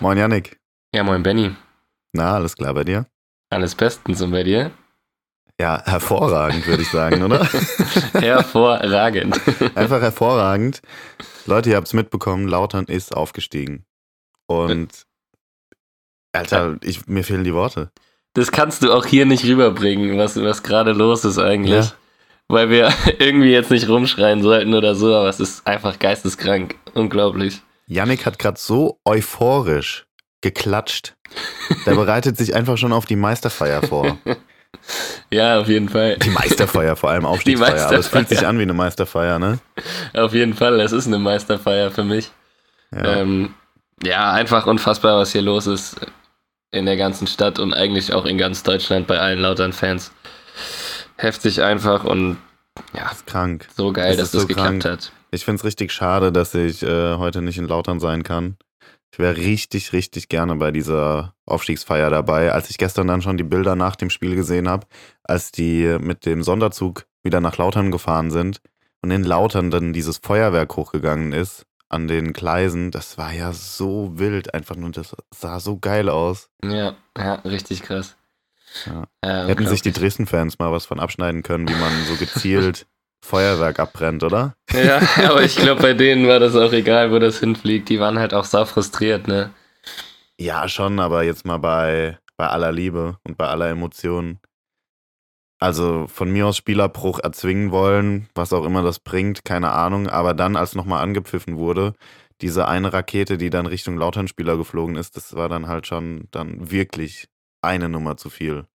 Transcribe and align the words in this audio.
Moin 0.00 0.16
Yannick. 0.16 0.60
Ja, 0.94 1.02
moin 1.02 1.22
Benny. 1.24 1.50
Na, 2.12 2.34
alles 2.34 2.54
klar 2.54 2.72
bei 2.72 2.84
dir? 2.84 3.06
Alles 3.50 3.74
bestens 3.74 4.22
und 4.22 4.30
bei 4.30 4.44
dir? 4.44 4.70
Ja, 5.60 5.82
hervorragend, 5.84 6.64
würde 6.68 6.82
ich 6.82 6.88
sagen, 6.88 7.22
oder? 7.24 7.44
hervorragend. 8.12 9.40
Einfach 9.74 10.00
hervorragend. 10.00 10.82
Leute, 11.46 11.70
ihr 11.70 11.76
habt 11.76 11.88
es 11.88 11.94
mitbekommen, 11.94 12.46
Lautern 12.46 12.84
ist 12.84 13.12
aufgestiegen. 13.12 13.84
Und 14.46 15.04
Alter, 16.32 16.76
ich, 16.84 17.08
mir 17.08 17.24
fehlen 17.24 17.42
die 17.42 17.54
Worte. 17.54 17.90
Das 18.34 18.52
kannst 18.52 18.84
du 18.84 18.92
auch 18.92 19.04
hier 19.04 19.26
nicht 19.26 19.44
rüberbringen, 19.44 20.16
was, 20.16 20.40
was 20.40 20.62
gerade 20.62 20.92
los 20.92 21.24
ist 21.24 21.38
eigentlich. 21.38 21.86
Ja. 21.86 21.92
Weil 22.46 22.70
wir 22.70 22.92
irgendwie 23.18 23.50
jetzt 23.50 23.72
nicht 23.72 23.88
rumschreien 23.88 24.42
sollten 24.42 24.74
oder 24.74 24.94
so, 24.94 25.12
aber 25.12 25.28
es 25.28 25.40
ist 25.40 25.66
einfach 25.66 25.98
geisteskrank. 25.98 26.76
Unglaublich. 26.94 27.62
Yannick 27.88 28.26
hat 28.26 28.38
gerade 28.38 28.58
so 28.60 29.00
euphorisch 29.04 30.06
geklatscht. 30.42 31.14
Der 31.86 31.94
bereitet 31.94 32.36
sich 32.36 32.54
einfach 32.54 32.76
schon 32.76 32.92
auf 32.92 33.06
die 33.06 33.16
Meisterfeier 33.16 33.82
vor. 33.82 34.18
Ja, 35.30 35.60
auf 35.60 35.68
jeden 35.68 35.88
Fall. 35.88 36.16
Die 36.18 36.30
Meisterfeier, 36.30 36.94
vor 36.94 37.10
allem 37.10 37.24
Aufstiegsfeier. 37.24 37.86
Aber 37.86 37.98
es 37.98 38.08
fühlt 38.08 38.28
sich 38.28 38.46
an 38.46 38.58
wie 38.58 38.62
eine 38.62 38.74
Meisterfeier, 38.74 39.38
ne? 39.38 39.58
Auf 40.14 40.32
jeden 40.34 40.54
Fall, 40.54 40.80
es 40.80 40.92
ist 40.92 41.06
eine 41.06 41.18
Meisterfeier 41.18 41.90
für 41.90 42.04
mich. 42.04 42.30
Ja. 42.94 43.16
Ähm, 43.16 43.54
ja, 44.02 44.30
einfach 44.32 44.66
unfassbar, 44.66 45.18
was 45.18 45.32
hier 45.32 45.42
los 45.42 45.66
ist 45.66 45.96
in 46.70 46.86
der 46.86 46.96
ganzen 46.96 47.26
Stadt 47.26 47.58
und 47.58 47.74
eigentlich 47.74 48.12
auch 48.12 48.24
in 48.24 48.38
ganz 48.38 48.62
Deutschland 48.62 49.06
bei 49.06 49.18
allen 49.18 49.40
lautern 49.40 49.72
Fans. 49.72 50.12
Heftig 51.16 51.62
einfach 51.62 52.04
und 52.04 52.38
ja, 52.94 53.08
das 53.08 53.26
krank. 53.26 53.68
So 53.76 53.92
geil, 53.92 54.16
das 54.16 54.18
dass 54.18 54.30
das 54.32 54.42
so 54.42 54.48
geklappt 54.48 54.80
krank. 54.80 54.84
hat. 54.84 55.12
Ich 55.30 55.44
finde 55.44 55.56
es 55.60 55.64
richtig 55.64 55.92
schade, 55.92 56.32
dass 56.32 56.54
ich 56.54 56.82
äh, 56.82 57.16
heute 57.16 57.42
nicht 57.42 57.58
in 57.58 57.68
Lautern 57.68 58.00
sein 58.00 58.22
kann. 58.22 58.56
Ich 59.12 59.18
wäre 59.18 59.36
richtig, 59.36 59.92
richtig 59.92 60.28
gerne 60.28 60.56
bei 60.56 60.70
dieser 60.70 61.34
Aufstiegsfeier 61.46 62.10
dabei. 62.10 62.52
Als 62.52 62.70
ich 62.70 62.78
gestern 62.78 63.06
dann 63.06 63.22
schon 63.22 63.36
die 63.36 63.44
Bilder 63.44 63.74
nach 63.74 63.96
dem 63.96 64.10
Spiel 64.10 64.34
gesehen 64.36 64.68
habe, 64.68 64.86
als 65.22 65.50
die 65.50 65.96
mit 66.00 66.26
dem 66.26 66.42
Sonderzug 66.42 67.06
wieder 67.22 67.40
nach 67.40 67.56
Lautern 67.56 67.90
gefahren 67.90 68.30
sind 68.30 68.60
und 69.02 69.10
in 69.10 69.24
Lautern 69.24 69.70
dann 69.70 69.92
dieses 69.92 70.18
Feuerwerk 70.18 70.76
hochgegangen 70.76 71.32
ist 71.32 71.64
an 71.88 72.06
den 72.06 72.34
Gleisen, 72.34 72.90
das 72.90 73.16
war 73.16 73.32
ja 73.32 73.52
so 73.52 74.18
wild 74.18 74.52
einfach 74.52 74.76
nur, 74.76 74.90
das 74.90 75.16
sah 75.34 75.58
so 75.58 75.78
geil 75.78 76.10
aus. 76.10 76.50
Ja, 76.62 76.96
ja, 77.16 77.34
richtig 77.36 77.82
krass. 77.82 78.16
Ja. 78.84 79.04
Äh, 79.22 79.48
Hätten 79.48 79.66
sich 79.66 79.80
die 79.80 79.92
Dresden-Fans 79.92 80.58
mal 80.58 80.70
was 80.70 80.84
von 80.84 81.00
abschneiden 81.00 81.42
können, 81.42 81.66
wie 81.66 81.74
man 81.74 81.92
so 82.04 82.14
gezielt 82.18 82.86
Feuerwerk 83.20 83.78
abbrennt, 83.78 84.22
oder? 84.22 84.54
Ja, 84.72 85.00
aber 85.28 85.42
ich 85.42 85.56
glaube, 85.56 85.82
bei 85.82 85.94
denen 85.94 86.26
war 86.28 86.40
das 86.40 86.54
auch 86.56 86.72
egal, 86.72 87.12
wo 87.12 87.18
das 87.18 87.40
hinfliegt. 87.40 87.88
Die 87.88 88.00
waren 88.00 88.18
halt 88.18 88.34
auch 88.34 88.44
sau 88.44 88.64
frustriert, 88.64 89.28
ne? 89.28 89.50
Ja, 90.38 90.68
schon, 90.68 91.00
aber 91.00 91.24
jetzt 91.24 91.44
mal 91.44 91.58
bei, 91.58 92.18
bei 92.36 92.46
aller 92.46 92.72
Liebe 92.72 93.18
und 93.24 93.36
bei 93.36 93.46
aller 93.48 93.68
Emotion. 93.68 94.38
Also 95.60 96.06
von 96.06 96.30
mir 96.30 96.46
aus 96.46 96.56
Spielerbruch 96.56 97.18
erzwingen 97.18 97.72
wollen, 97.72 98.28
was 98.34 98.52
auch 98.52 98.64
immer 98.64 98.82
das 98.82 99.00
bringt, 99.00 99.44
keine 99.44 99.72
Ahnung. 99.72 100.06
Aber 100.06 100.34
dann, 100.34 100.54
als 100.54 100.76
nochmal 100.76 101.02
angepfiffen 101.02 101.56
wurde, 101.56 101.94
diese 102.40 102.68
eine 102.68 102.92
Rakete, 102.92 103.38
die 103.38 103.50
dann 103.50 103.66
Richtung 103.66 103.96
Lauternspieler 103.96 104.56
geflogen 104.56 104.94
ist, 104.94 105.16
das 105.16 105.34
war 105.34 105.48
dann 105.48 105.66
halt 105.66 105.88
schon 105.88 106.28
dann 106.30 106.70
wirklich 106.70 107.28
eine 107.60 107.88
Nummer 107.88 108.16
zu 108.16 108.30
viel. 108.30 108.66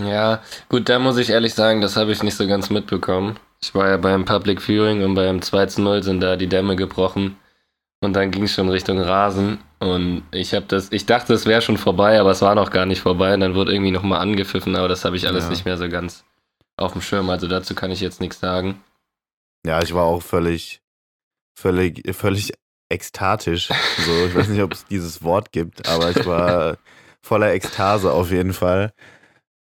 Ja, 0.00 0.42
gut, 0.68 0.88
da 0.88 0.98
muss 0.98 1.18
ich 1.18 1.30
ehrlich 1.30 1.54
sagen, 1.54 1.80
das 1.80 1.96
habe 1.96 2.10
ich 2.10 2.22
nicht 2.22 2.36
so 2.36 2.48
ganz 2.48 2.70
mitbekommen. 2.70 3.38
Ich 3.62 3.74
war 3.74 3.88
ja 3.88 3.96
beim 3.96 4.24
Public 4.24 4.60
Viewing 4.60 5.04
und 5.04 5.14
beim 5.14 5.40
2 5.40 5.66
zu 5.66 5.82
0 5.82 6.02
sind 6.02 6.20
da 6.20 6.36
die 6.36 6.48
Dämme 6.48 6.74
gebrochen. 6.74 7.36
Und 8.00 8.14
dann 8.14 8.32
ging 8.32 8.42
es 8.44 8.54
schon 8.54 8.68
Richtung 8.68 8.98
Rasen. 8.98 9.58
Und 9.78 10.24
ich 10.32 10.54
habe 10.54 10.66
das, 10.66 10.90
ich 10.90 11.06
dachte, 11.06 11.32
es 11.34 11.46
wäre 11.46 11.62
schon 11.62 11.78
vorbei, 11.78 12.18
aber 12.18 12.32
es 12.32 12.42
war 12.42 12.56
noch 12.56 12.70
gar 12.70 12.86
nicht 12.86 13.00
vorbei. 13.00 13.34
Und 13.34 13.40
dann 13.40 13.54
wurde 13.54 13.72
irgendwie 13.72 13.92
nochmal 13.92 14.20
angepfiffen, 14.20 14.74
aber 14.74 14.88
das 14.88 15.04
habe 15.04 15.16
ich 15.16 15.28
alles 15.28 15.44
ja. 15.44 15.50
nicht 15.50 15.64
mehr 15.64 15.78
so 15.78 15.88
ganz 15.88 16.24
auf 16.76 16.92
dem 16.92 17.00
Schirm. 17.00 17.30
Also 17.30 17.46
dazu 17.46 17.76
kann 17.76 17.92
ich 17.92 18.00
jetzt 18.00 18.20
nichts 18.20 18.40
sagen. 18.40 18.82
Ja, 19.64 19.80
ich 19.80 19.94
war 19.94 20.04
auch 20.04 20.22
völlig, 20.22 20.82
völlig, 21.54 22.02
völlig 22.16 22.52
ekstatisch. 22.88 23.68
So, 23.98 24.26
ich 24.26 24.34
weiß 24.34 24.48
nicht, 24.48 24.62
ob 24.62 24.72
es 24.72 24.84
dieses 24.86 25.22
Wort 25.22 25.52
gibt, 25.52 25.88
aber 25.88 26.10
ich 26.10 26.26
war 26.26 26.78
voller 27.22 27.52
Ekstase 27.52 28.12
auf 28.12 28.32
jeden 28.32 28.52
Fall. 28.52 28.92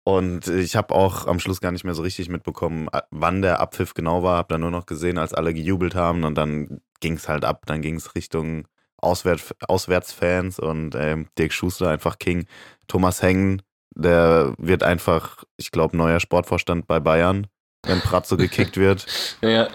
Und 0.08 0.48
ich 0.48 0.78
habe 0.78 0.96
auch 0.96 1.28
am 1.28 1.38
Schluss 1.38 1.60
gar 1.60 1.74
nicht 1.74 1.84
mehr 1.84 1.94
so 1.94 2.02
richtig 2.02 2.30
mitbekommen, 2.30 2.88
wann 3.12 3.42
der 3.42 3.60
Abpfiff 3.60 3.94
genau 3.94 4.24
war. 4.24 4.38
Habe 4.38 4.54
dann 4.54 4.62
nur 4.62 4.72
noch 4.72 4.86
gesehen, 4.86 5.18
als 5.18 5.34
alle 5.34 5.54
gejubelt 5.54 5.96
haben 5.96 6.24
und 6.24 6.36
dann 6.36 6.80
ging 7.02 7.16
es 7.16 7.28
halt 7.28 7.44
ab. 7.44 7.64
Dann 7.66 7.82
ging 7.82 7.96
es 7.96 8.16
Richtung 8.16 8.70
Auswärt, 8.96 9.42
Auswärtsfans 9.68 10.60
und 10.60 10.96
äh, 10.96 11.26
Dirk 11.38 11.52
Schuster 11.52 11.90
einfach 11.90 12.20
King. 12.20 12.46
Thomas 12.88 13.22
Hengen, 13.22 13.62
der 13.96 14.54
wird 14.58 14.82
einfach, 14.82 15.44
ich 15.58 15.72
glaube, 15.72 15.98
neuer 15.98 16.22
Sportvorstand 16.22 16.88
bei 16.88 17.02
Bayern, 17.02 17.48
wenn 17.84 18.00
Pratzo 18.00 18.38
gekickt 18.38 18.78
wird. 18.78 19.06
Ja. 19.42 19.68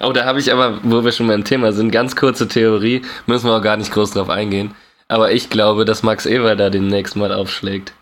Oh, 0.00 0.12
da 0.12 0.24
habe 0.24 0.40
ich 0.40 0.50
aber, 0.50 0.80
wo 0.82 1.04
wir 1.04 1.12
schon 1.12 1.26
mal 1.26 1.34
im 1.34 1.44
Thema 1.44 1.72
sind, 1.72 1.90
ganz 1.90 2.16
kurze 2.16 2.48
Theorie, 2.48 3.02
müssen 3.26 3.50
wir 3.50 3.56
auch 3.58 3.62
gar 3.62 3.76
nicht 3.76 3.92
groß 3.92 4.12
drauf 4.12 4.30
eingehen. 4.30 4.74
Aber 5.08 5.30
ich 5.30 5.50
glaube, 5.50 5.84
dass 5.84 6.02
Max 6.02 6.24
Ewer 6.24 6.56
da 6.56 6.70
demnächst 6.70 7.16
mal 7.16 7.34
aufschlägt. 7.34 7.92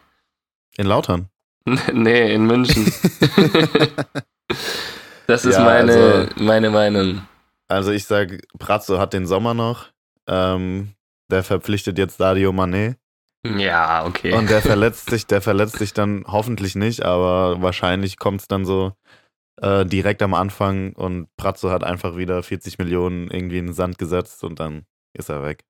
In 0.77 0.87
Lautern? 0.87 1.29
nee, 1.93 2.35
in 2.35 2.47
München. 2.47 2.85
das 5.27 5.45
ist 5.45 5.57
ja, 5.57 5.65
meine, 5.65 5.93
also, 5.93 6.43
meine 6.43 6.71
Meinung. 6.71 7.23
Also 7.69 7.93
ich 7.93 8.05
sage, 8.05 8.41
Pratzo 8.59 8.99
hat 8.99 9.13
den 9.13 9.27
Sommer 9.27 9.55
noch. 9.55 9.89
Ähm, 10.27 10.95
der 11.31 11.43
verpflichtet 11.43 11.99
jetzt 11.99 12.19
Sadio 12.19 12.51
Mané. 12.51 12.97
Ja, 13.47 14.05
okay. 14.07 14.33
Und 14.35 14.51
der 14.51 14.63
verletzt 14.63 15.11
sich, 15.11 15.27
der 15.27 15.41
verletzt 15.41 15.79
sich 15.79 15.93
dann 15.93 16.25
hoffentlich 16.27 16.75
nicht, 16.75 17.05
aber 17.05 17.61
wahrscheinlich 17.63 18.19
kommt 18.19 18.43
es 18.43 18.49
dann 18.49 18.65
so 18.65 18.93
äh, 19.61 19.85
direkt 19.85 20.23
am 20.23 20.35
Anfang 20.35 20.93
und 20.95 21.29
Pratzo 21.37 21.71
hat 21.71 21.85
einfach 21.85 22.17
wieder 22.17 22.43
40 22.43 22.79
Millionen 22.79 23.31
irgendwie 23.31 23.59
in 23.59 23.67
den 23.67 23.75
Sand 23.75 23.99
gesetzt 23.99 24.45
und 24.45 24.61
dann 24.61 24.85
ist 25.13 25.29
er 25.29 25.43
weg. 25.43 25.65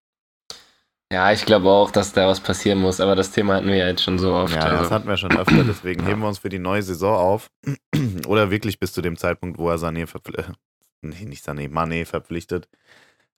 Ja, 1.13 1.31
ich 1.31 1.45
glaube 1.45 1.69
auch, 1.69 1.91
dass 1.91 2.15
da 2.15 2.27
was 2.27 2.41
passieren 2.41 2.79
muss, 2.79 2.99
aber 2.99 3.15
das 3.15 3.33
Thema 3.33 3.57
hatten 3.57 3.67
wir 3.67 3.77
ja 3.77 3.87
jetzt 3.87 4.03
schon 4.03 4.19
so 4.19 4.33
oft. 4.33 4.55
Ja, 4.55 4.63
also. 4.63 4.77
das 4.79 4.91
hatten 4.91 5.07
wir 5.07 5.19
schon 5.19 5.37
öfter, 5.37 5.63
deswegen 5.63 6.05
ja. 6.05 6.09
heben 6.09 6.23
wir 6.23 6.29
uns 6.29 6.39
für 6.39 6.49
die 6.49 6.59
neue 6.59 6.83
Saison 6.83 7.15
auf. 7.15 7.51
Oder 8.27 8.51
wirklich 8.51 8.81
bis 8.81 8.95
zu 8.95 9.03
dem 9.03 9.19
Zeitpunkt, 9.19 9.59
wo 9.59 9.69
er 9.69 9.77
Sané 9.77 10.07
verpflichtet, 10.07 10.57
nee, 11.03 11.27
nicht 11.27 11.47
Sané, 11.47 11.69
Mané 11.71 12.07
verpflichtet, 12.07 12.67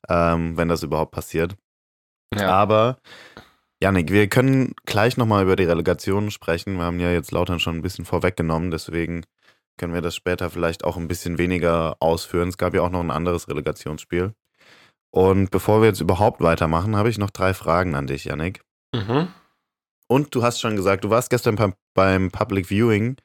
ähm, 0.09 0.57
wenn 0.57 0.69
das 0.69 0.85
überhaupt 0.85 1.11
passiert. 1.11 1.57
Ja. 2.33 2.49
Aber, 2.49 2.99
Janik, 3.83 4.13
wir 4.13 4.29
können 4.29 4.75
gleich 4.87 5.17
nochmal 5.17 5.43
über 5.43 5.57
die 5.57 5.65
Relegation 5.65 6.31
sprechen. 6.31 6.77
Wir 6.77 6.85
haben 6.85 7.01
ja 7.01 7.11
jetzt 7.11 7.33
Lautern 7.33 7.59
schon 7.59 7.75
ein 7.75 7.83
bisschen 7.83 8.05
vorweggenommen, 8.05 8.71
deswegen 8.71 9.25
können 9.79 9.95
wir 9.95 10.01
das 10.01 10.15
später 10.15 10.49
vielleicht 10.49 10.85
auch 10.85 10.97
ein 10.97 11.09
bisschen 11.09 11.39
weniger 11.39 11.97
ausführen. 11.99 12.51
Es 12.51 12.57
gab 12.57 12.73
ja 12.73 12.83
auch 12.83 12.91
noch 12.91 13.01
ein 13.01 13.11
anderes 13.11 13.49
Relegationsspiel. 13.49 14.33
Und 15.15 15.53
bevor 15.53 15.81
wir 15.81 15.87
jetzt 15.87 16.01
überhaupt 16.01 16.41
weitermachen, 16.41 16.97
habe 16.97 17.09
ich 17.09 17.19
noch 17.19 17.31
drei 17.31 17.55
Fragen 17.55 17.95
an 17.95 18.09
dich, 18.09 18.25
Yannick. 18.25 18.63
Mhm. 18.93 19.29
Und 20.09 20.35
du 20.35 20.43
hast 20.43 20.61
schon 20.61 20.75
gesagt, 20.75 21.05
du 21.05 21.11
warst 21.11 21.31
gestern 21.31 21.55
beim, 21.55 21.75
beim 21.95 22.33
Public 22.33 22.67
Viewing. 22.67 23.17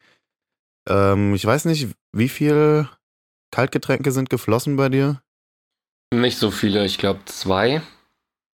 Ähm, 0.88 1.34
ich 1.34 1.44
weiß 1.44 1.66
nicht, 1.66 1.88
wie 2.12 2.30
viel 2.30 2.88
Kaltgetränke 3.50 4.12
sind 4.12 4.30
geflossen 4.30 4.76
bei 4.76 4.90
dir? 4.90 5.24
Nicht 6.14 6.38
so 6.38 6.52
viele, 6.52 6.86
ich 6.86 7.00
glaube 7.00 7.22
zwei. 7.26 7.82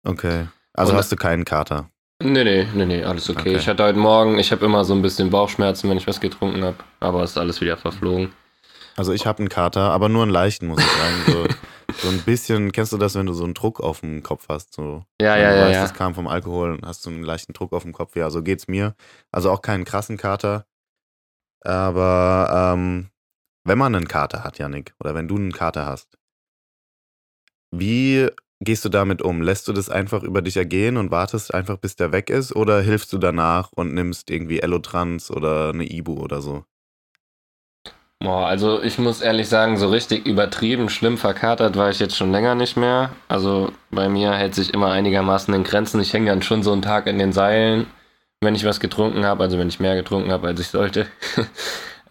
Okay. 0.04 0.50
Also 0.74 0.92
Und 0.92 0.98
hast 0.98 1.14
du 1.14 1.16
keinen 1.16 1.46
Kater? 1.46 1.90
Nee, 2.22 2.44
nee, 2.44 2.68
nee, 2.74 2.86
nee, 2.86 3.04
alles 3.06 3.30
okay. 3.30 3.40
okay. 3.40 3.56
Ich 3.56 3.68
hatte 3.70 3.86
heute 3.86 3.98
Morgen, 3.98 4.40
ich 4.40 4.52
habe 4.52 4.66
immer 4.66 4.84
so 4.84 4.94
ein 4.94 5.02
bisschen 5.02 5.30
Bauchschmerzen, 5.30 5.90
wenn 5.90 5.96
ich 5.98 6.06
was 6.06 6.20
getrunken 6.20 6.66
habe, 6.66 6.78
aber 7.00 7.24
ist 7.24 7.38
alles 7.38 7.62
wieder 7.62 7.78
verflogen. 7.78 8.34
Also 8.98 9.14
ich 9.14 9.26
habe 9.26 9.40
einen 9.40 9.48
Kater, 9.48 9.92
aber 9.92 10.10
nur 10.10 10.24
einen 10.24 10.34
leichten, 10.34 10.68
muss 10.68 10.82
ich 10.82 10.92
sagen. 10.92 11.16
So, 11.28 11.48
so, 11.98 12.10
ein 12.10 12.22
bisschen, 12.24 12.72
kennst 12.72 12.94
du 12.94 12.98
das, 12.98 13.16
wenn 13.16 13.26
du 13.26 13.34
so 13.34 13.44
einen 13.44 13.54
Druck 13.54 13.80
auf 13.80 14.02
dem 14.02 14.24
Kopf 14.24 14.48
hast? 14.50 14.74
So, 14.74 15.04
ja, 15.22 15.38
ja, 15.38 15.56
ja. 15.56 15.62
Weißt, 15.64 15.74
ja. 15.74 15.82
Das 15.82 15.94
kam 15.94 16.16
vom 16.16 16.28
Alkohol 16.28 16.72
und 16.72 16.86
hast 16.86 17.02
so 17.04 17.10
einen 17.10 17.24
leichten 17.24 17.54
Druck 17.54 17.74
auf 17.74 17.84
dem 17.84 17.94
Kopf. 17.94 18.16
Ja, 18.16 18.30
so 18.30 18.44
geht's 18.44 18.68
mir. 18.68 18.96
Also 19.32 19.52
auch 19.52 19.62
keinen 19.62 19.86
krassen 19.86 20.18
Kater. 20.18 20.66
Aber 21.62 22.74
ähm, 22.74 23.10
wenn 23.64 23.78
man 23.78 23.96
einen 23.96 24.08
Kater 24.08 24.44
hat, 24.44 24.58
Yannick, 24.58 24.96
oder 25.00 25.14
wenn 25.16 25.28
du 25.28 25.36
einen 25.36 25.52
Kater 25.52 25.86
hast, 25.86 26.18
wie 27.72 28.28
gehst 28.60 28.86
du 28.86 28.90
damit 28.90 29.22
um? 29.22 29.42
Lässt 29.42 29.68
du 29.68 29.74
das 29.74 29.90
einfach 29.90 30.24
über 30.24 30.42
dich 30.42 30.58
ergehen 30.58 30.98
und 30.98 31.12
wartest 31.12 31.54
einfach, 31.54 31.78
bis 31.78 31.96
der 31.96 32.12
weg 32.12 32.30
ist? 32.30 32.56
Oder 32.56 32.82
hilfst 32.82 33.12
du 33.14 33.18
danach 33.18 33.72
und 33.74 33.94
nimmst 33.94 34.30
irgendwie 34.30 34.60
Elotrans 34.60 35.32
oder 35.32 35.70
eine 35.70 35.92
Ibu 35.92 36.14
oder 36.20 36.42
so? 36.42 36.66
Boah, 38.22 38.46
also 38.46 38.84
ich 38.84 39.00
muss 39.00 39.22
ehrlich 39.22 39.50
sagen, 39.50 39.78
so 39.78 39.90
richtig 39.90 40.28
übertrieben 40.28 40.90
schlimm 40.90 41.18
verkatert 41.18 41.76
war 41.76 41.90
ich 41.90 42.00
jetzt 42.00 42.16
schon 42.16 42.32
länger 42.32 42.54
nicht 42.54 42.78
mehr. 42.78 43.10
Also 43.28 43.72
bei 43.90 44.10
mir 44.10 44.34
hält 44.34 44.54
sich 44.54 44.76
immer 44.76 44.92
einigermaßen 44.92 45.52
in 45.56 45.64
Grenzen. 45.64 46.00
Ich 46.00 46.14
hänge 46.14 46.30
dann 46.30 46.44
schon 46.44 46.62
so 46.62 46.72
einen 46.72 46.84
Tag 46.84 47.08
in 47.08 47.18
den 47.18 47.34
Seilen, 47.34 47.88
wenn 48.40 48.54
ich 48.54 48.64
was 48.64 48.80
getrunken 48.80 49.26
habe, 49.26 49.42
also 49.42 49.58
wenn 49.58 49.70
ich 49.70 49.80
mehr 49.80 49.96
getrunken 49.96 50.32
habe, 50.32 50.48
als 50.48 50.60
ich 50.60 50.68
sollte. 50.68 51.08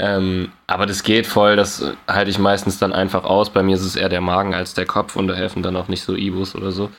ähm, 0.00 0.50
aber 0.66 0.86
das 0.86 1.04
geht 1.04 1.28
voll, 1.28 1.54
das 1.54 1.92
halte 2.08 2.30
ich 2.30 2.40
meistens 2.40 2.80
dann 2.80 2.92
einfach 2.92 3.22
aus. 3.22 3.50
Bei 3.50 3.62
mir 3.62 3.76
ist 3.76 3.84
es 3.84 3.94
eher 3.94 4.08
der 4.08 4.20
Magen 4.20 4.52
als 4.52 4.74
der 4.74 4.86
Kopf 4.86 5.14
und 5.14 5.28
da 5.28 5.34
helfen 5.34 5.62
dann 5.62 5.76
auch 5.76 5.86
nicht 5.86 6.02
so 6.02 6.16
Ibus 6.16 6.56
oder 6.56 6.72
so. 6.72 6.90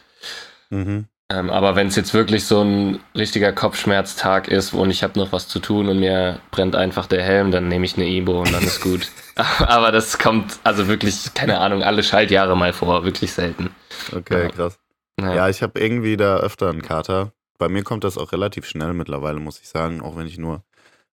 Mhm. 0.70 1.08
Ähm, 1.32 1.50
aber 1.50 1.76
wenn 1.76 1.88
es 1.88 1.96
jetzt 1.96 2.14
wirklich 2.14 2.46
so 2.46 2.62
ein 2.62 3.00
richtiger 3.16 3.54
Kopfschmerztag 3.54 4.50
ist 4.50 4.74
und 4.74 4.90
ich 4.90 5.02
habe 5.02 5.18
noch 5.18 5.32
was 5.32 5.48
zu 5.48 5.60
tun 5.60 5.88
und 5.88 6.00
mir 6.00 6.40
brennt 6.52 6.76
einfach 6.76 7.06
der 7.06 7.24
Helm, 7.24 7.52
dann 7.52 7.70
nehme 7.70 7.86
ich 7.86 7.96
eine 7.96 8.06
Ibo 8.06 8.42
und 8.42 8.52
dann 8.52 8.64
ist 8.64 8.82
gut. 8.82 9.10
aber 9.60 9.92
das 9.94 10.20
kommt 10.20 10.60
also 10.64 10.88
wirklich, 10.88 11.34
keine 11.34 11.60
Ahnung, 11.60 11.84
alle 11.84 12.04
Schaltjahre 12.04 12.58
mal 12.58 12.74
vor, 12.74 13.06
wirklich 13.06 13.32
selten. 13.32 13.70
Okay, 14.14 14.44
ja. 14.44 14.50
krass. 14.50 14.80
Ja, 15.20 15.36
ja 15.36 15.50
ich 15.50 15.64
habe 15.64 15.80
irgendwie 15.80 16.18
da 16.18 16.38
öfter 16.38 16.70
einen 16.70 16.82
Kater. 16.82 17.32
Bei 17.58 17.70
mir 17.70 17.84
kommt 17.84 18.04
das 18.04 18.18
auch 18.18 18.34
relativ 18.34 18.66
schnell 18.66 18.94
mittlerweile, 18.94 19.40
muss 19.40 19.62
ich 19.62 19.70
sagen, 19.70 20.02
auch 20.02 20.18
wenn 20.18 20.28
ich 20.28 20.38
nur 20.38 20.64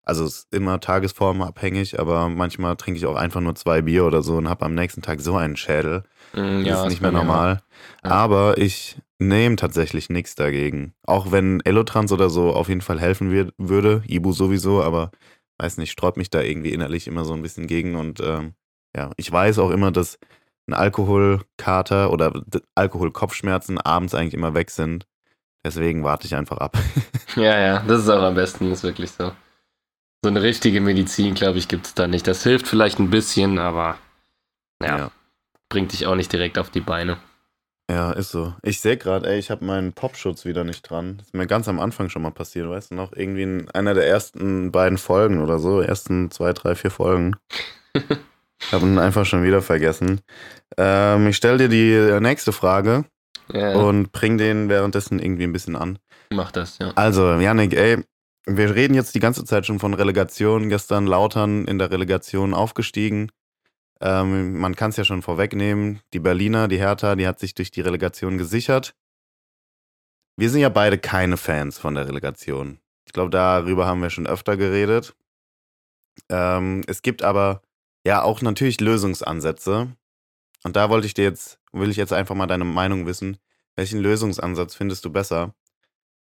also 0.08 0.24
es 0.24 0.38
ist 0.38 0.54
immer 0.54 0.80
tagesformabhängig, 0.80 2.00
aber 2.00 2.30
manchmal 2.30 2.76
trinke 2.76 2.96
ich 2.96 3.04
auch 3.04 3.14
einfach 3.14 3.42
nur 3.42 3.54
zwei 3.54 3.82
Bier 3.82 4.06
oder 4.06 4.22
so 4.22 4.36
und 4.36 4.48
habe 4.48 4.64
am 4.64 4.74
nächsten 4.74 5.02
Tag 5.02 5.20
so 5.20 5.36
einen 5.36 5.56
Schädel. 5.56 6.02
Mm, 6.32 6.62
ja, 6.62 6.72
das 6.72 6.82
ist 6.84 6.88
nicht 6.88 7.02
mehr 7.02 7.12
normal. 7.12 7.60
Ja. 8.02 8.10
Aber 8.10 8.56
ich 8.56 8.96
nehme 9.18 9.56
tatsächlich 9.56 10.08
nichts 10.08 10.34
dagegen. 10.34 10.94
Auch 11.06 11.30
wenn 11.30 11.60
Elotrans 11.60 12.10
oder 12.10 12.30
so 12.30 12.54
auf 12.54 12.68
jeden 12.68 12.80
Fall 12.80 12.98
helfen 12.98 13.30
wird, 13.30 13.52
würde, 13.58 14.02
Ibu 14.06 14.32
sowieso, 14.32 14.82
aber 14.82 15.10
weiß 15.58 15.76
nicht, 15.76 15.90
sträubt 15.90 16.16
mich 16.16 16.30
da 16.30 16.40
irgendwie 16.40 16.72
innerlich 16.72 17.06
immer 17.06 17.26
so 17.26 17.34
ein 17.34 17.42
bisschen 17.42 17.66
gegen. 17.66 17.94
Und 17.94 18.20
ähm, 18.20 18.54
ja, 18.96 19.10
ich 19.18 19.30
weiß 19.30 19.58
auch 19.58 19.70
immer, 19.70 19.90
dass 19.90 20.18
ein 20.68 20.74
Alkoholkater 20.74 22.10
oder 22.10 22.32
Alkoholkopfschmerzen 22.74 23.78
abends 23.78 24.14
eigentlich 24.14 24.34
immer 24.34 24.54
weg 24.54 24.70
sind. 24.70 25.06
Deswegen 25.66 26.02
warte 26.02 26.26
ich 26.26 26.34
einfach 26.34 26.56
ab. 26.56 26.78
ja, 27.36 27.60
ja, 27.60 27.80
das 27.86 28.00
ist 28.00 28.08
auch 28.08 28.22
am 28.22 28.36
besten, 28.36 28.72
ist 28.72 28.84
wirklich 28.84 29.10
so. 29.10 29.32
So 30.22 30.30
eine 30.30 30.42
richtige 30.42 30.80
Medizin, 30.80 31.34
glaube 31.34 31.58
ich, 31.58 31.68
gibt 31.68 31.86
es 31.86 31.94
da 31.94 32.08
nicht. 32.08 32.26
Das 32.26 32.42
hilft 32.42 32.66
vielleicht 32.66 32.98
ein 32.98 33.10
bisschen, 33.10 33.58
aber 33.58 33.98
ja, 34.82 34.98
ja, 34.98 35.10
bringt 35.68 35.92
dich 35.92 36.06
auch 36.06 36.16
nicht 36.16 36.32
direkt 36.32 36.58
auf 36.58 36.70
die 36.70 36.80
Beine. 36.80 37.18
Ja, 37.90 38.12
ist 38.12 38.32
so. 38.32 38.54
Ich 38.62 38.80
sehe 38.80 38.98
gerade, 38.98 39.28
ey, 39.30 39.38
ich 39.38 39.50
habe 39.50 39.64
meinen 39.64 39.92
Popschutz 39.92 40.44
wieder 40.44 40.62
nicht 40.62 40.82
dran. 40.82 41.16
Das 41.18 41.28
ist 41.28 41.34
mir 41.34 41.46
ganz 41.46 41.68
am 41.68 41.80
Anfang 41.80 42.10
schon 42.10 42.22
mal 42.22 42.32
passiert, 42.32 42.68
weißt 42.68 42.90
du 42.90 42.96
noch? 42.96 43.12
Irgendwie 43.14 43.44
in 43.44 43.70
einer 43.70 43.94
der 43.94 44.06
ersten 44.06 44.72
beiden 44.72 44.98
Folgen 44.98 45.40
oder 45.40 45.58
so, 45.58 45.80
ersten 45.80 46.30
zwei, 46.30 46.52
drei, 46.52 46.74
vier 46.74 46.90
Folgen. 46.90 47.36
ich 47.94 48.72
habe 48.72 48.84
ihn 48.86 48.98
einfach 48.98 49.24
schon 49.24 49.42
wieder 49.42 49.62
vergessen. 49.62 50.20
Ähm, 50.76 51.28
ich 51.28 51.36
stelle 51.36 51.56
dir 51.56 51.68
die 51.68 52.20
nächste 52.20 52.52
Frage 52.52 53.04
ja, 53.52 53.70
ja. 53.70 53.76
und 53.76 54.12
bring 54.12 54.36
den 54.36 54.68
währenddessen 54.68 55.18
irgendwie 55.18 55.44
ein 55.44 55.52
bisschen 55.52 55.76
an. 55.76 55.98
Mach 56.30 56.52
das, 56.52 56.76
ja. 56.78 56.92
Also, 56.94 57.38
Yannick, 57.38 57.72
ey, 57.72 58.04
wir 58.48 58.74
reden 58.74 58.94
jetzt 58.94 59.14
die 59.14 59.20
ganze 59.20 59.44
Zeit 59.44 59.66
schon 59.66 59.78
von 59.78 59.94
Relegation. 59.94 60.68
Gestern 60.68 61.06
Lautern 61.06 61.66
in 61.66 61.78
der 61.78 61.90
Relegation 61.90 62.54
aufgestiegen. 62.54 63.30
Ähm, 64.00 64.58
man 64.58 64.74
kann 64.74 64.90
es 64.90 64.96
ja 64.96 65.04
schon 65.04 65.22
vorwegnehmen. 65.22 66.00
Die 66.12 66.20
Berliner, 66.20 66.66
die 66.66 66.78
Hertha, 66.78 67.14
die 67.14 67.26
hat 67.26 67.38
sich 67.38 67.54
durch 67.54 67.70
die 67.70 67.82
Relegation 67.82 68.38
gesichert. 68.38 68.94
Wir 70.36 70.50
sind 70.50 70.60
ja 70.60 70.68
beide 70.68 70.98
keine 70.98 71.36
Fans 71.36 71.78
von 71.78 71.94
der 71.94 72.08
Relegation. 72.08 72.78
Ich 73.04 73.12
glaube, 73.12 73.30
darüber 73.30 73.86
haben 73.86 74.00
wir 74.00 74.10
schon 74.10 74.26
öfter 74.26 74.56
geredet. 74.56 75.14
Ähm, 76.28 76.82
es 76.86 77.02
gibt 77.02 77.22
aber 77.22 77.62
ja 78.04 78.22
auch 78.22 78.40
natürlich 78.40 78.80
Lösungsansätze. 78.80 79.94
Und 80.64 80.76
da 80.76 80.88
wollte 80.90 81.06
ich 81.06 81.14
dir 81.14 81.24
jetzt, 81.24 81.58
will 81.72 81.90
ich 81.90 81.96
jetzt 81.96 82.12
einfach 82.12 82.34
mal 82.34 82.46
deine 82.46 82.64
Meinung 82.64 83.06
wissen. 83.06 83.36
Welchen 83.76 84.00
Lösungsansatz 84.00 84.74
findest 84.74 85.04
du 85.04 85.10
besser? 85.10 85.54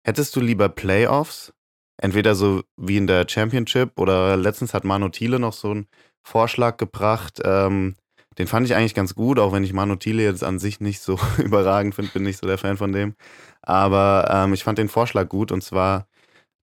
Hättest 0.05 0.35
du 0.37 0.41
lieber 0.41 0.69
Playoffs 0.69 1.53
entweder 2.02 2.34
so 2.34 2.62
wie 2.76 2.96
in 2.96 3.06
der 3.06 3.26
Championship 3.28 3.99
oder 3.99 4.37
letztens 4.37 4.75
hat 4.75 4.84
Manu 4.84 5.08
Thiele 5.08 5.38
noch 5.38 5.52
so 5.52 5.70
einen 5.70 5.87
Vorschlag 6.22 6.76
gebracht. 6.76 7.40
Ähm, 7.44 7.94
den 8.38 8.49
fand 8.49 8.66
ich 8.66 8.75
eigentlich 8.75 8.94
ganz 8.94 9.14
gut, 9.14 9.38
auch 9.38 9.52
wenn 9.52 9.62
ich 9.62 9.72
Manu 9.72 9.96
Thiele 9.96 10.22
jetzt 10.25 10.43
an 10.43 10.58
sich 10.58 10.81
nicht 10.81 11.00
so 11.00 11.19
überragend 11.38 11.94
finde, 11.94 12.10
bin 12.12 12.25
nicht 12.25 12.40
so 12.40 12.46
der 12.46 12.58
Fan 12.58 12.76
von 12.76 12.93
dem. 12.93 13.14
Aber 13.62 14.28
ähm, 14.32 14.52
ich 14.52 14.64
fand 14.64 14.78
den 14.78 14.88
Vorschlag 14.88 15.28
gut 15.28 15.52
und 15.52 15.62
zwar, 15.62 16.08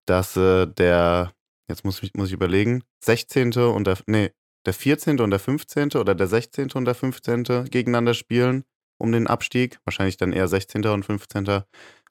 dass 0.06 0.36
äh, 0.36 0.68
der, 0.68 1.31
jetzt 1.69 1.85
muss 1.85 2.03
ich, 2.03 2.13
muss 2.15 2.27
ich 2.27 2.33
überlegen, 2.33 2.83
16. 3.06 3.53
und 3.53 3.88
der, 3.88 3.97
nee, 4.07 4.31
der 4.65 4.74
14. 4.74 5.21
und 5.21 5.31
der 5.31 5.39
15. 5.39 5.92
oder 5.95 6.15
der 6.15 6.27
16. 6.27 6.71
und 6.74 6.83
der 6.83 6.95
15. 6.95 7.44
gegeneinander 7.69 8.13
spielen 8.13 8.65
um 8.97 9.13
den 9.13 9.27
Abstieg. 9.27 9.80
Wahrscheinlich 9.85 10.18
dann 10.18 10.33
eher 10.33 10.50
16. 10.50 10.85
und 10.85 11.06
15 11.06 11.63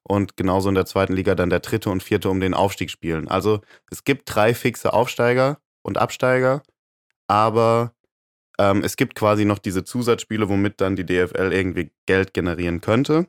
und 0.09 0.37
genauso 0.37 0.69
in 0.69 0.75
der 0.75 0.87
zweiten 0.87 1.13
Liga 1.13 1.35
dann 1.35 1.51
der 1.51 1.61
dritte 1.61 1.91
und 1.91 2.03
vierte 2.03 2.31
um 2.31 2.41
den 2.41 2.55
Aufstieg 2.55 2.91
spielen. 2.91 3.29
Also 3.29 3.61
es 3.91 4.05
gibt 4.05 4.23
drei 4.35 4.55
fixe 4.55 4.93
Aufsteiger 4.93 5.59
und 5.83 5.99
Absteiger, 5.99 6.63
aber 7.29 7.93
ähm, 8.59 8.83
es 8.83 8.97
gibt 8.97 9.15
quasi 9.15 9.45
noch 9.45 9.59
diese 9.59 9.85
Zusatzspiele, 9.85 10.49
womit 10.49 10.81
dann 10.81 10.97
die 10.97 11.07
DFL 11.07 11.53
irgendwie 11.53 11.93
Geld 12.07 12.35
generieren 12.35 12.81
könnte. 12.81 13.29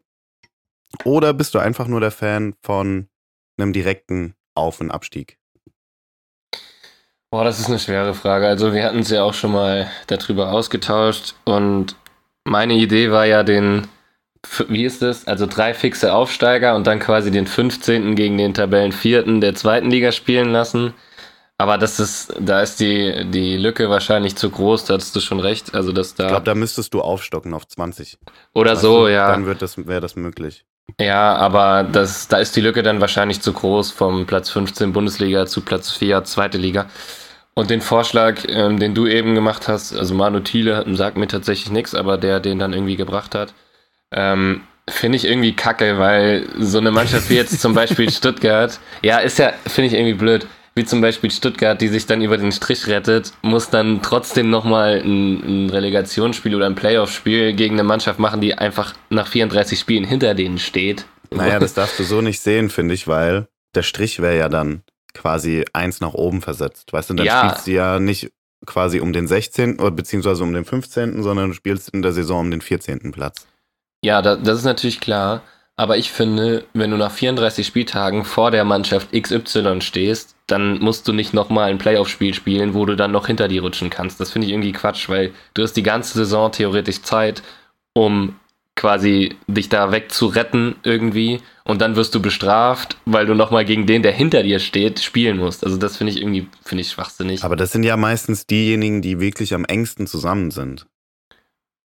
Oder 1.03 1.33
bist 1.33 1.53
du 1.53 1.59
einfach 1.59 1.87
nur 1.87 1.99
der 1.99 2.11
Fan 2.11 2.55
von 2.63 3.09
einem 3.57 3.73
direkten 3.73 4.35
Auf- 4.55 4.81
und 4.81 4.89
Abstieg? 4.89 5.37
Boah, 7.31 7.43
das 7.43 7.59
ist 7.59 7.67
eine 7.67 7.77
schwere 7.77 8.15
Frage. 8.15 8.47
Also 8.47 8.73
wir 8.73 8.83
hatten 8.83 8.99
es 8.99 9.11
ja 9.11 9.21
auch 9.21 9.35
schon 9.35 9.51
mal 9.51 9.91
darüber 10.07 10.51
ausgetauscht 10.51 11.35
und 11.45 11.95
meine 12.43 12.73
Idee 12.73 13.11
war 13.11 13.25
ja 13.25 13.43
den 13.43 13.87
wie 14.67 14.85
ist 14.85 15.01
das? 15.01 15.27
Also 15.27 15.45
drei 15.45 15.73
fixe 15.73 16.13
Aufsteiger 16.13 16.75
und 16.75 16.87
dann 16.87 16.99
quasi 16.99 17.31
den 17.31 17.47
15. 17.47 18.15
gegen 18.15 18.37
den 18.37 18.53
Tabellenvierten 18.53 19.41
der 19.41 19.55
zweiten 19.55 19.89
Liga 19.89 20.11
spielen 20.11 20.51
lassen. 20.51 20.93
Aber 21.57 21.77
das 21.77 21.99
ist, 21.99 22.33
da 22.39 22.61
ist 22.61 22.79
die, 22.79 23.25
die 23.31 23.57
Lücke 23.57 23.89
wahrscheinlich 23.89 24.37
zu 24.37 24.49
groß, 24.49 24.85
da 24.85 24.93
hast 24.93 25.13
du 25.13 25.19
schon 25.19 25.41
recht. 25.41 25.75
Also, 25.75 25.91
dass 25.91 26.15
da 26.15 26.23
ich 26.23 26.29
glaube, 26.29 26.45
da 26.45 26.55
müsstest 26.55 26.93
du 26.93 27.01
aufstocken 27.01 27.53
auf 27.53 27.67
20. 27.67 28.17
Oder 28.53 28.71
weißt 28.71 28.81
so, 28.81 29.07
du? 29.07 29.11
ja. 29.11 29.29
Dann 29.29 29.45
wird 29.45 29.61
das, 29.61 29.77
wäre 29.77 29.99
das 29.99 30.15
möglich. 30.15 30.63
Ja, 30.99 31.35
aber 31.35 31.83
das, 31.83 32.29
da 32.29 32.37
ist 32.37 32.55
die 32.55 32.61
Lücke 32.61 32.81
dann 32.81 33.01
wahrscheinlich 33.01 33.41
zu 33.41 33.51
groß 33.51 33.91
vom 33.91 34.25
Platz 34.25 34.49
15 34.49 34.93
Bundesliga 34.93 35.45
zu 35.45 35.61
Platz 35.61 35.91
4 35.91 36.23
zweite 36.23 36.57
Liga. 36.57 36.89
Und 37.55 37.69
den 37.69 37.81
Vorschlag, 37.81 38.45
ähm, 38.47 38.79
den 38.79 38.95
du 38.95 39.05
eben 39.05 39.35
gemacht 39.35 39.67
hast, 39.67 39.93
also 39.93 40.13
Manu 40.15 40.39
Thiele 40.39 40.85
sagt 40.95 41.17
mir 41.17 41.27
tatsächlich 41.27 41.71
nichts, 41.71 41.93
aber 41.93 42.17
der 42.17 42.39
den 42.39 42.57
dann 42.57 42.71
irgendwie 42.71 42.95
gebracht 42.95 43.35
hat, 43.35 43.53
ähm, 44.11 44.61
finde 44.87 45.17
ich 45.17 45.25
irgendwie 45.25 45.55
kacke, 45.55 45.97
weil 45.99 46.47
so 46.57 46.79
eine 46.79 46.91
Mannschaft 46.91 47.29
wie 47.29 47.35
jetzt 47.35 47.59
zum 47.59 47.73
Beispiel 47.73 48.09
Stuttgart, 48.11 48.79
ja, 49.01 49.19
ist 49.19 49.39
ja, 49.39 49.53
finde 49.67 49.87
ich 49.87 49.93
irgendwie 49.93 50.13
blöd, 50.13 50.47
wie 50.75 50.85
zum 50.85 51.01
Beispiel 51.01 51.31
Stuttgart, 51.31 51.79
die 51.79 51.87
sich 51.87 52.05
dann 52.05 52.21
über 52.21 52.37
den 52.37 52.51
Strich 52.51 52.87
rettet, 52.87 53.33
muss 53.41 53.69
dann 53.69 54.01
trotzdem 54.01 54.49
nochmal 54.49 55.01
ein, 55.03 55.65
ein 55.65 55.69
Relegationsspiel 55.69 56.55
oder 56.55 56.67
ein 56.67 56.75
Playoff-Spiel 56.75 57.53
gegen 57.53 57.75
eine 57.75 57.83
Mannschaft 57.83 58.19
machen, 58.19 58.41
die 58.41 58.55
einfach 58.55 58.93
nach 59.09 59.27
34 59.27 59.79
Spielen 59.79 60.05
hinter 60.05 60.33
denen 60.35 60.57
steht. 60.57 61.05
Naja, 61.31 61.59
das 61.59 61.73
darfst 61.73 61.99
du 61.99 62.03
so 62.03 62.21
nicht 62.21 62.39
sehen, 62.39 62.69
finde 62.69 62.93
ich, 62.93 63.07
weil 63.07 63.47
der 63.75 63.83
Strich 63.83 64.21
wäre 64.21 64.37
ja 64.37 64.49
dann 64.49 64.83
quasi 65.13 65.65
eins 65.73 66.01
nach 66.01 66.13
oben 66.13 66.41
versetzt. 66.41 66.93
Weißt 66.93 67.09
du, 67.09 67.13
dann 67.15 67.25
ja. 67.25 67.49
spielst 67.49 67.67
du 67.67 67.71
ja 67.71 67.99
nicht 67.99 68.31
quasi 68.65 68.99
um 68.99 69.13
den 69.13 69.27
16. 69.27 69.79
oder 69.79 69.91
beziehungsweise 69.91 70.43
um 70.43 70.53
den 70.53 70.65
15., 70.65 71.23
sondern 71.23 71.49
du 71.49 71.53
spielst 71.53 71.89
in 71.89 72.01
der 72.01 72.11
Saison 72.11 72.41
um 72.41 72.51
den 72.51 72.61
14. 72.61 73.11
Platz. 73.11 73.47
Ja, 74.03 74.21
da, 74.21 74.35
das 74.35 74.59
ist 74.59 74.65
natürlich 74.65 74.99
klar. 74.99 75.41
Aber 75.75 75.97
ich 75.97 76.11
finde, 76.11 76.65
wenn 76.73 76.91
du 76.91 76.97
nach 76.97 77.11
34 77.11 77.65
Spieltagen 77.65 78.25
vor 78.25 78.51
der 78.51 78.65
Mannschaft 78.65 79.13
XY 79.13 79.79
stehst, 79.79 80.35
dann 80.45 80.79
musst 80.79 81.07
du 81.07 81.13
nicht 81.13 81.33
nochmal 81.33 81.69
ein 81.69 81.77
Playoff-Spiel 81.77 82.33
spielen, 82.33 82.73
wo 82.73 82.85
du 82.85 82.97
dann 82.97 83.13
noch 83.13 83.27
hinter 83.27 83.47
die 83.47 83.59
rutschen 83.59 83.89
kannst. 83.89 84.19
Das 84.19 84.29
finde 84.29 84.47
ich 84.47 84.53
irgendwie 84.53 84.73
Quatsch, 84.73 85.07
weil 85.07 85.31
du 85.53 85.63
hast 85.63 85.77
die 85.77 85.83
ganze 85.83 86.17
Saison 86.17 86.51
theoretisch 86.51 87.01
Zeit, 87.01 87.43
um 87.93 88.35
quasi 88.75 89.37
dich 89.47 89.69
da 89.69 89.91
wegzuretten 89.91 90.75
irgendwie 90.83 91.39
und 91.63 91.81
dann 91.81 91.95
wirst 91.95 92.13
du 92.15 92.21
bestraft, 92.21 92.97
weil 93.05 93.25
du 93.25 93.33
nochmal 93.33 93.63
gegen 93.63 93.85
den, 93.85 94.03
der 94.03 94.11
hinter 94.11 94.43
dir 94.43 94.59
steht, 94.59 94.99
spielen 94.99 95.37
musst. 95.37 95.63
Also 95.65 95.77
das 95.77 95.97
finde 95.97 96.11
ich 96.11 96.21
irgendwie, 96.21 96.47
finde 96.63 96.81
ich 96.81 96.89
schwachsinnig. 96.89 97.43
Aber 97.43 97.55
das 97.55 97.71
sind 97.71 97.83
ja 97.83 97.95
meistens 97.95 98.45
diejenigen, 98.45 99.01
die 99.01 99.19
wirklich 99.19 99.53
am 99.53 99.65
engsten 99.65 100.07
zusammen 100.07 100.51
sind. 100.51 100.87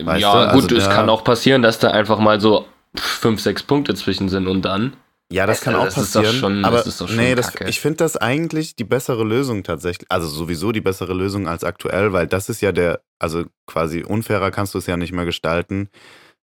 Weißt 0.07 0.23
ja, 0.23 0.47
du? 0.47 0.61
gut, 0.61 0.73
also 0.73 0.77
es 0.77 0.89
kann 0.89 1.09
auch 1.09 1.25
passieren, 1.25 1.63
dass 1.63 1.79
da 1.79 1.91
einfach 1.91 2.19
mal 2.19 2.41
so 2.41 2.67
fünf, 2.95 3.41
sechs 3.41 3.63
Punkte 3.63 3.95
zwischen 3.95 4.29
sind 4.29 4.47
und 4.47 4.63
dann. 4.63 4.95
Ja, 5.33 5.47
das 5.47 5.61
kann 5.61 5.77
auch 5.77 5.85
das 5.85 5.95
passieren. 5.95 6.27
Ist 6.27 6.39
schon, 6.39 6.65
aber 6.65 6.79
das 6.79 7.01
ist 7.01 7.11
nee, 7.11 7.37
das, 7.37 7.53
ich 7.67 7.79
finde 7.79 7.99
das 7.99 8.17
eigentlich 8.17 8.75
die 8.75 8.85
bessere 8.85 9.23
Lösung 9.23 9.63
tatsächlich. 9.63 10.11
Also 10.11 10.27
sowieso 10.27 10.73
die 10.73 10.81
bessere 10.81 11.15
Lösung 11.15 11.47
als 11.47 11.63
aktuell, 11.63 12.13
weil 12.13 12.27
das 12.27 12.49
ist 12.49 12.61
ja 12.61 12.73
der, 12.73 13.01
also 13.21 13.45
quasi 13.67 14.03
unfairer 14.03 14.51
kannst 14.51 14.75
du 14.75 14.79
es 14.79 14.87
ja 14.87 14.97
nicht 14.97 15.13
mehr 15.13 15.25
gestalten. 15.25 15.89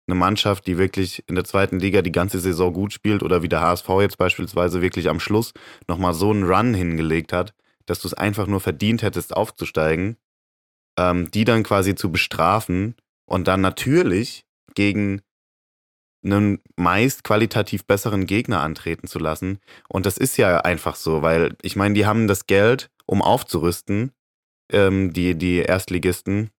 Eine 0.07 0.15
Mannschaft, 0.15 0.67
die 0.67 0.77
wirklich 0.77 1.21
in 1.27 1.35
der 1.35 1.43
zweiten 1.43 1.79
Liga 1.79 2.01
die 2.01 2.13
ganze 2.13 2.39
Saison 2.39 2.71
gut 2.71 2.93
spielt 2.93 3.23
oder 3.23 3.43
wie 3.43 3.49
der 3.49 3.59
HSV 3.59 3.89
jetzt 3.99 4.17
beispielsweise 4.17 4.81
wirklich 4.81 5.09
am 5.09 5.19
Schluss 5.19 5.51
nochmal 5.89 6.13
so 6.13 6.31
einen 6.31 6.43
Run 6.43 6.73
hingelegt 6.73 7.33
hat, 7.33 7.53
dass 7.87 7.99
du 7.99 8.07
es 8.07 8.13
einfach 8.13 8.47
nur 8.47 8.61
verdient 8.61 9.01
hättest 9.01 9.35
aufzusteigen, 9.35 10.15
ähm, 10.97 11.29
die 11.31 11.43
dann 11.43 11.63
quasi 11.63 11.93
zu 11.93 12.09
bestrafen 12.09 12.95
und 13.27 13.47
dann 13.47 13.61
natürlich 13.61 14.45
gegen 14.73 15.21
einen 16.23 16.59
meist 16.75 17.23
qualitativ 17.23 17.85
besseren 17.85 18.25
Gegner 18.25 18.61
antreten 18.61 19.07
zu 19.07 19.19
lassen. 19.19 19.59
Und 19.87 20.05
das 20.05 20.17
ist 20.17 20.37
ja 20.37 20.59
einfach 20.59 20.95
so, 20.95 21.21
weil 21.21 21.55
ich 21.61 21.75
meine, 21.75 21.93
die 21.93 22.05
haben 22.05 22.27
das 22.27 22.47
Geld, 22.47 22.89
um 23.05 23.21
aufzurüsten, 23.21 24.11
ähm, 24.71 25.13
die, 25.13 25.35
die 25.35 25.59
Erstligisten. 25.59 26.49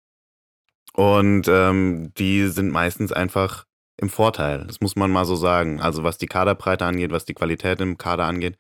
Und 0.95 1.49
ähm, 1.49 2.13
die 2.15 2.49
sind 2.49 2.71
meistens 2.71 3.13
einfach 3.13 3.65
im 3.99 4.09
Vorteil. 4.09 4.65
Das 4.67 4.81
muss 4.81 4.97
man 4.97 5.11
mal 5.11 5.25
so 5.25 5.37
sagen. 5.37 5.81
Also 5.81 6.05
was 6.05 6.19
die 6.19 6.27
Kaderbreite 6.27 6.85
angeht, 6.85 7.11
was 7.11 7.25
die 7.25 7.35
Qualität 7.35 7.81
im 7.81 7.99
Kader 7.99 8.25
angeht, 8.25 8.59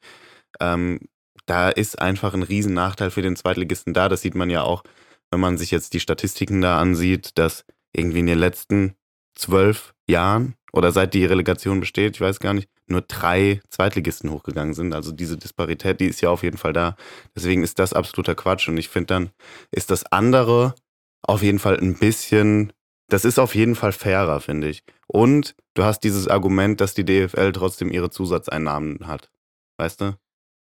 ähm, 0.60 1.00
da 1.46 1.70
ist 1.70 2.00
einfach 2.00 2.34
ein 2.34 2.42
Riesennachteil 2.42 3.10
für 3.10 3.22
den 3.22 3.36
Zweitligisten 3.36 3.94
da. 3.94 4.08
Das 4.08 4.20
sieht 4.22 4.34
man 4.34 4.50
ja 4.50 4.62
auch, 4.62 4.82
wenn 5.30 5.40
man 5.40 5.58
sich 5.58 5.70
jetzt 5.70 5.94
die 5.94 6.00
Statistiken 6.00 6.60
da 6.60 6.78
ansieht, 6.78 7.38
dass 7.38 7.64
irgendwie 7.98 8.20
in 8.20 8.26
den 8.26 8.38
letzten 8.38 8.94
zwölf 9.34 9.94
Jahren 10.08 10.54
oder 10.72 10.92
seit 10.92 11.14
die 11.14 11.24
Relegation 11.24 11.80
besteht, 11.80 12.16
ich 12.16 12.20
weiß 12.20 12.40
gar 12.40 12.54
nicht, 12.54 12.68
nur 12.86 13.02
drei 13.02 13.60
Zweitligisten 13.68 14.30
hochgegangen 14.30 14.74
sind. 14.74 14.94
Also 14.94 15.12
diese 15.12 15.36
Disparität, 15.36 16.00
die 16.00 16.06
ist 16.06 16.20
ja 16.20 16.30
auf 16.30 16.42
jeden 16.42 16.58
Fall 16.58 16.72
da. 16.72 16.96
Deswegen 17.34 17.62
ist 17.62 17.78
das 17.78 17.92
absoluter 17.92 18.34
Quatsch. 18.34 18.68
Und 18.68 18.78
ich 18.78 18.88
finde 18.88 19.06
dann, 19.06 19.30
ist 19.70 19.90
das 19.90 20.04
andere 20.06 20.74
auf 21.22 21.42
jeden 21.42 21.58
Fall 21.58 21.78
ein 21.78 21.98
bisschen, 21.98 22.72
das 23.08 23.24
ist 23.24 23.38
auf 23.38 23.54
jeden 23.54 23.74
Fall 23.74 23.92
fairer, 23.92 24.40
finde 24.40 24.68
ich. 24.68 24.84
Und 25.06 25.54
du 25.74 25.84
hast 25.84 26.00
dieses 26.00 26.28
Argument, 26.28 26.80
dass 26.80 26.94
die 26.94 27.04
DFL 27.04 27.52
trotzdem 27.52 27.90
ihre 27.90 28.10
Zusatzeinnahmen 28.10 29.06
hat. 29.06 29.30
Weißt 29.78 30.00
du? 30.00 30.16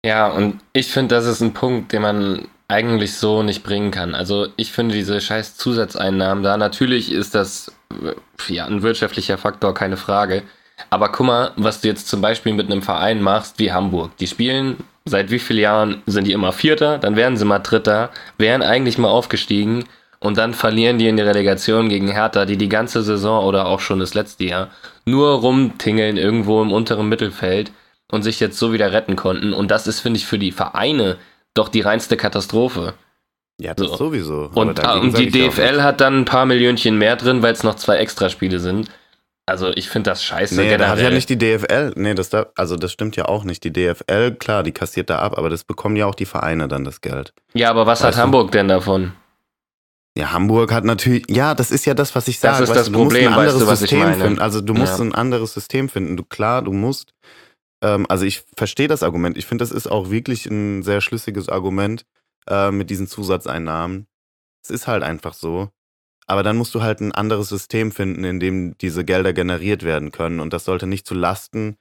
Ja, 0.04 0.31
und 0.31 0.61
ich 0.73 0.88
finde, 0.88 1.14
das 1.14 1.26
ist 1.26 1.40
ein 1.40 1.54
Punkt, 1.54 1.93
den 1.93 2.02
man 2.02 2.49
eigentlich 2.68 3.14
so 3.14 3.42
nicht 3.42 3.62
bringen 3.62 3.90
kann. 3.90 4.14
Also 4.14 4.49
ich 4.56 4.73
finde 4.73 4.94
diese 4.94 5.21
scheiß 5.21 5.56
Zusatzeinnahmen 5.56 6.42
da, 6.42 6.56
natürlich 6.56 7.12
ist 7.12 7.35
das 7.35 7.73
ja 8.49 8.66
ein 8.66 8.83
wirtschaftlicher 8.83 9.38
Faktor, 9.38 9.75
keine 9.75 9.97
Frage. 9.97 10.42
Aber 10.90 11.11
guck 11.11 11.26
mal, 11.26 11.52
was 11.56 11.80
du 11.80 11.88
jetzt 11.88 12.09
zum 12.09 12.21
Beispiel 12.21 12.52
mit 12.52 12.71
einem 12.71 12.83
Verein 12.83 13.23
machst 13.23 13.59
wie 13.59 13.73
Hamburg. 13.73 14.16
Die 14.18 14.26
spielen 14.26 14.76
seit 15.04 15.30
wie 15.30 15.38
vielen 15.38 15.61
Jahren 15.61 16.02
sind 16.06 16.26
die 16.26 16.33
immer 16.33 16.52
Vierter, 16.52 16.99
dann 16.99 17.16
werden 17.16 17.37
sie 17.37 17.44
mal 17.44 17.59
Dritter, 17.59 18.11
wären 18.38 18.62
eigentlich 18.62 18.99
mal 18.99 19.11
aufgestiegen 19.11 19.85
und 20.18 20.38
dann 20.38 20.54
verlieren 20.54 20.99
die 20.99 21.09
in 21.09 21.16
die 21.16 21.23
Relegation 21.23 21.90
gegen 21.90 22.09
Hertha, 22.11 22.47
die 22.47 22.56
die 22.56 22.71
ganze 22.71 23.02
Saison 23.02 23.44
oder 23.44 23.66
auch 23.66 23.80
schon 23.80 24.00
das 24.00 24.14
letzte 24.14 24.44
Jahr 24.44 24.71
nur 25.04 25.40
rumtingeln 25.40 26.16
irgendwo 26.16 26.62
im 26.62 26.73
unteren 26.73 27.09
Mittelfeld 27.09 27.71
und 28.11 28.23
sich 28.23 28.40
jetzt 28.40 28.59
so 28.59 28.73
wieder 28.73 28.92
retten 28.92 29.16
konnten. 29.16 29.52
Und 29.52 29.71
das 29.71 29.87
ist, 29.87 30.00
finde 30.00 30.18
ich, 30.18 30.26
für 30.26 30.38
die 30.38 30.52
Vereine 30.52 31.18
doch 31.54 31.68
die 31.68 31.80
reinste 31.80 32.16
Katastrophe. 32.16 32.94
Ja, 33.61 33.75
das 33.75 33.88
so. 33.88 33.96
sowieso. 33.96 34.50
Und, 34.54 34.84
und 34.84 35.18
die 35.18 35.30
DFL 35.30 35.82
hat 35.82 36.00
dann 36.00 36.20
ein 36.20 36.25
paar 36.25 36.44
Millionchen 36.44 36.99
mehr 36.99 37.16
drin, 37.16 37.42
weil 37.42 37.52
es 37.52 37.62
noch 37.62 37.76
zwei 37.76 37.96
Extraspiele 37.99 38.58
sind. 38.58 38.90
Also 39.46 39.68
ich 39.68 39.90
finde 39.90 40.11
das 40.11 40.25
scheiße. 40.25 40.54
Nee, 40.54 40.62
generell. 40.62 40.78
da 40.78 40.88
hat 40.88 41.00
ja 41.00 41.11
nicht 41.11 41.28
die 41.28 41.37
DFL, 41.37 41.92
nee, 41.96 42.14
das 42.14 42.30
da, 42.30 42.46
also 42.56 42.76
das 42.76 42.92
stimmt 42.92 43.14
ja 43.16 43.26
auch 43.26 43.44
nicht. 43.44 43.62
Die 43.62 43.73
DFL, 43.73 44.32
klar, 44.37 44.62
die 44.62 44.73
kassiert 44.73 45.11
da 45.11 45.18
ab, 45.18 45.37
aber 45.37 45.50
das 45.50 45.64
bekommen 45.64 45.96
ja 45.96 46.06
auch 46.06 46.14
die 46.14 46.25
Vereine 46.25 46.66
dann 46.66 46.84
das 46.84 47.02
Geld. 47.02 47.34
Ja, 47.52 47.68
aber 47.70 47.87
was 47.87 48.00
weißt 48.00 48.06
hat 48.06 48.14
du? 48.14 48.23
Hamburg 48.23 48.52
denn 48.52 48.68
davon? 48.68 49.12
Ja, 50.16 50.32
Hamburg 50.32 50.73
hat 50.73 50.84
natürlich, 50.84 51.25
ja, 51.28 51.54
das 51.54 51.70
ist 51.70 51.84
ja 51.84 51.92
das, 51.92 52.14
was 52.14 52.26
ich 52.28 52.38
sage. 52.38 52.61
Das 52.61 52.70
ist 52.70 52.76
das 52.76 52.87
du, 52.87 52.92
Problem, 52.92 53.32
du 53.32 53.37
weißt 53.37 53.61
du, 53.61 53.66
was 53.66 53.80
System 53.80 53.99
ich 53.99 54.04
meine. 54.04 54.25
Finden. 54.25 54.40
Also 54.40 54.61
du 54.61 54.73
musst 54.73 54.99
ja. 54.99 55.04
ein 55.04 55.14
anderes 55.14 55.52
System 55.52 55.88
finden. 55.88 56.16
Du, 56.16 56.25
klar, 56.25 56.62
du 56.62 56.73
musst, 56.73 57.12
ähm, 57.84 58.06
also 58.08 58.24
ich 58.24 58.44
verstehe 58.56 58.88
das 58.88 59.02
Argument. 59.02 59.36
Ich 59.36 59.46
finde, 59.46 59.62
das 59.62 59.70
ist 59.70 59.86
auch 59.86 60.10
wirklich 60.10 60.46
ein 60.46 60.82
sehr 60.82 61.00
schlüssiges 61.00 61.48
Argument 61.48 62.06
äh, 62.48 62.70
mit 62.70 62.90
diesen 62.90 63.06
Zusatzeinnahmen. 63.06 64.06
Es 64.64 64.70
ist 64.70 64.86
halt 64.86 65.02
einfach 65.02 65.34
so. 65.34 65.68
Aber 66.26 66.42
dann 66.42 66.56
musst 66.56 66.74
du 66.74 66.82
halt 66.82 67.00
ein 67.00 67.12
anderes 67.12 67.50
System 67.50 67.92
finden, 67.92 68.24
in 68.24 68.40
dem 68.40 68.78
diese 68.78 69.04
Gelder 69.04 69.34
generiert 69.34 69.82
werden 69.82 70.10
können. 70.10 70.40
Und 70.40 70.54
das 70.54 70.64
sollte 70.64 70.86
nicht 70.86 71.06
zu 71.06 71.14
Lasten 71.14 71.76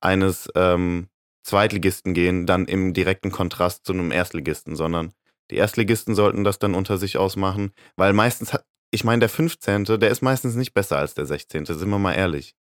eines 0.00 0.50
ähm, 0.54 1.08
Zweitligisten 1.42 2.12
gehen, 2.12 2.44
dann 2.46 2.66
im 2.66 2.92
direkten 2.92 3.32
Kontrast 3.32 3.86
zu 3.86 3.94
einem 3.94 4.12
Erstligisten, 4.12 4.76
sondern 4.76 5.12
die 5.50 5.56
Erstligisten 5.56 6.14
sollten 6.14 6.44
das 6.44 6.58
dann 6.58 6.74
unter 6.74 6.98
sich 6.98 7.16
ausmachen, 7.16 7.72
weil 7.96 8.12
meistens 8.12 8.52
hat, 8.52 8.66
ich 8.90 9.04
meine, 9.04 9.20
der 9.20 9.30
15., 9.30 9.84
der 9.84 10.10
ist 10.10 10.20
meistens 10.20 10.54
nicht 10.56 10.74
besser 10.74 10.98
als 10.98 11.14
der 11.14 11.24
16., 11.24 11.64
sind 11.64 11.88
wir 11.88 11.98
mal 11.98 12.12
ehrlich. 12.12 12.54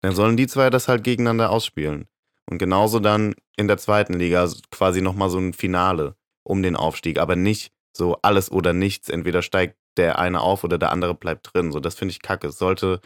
Dann 0.00 0.14
sollen 0.14 0.38
die 0.38 0.46
zwei 0.46 0.70
das 0.70 0.88
halt 0.88 1.04
gegeneinander 1.04 1.50
ausspielen. 1.50 2.08
Und 2.48 2.58
genauso 2.58 3.00
dann 3.00 3.34
in 3.56 3.68
der 3.68 3.78
zweiten 3.78 4.14
Liga 4.14 4.48
quasi 4.70 5.02
nochmal 5.02 5.30
so 5.30 5.38
ein 5.38 5.52
Finale 5.52 6.16
um 6.42 6.62
den 6.62 6.76
Aufstieg, 6.76 7.18
aber 7.18 7.36
nicht 7.36 7.72
so 7.96 8.18
alles 8.22 8.50
oder 8.50 8.72
nichts. 8.72 9.08
Entweder 9.08 9.42
steigt 9.42 9.76
der 9.96 10.18
eine 10.18 10.40
auf 10.40 10.64
oder 10.64 10.78
der 10.78 10.90
andere 10.90 11.14
bleibt 11.14 11.52
drin. 11.52 11.72
So, 11.72 11.80
das 11.80 11.94
finde 11.94 12.12
ich 12.12 12.22
kacke. 12.22 12.48
Es 12.48 12.58
sollte 12.58 13.00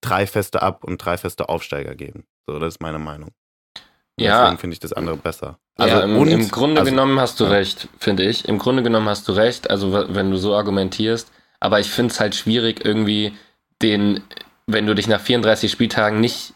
drei 0.00 0.26
feste 0.26 0.62
Ab- 0.62 0.84
und 0.84 0.98
drei 0.98 1.18
feste 1.18 1.48
Aufsteiger 1.48 1.94
geben. 1.94 2.24
So, 2.46 2.58
das 2.58 2.74
ist 2.74 2.80
meine 2.80 2.98
Meinung. 2.98 3.32
Ja. 4.18 4.42
Deswegen 4.42 4.58
finde 4.58 4.74
ich 4.74 4.80
das 4.80 4.92
andere 4.92 5.16
besser. 5.16 5.58
Also 5.76 5.96
ja, 5.96 6.02
im, 6.02 6.16
und, 6.16 6.28
im 6.28 6.48
Grunde 6.50 6.80
also, 6.80 6.90
genommen 6.90 7.20
hast 7.20 7.38
du 7.40 7.44
ja. 7.44 7.50
recht, 7.50 7.88
finde 7.98 8.24
ich. 8.24 8.48
Im 8.48 8.58
Grunde 8.58 8.82
genommen 8.82 9.08
hast 9.08 9.28
du 9.28 9.32
recht, 9.32 9.70
also 9.70 9.92
wenn 9.92 10.30
du 10.30 10.36
so 10.36 10.54
argumentierst. 10.54 11.30
Aber 11.60 11.80
ich 11.80 11.90
finde 11.90 12.12
es 12.12 12.20
halt 12.20 12.34
schwierig, 12.34 12.84
irgendwie 12.84 13.32
den, 13.80 14.22
wenn 14.66 14.86
du 14.86 14.94
dich 14.94 15.06
nach 15.06 15.20
34 15.20 15.70
Spieltagen 15.70 16.20
nicht 16.20 16.54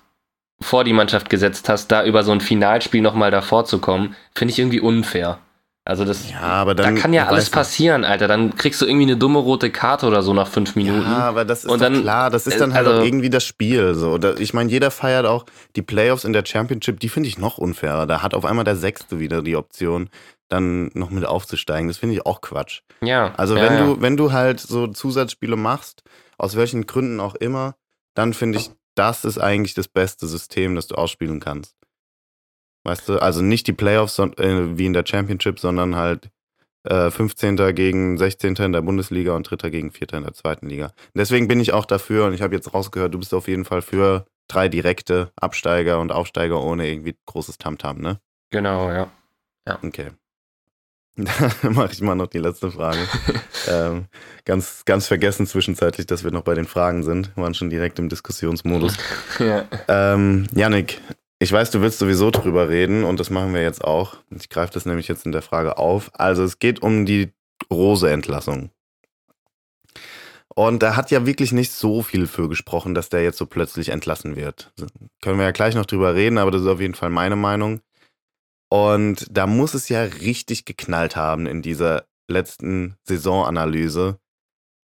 vor 0.62 0.84
die 0.84 0.92
Mannschaft 0.92 1.28
gesetzt 1.30 1.68
hast, 1.68 1.88
da 1.88 2.04
über 2.04 2.24
so 2.24 2.32
ein 2.32 2.40
Finalspiel 2.40 3.02
nochmal 3.02 3.30
davor 3.30 3.64
zu 3.64 3.78
kommen, 3.78 4.16
finde 4.34 4.52
ich 4.52 4.58
irgendwie 4.58 4.80
unfair. 4.80 5.38
Also 5.84 6.04
das, 6.04 6.30
ja, 6.30 6.40
aber 6.40 6.76
dann, 6.76 6.94
da 6.94 7.00
kann 7.00 7.12
ja 7.12 7.26
alles 7.26 7.50
passieren, 7.50 8.04
Alter. 8.04 8.28
Dann 8.28 8.54
kriegst 8.54 8.80
du 8.80 8.86
irgendwie 8.86 9.02
eine 9.02 9.16
dumme 9.16 9.40
rote 9.40 9.68
Karte 9.70 10.06
oder 10.06 10.22
so 10.22 10.32
nach 10.32 10.46
fünf 10.46 10.76
Minuten. 10.76 11.02
Ja, 11.02 11.18
aber 11.18 11.44
das 11.44 11.64
ist 11.64 11.70
und 11.70 11.82
dann, 11.82 12.02
klar. 12.02 12.30
Das 12.30 12.46
ist 12.46 12.60
dann 12.60 12.72
halt 12.72 12.86
also, 12.86 13.00
auch 13.00 13.04
irgendwie 13.04 13.30
das 13.30 13.42
Spiel. 13.42 13.94
So, 13.94 14.16
ich 14.38 14.54
meine, 14.54 14.70
jeder 14.70 14.92
feiert 14.92 15.26
auch 15.26 15.44
die 15.74 15.82
Playoffs 15.82 16.22
in 16.22 16.32
der 16.32 16.46
Championship. 16.46 17.00
Die 17.00 17.08
finde 17.08 17.28
ich 17.28 17.36
noch 17.36 17.58
unfairer. 17.58 18.06
Da 18.06 18.22
hat 18.22 18.32
auf 18.34 18.44
einmal 18.44 18.64
der 18.64 18.76
Sechste 18.76 19.18
wieder 19.18 19.42
die 19.42 19.56
Option, 19.56 20.08
dann 20.48 20.92
noch 20.94 21.10
mit 21.10 21.24
aufzusteigen. 21.24 21.88
Das 21.88 21.96
finde 21.96 22.14
ich 22.14 22.26
auch 22.26 22.42
Quatsch. 22.42 22.82
Ja. 23.00 23.34
Also 23.36 23.56
wenn 23.56 23.72
ja. 23.72 23.84
du 23.84 24.00
wenn 24.00 24.16
du 24.16 24.30
halt 24.30 24.60
so 24.60 24.86
Zusatzspiele 24.86 25.56
machst, 25.56 26.04
aus 26.38 26.54
welchen 26.54 26.86
Gründen 26.86 27.18
auch 27.18 27.34
immer, 27.34 27.74
dann 28.14 28.34
finde 28.34 28.58
ich, 28.60 28.70
das 28.94 29.24
ist 29.24 29.38
eigentlich 29.38 29.74
das 29.74 29.88
beste 29.88 30.26
System, 30.26 30.74
das 30.74 30.86
du 30.86 30.94
ausspielen 30.94 31.40
kannst. 31.40 31.76
Weißt 32.84 33.08
du, 33.08 33.18
also 33.18 33.42
nicht 33.42 33.66
die 33.66 33.72
Playoffs 33.72 34.18
äh, 34.18 34.78
wie 34.78 34.86
in 34.86 34.92
der 34.92 35.06
Championship, 35.06 35.60
sondern 35.60 35.94
halt 35.94 36.30
äh, 36.84 37.10
15. 37.10 37.56
gegen 37.74 38.18
16. 38.18 38.56
in 38.56 38.72
der 38.72 38.82
Bundesliga 38.82 39.34
und 39.36 39.44
3. 39.44 39.70
gegen 39.70 39.92
4. 39.92 40.14
in 40.14 40.22
der 40.24 40.34
zweiten 40.34 40.68
Liga. 40.68 40.92
Deswegen 41.14 41.46
bin 41.46 41.60
ich 41.60 41.72
auch 41.72 41.84
dafür 41.84 42.26
und 42.26 42.34
ich 42.34 42.42
habe 42.42 42.54
jetzt 42.54 42.74
rausgehört, 42.74 43.14
du 43.14 43.18
bist 43.18 43.34
auf 43.34 43.46
jeden 43.46 43.64
Fall 43.64 43.82
für 43.82 44.26
drei 44.48 44.68
direkte 44.68 45.30
Absteiger 45.36 46.00
und 46.00 46.10
Aufsteiger 46.10 46.60
ohne 46.60 46.88
irgendwie 46.88 47.16
großes 47.26 47.58
Tamtam, 47.58 47.98
-Tam, 47.98 48.02
ne? 48.02 48.20
Genau, 48.50 48.90
ja. 48.90 49.10
ja. 49.66 49.78
Okay. 49.82 50.10
Mache 51.62 51.92
ich 51.92 52.00
mal 52.00 52.14
noch 52.14 52.28
die 52.28 52.38
letzte 52.38 52.70
Frage. 52.70 53.00
ähm, 53.68 54.06
ganz, 54.44 54.84
ganz 54.84 55.06
vergessen 55.06 55.46
zwischenzeitlich, 55.46 56.06
dass 56.06 56.24
wir 56.24 56.30
noch 56.30 56.42
bei 56.42 56.54
den 56.54 56.66
Fragen 56.66 57.02
sind. 57.02 57.36
Wir 57.36 57.42
waren 57.42 57.54
schon 57.54 57.70
direkt 57.70 57.98
im 57.98 58.08
Diskussionsmodus. 58.08 58.96
ja. 59.38 59.66
Ähm, 59.88 60.46
Yannick, 60.54 61.00
ich 61.38 61.52
weiß, 61.52 61.70
du 61.70 61.82
willst 61.82 61.98
sowieso 61.98 62.30
drüber 62.30 62.68
reden 62.68 63.04
und 63.04 63.20
das 63.20 63.28
machen 63.28 63.52
wir 63.52 63.62
jetzt 63.62 63.84
auch. 63.84 64.16
Ich 64.30 64.48
greife 64.48 64.72
das 64.72 64.86
nämlich 64.86 65.08
jetzt 65.08 65.26
in 65.26 65.32
der 65.32 65.42
Frage 65.42 65.76
auf. 65.76 66.10
Also 66.14 66.44
es 66.44 66.58
geht 66.58 66.80
um 66.80 67.04
die 67.04 67.32
Rose-Entlassung. 67.70 68.70
Und 70.54 70.82
da 70.82 70.96
hat 70.96 71.10
ja 71.10 71.24
wirklich 71.24 71.52
nicht 71.52 71.72
so 71.72 72.02
viel 72.02 72.26
für 72.26 72.48
gesprochen, 72.48 72.94
dass 72.94 73.08
der 73.08 73.22
jetzt 73.22 73.38
so 73.38 73.46
plötzlich 73.46 73.88
entlassen 73.88 74.36
wird. 74.36 74.72
Können 75.22 75.38
wir 75.38 75.44
ja 75.44 75.50
gleich 75.50 75.74
noch 75.74 75.86
drüber 75.86 76.14
reden, 76.14 76.38
aber 76.38 76.50
das 76.50 76.62
ist 76.62 76.68
auf 76.68 76.80
jeden 76.80 76.94
Fall 76.94 77.10
meine 77.10 77.36
Meinung. 77.36 77.80
Und 78.72 79.26
da 79.30 79.46
muss 79.46 79.74
es 79.74 79.90
ja 79.90 80.02
richtig 80.02 80.64
geknallt 80.64 81.14
haben 81.14 81.44
in 81.44 81.60
dieser 81.60 82.06
letzten 82.26 82.96
Saisonanalyse, 83.02 84.18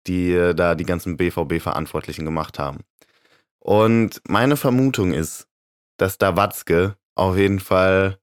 die 0.07 0.31
äh, 0.31 0.55
da 0.55 0.75
die 0.75 0.85
ganzen 0.85 1.17
BVB-Verantwortlichen 1.17 2.23
gemacht 2.23 2.59
haben. 2.59 2.85
Und 3.59 4.21
meine 4.25 4.55
Vermutung 4.55 5.11
ist, 5.11 5.49
dass 5.97 6.17
da 6.17 6.37
Watzke 6.37 6.95
auf 7.15 7.35
jeden 7.35 7.59
Fall 7.59 8.19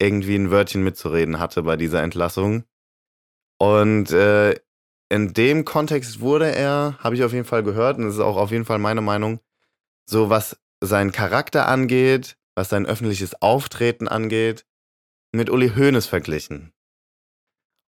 irgendwie 0.00 0.34
ein 0.34 0.50
Wörtchen 0.50 0.82
mitzureden 0.82 1.38
hatte 1.38 1.62
bei 1.62 1.76
dieser 1.76 2.02
Entlassung. 2.02 2.64
Und 3.60 4.10
äh, 4.10 4.56
in 5.10 5.32
dem 5.32 5.64
Kontext 5.64 6.18
wurde 6.18 6.52
er, 6.52 6.98
habe 6.98 7.14
ich 7.14 7.22
auf 7.22 7.32
jeden 7.32 7.46
Fall 7.46 7.62
gehört, 7.62 7.98
und 7.98 8.06
das 8.06 8.14
ist 8.14 8.20
auch 8.20 8.36
auf 8.36 8.50
jeden 8.50 8.64
Fall 8.64 8.80
meine 8.80 9.00
Meinung, 9.00 9.38
so 10.10 10.28
was 10.28 10.58
seinen 10.80 11.12
Charakter 11.12 11.68
angeht, 11.68 12.36
was 12.56 12.68
sein 12.68 12.84
öffentliches 12.84 13.40
Auftreten 13.40 14.08
angeht, 14.08 14.66
mit 15.34 15.50
Uli 15.50 15.70
Hoeneß 15.70 16.06
verglichen. 16.06 16.72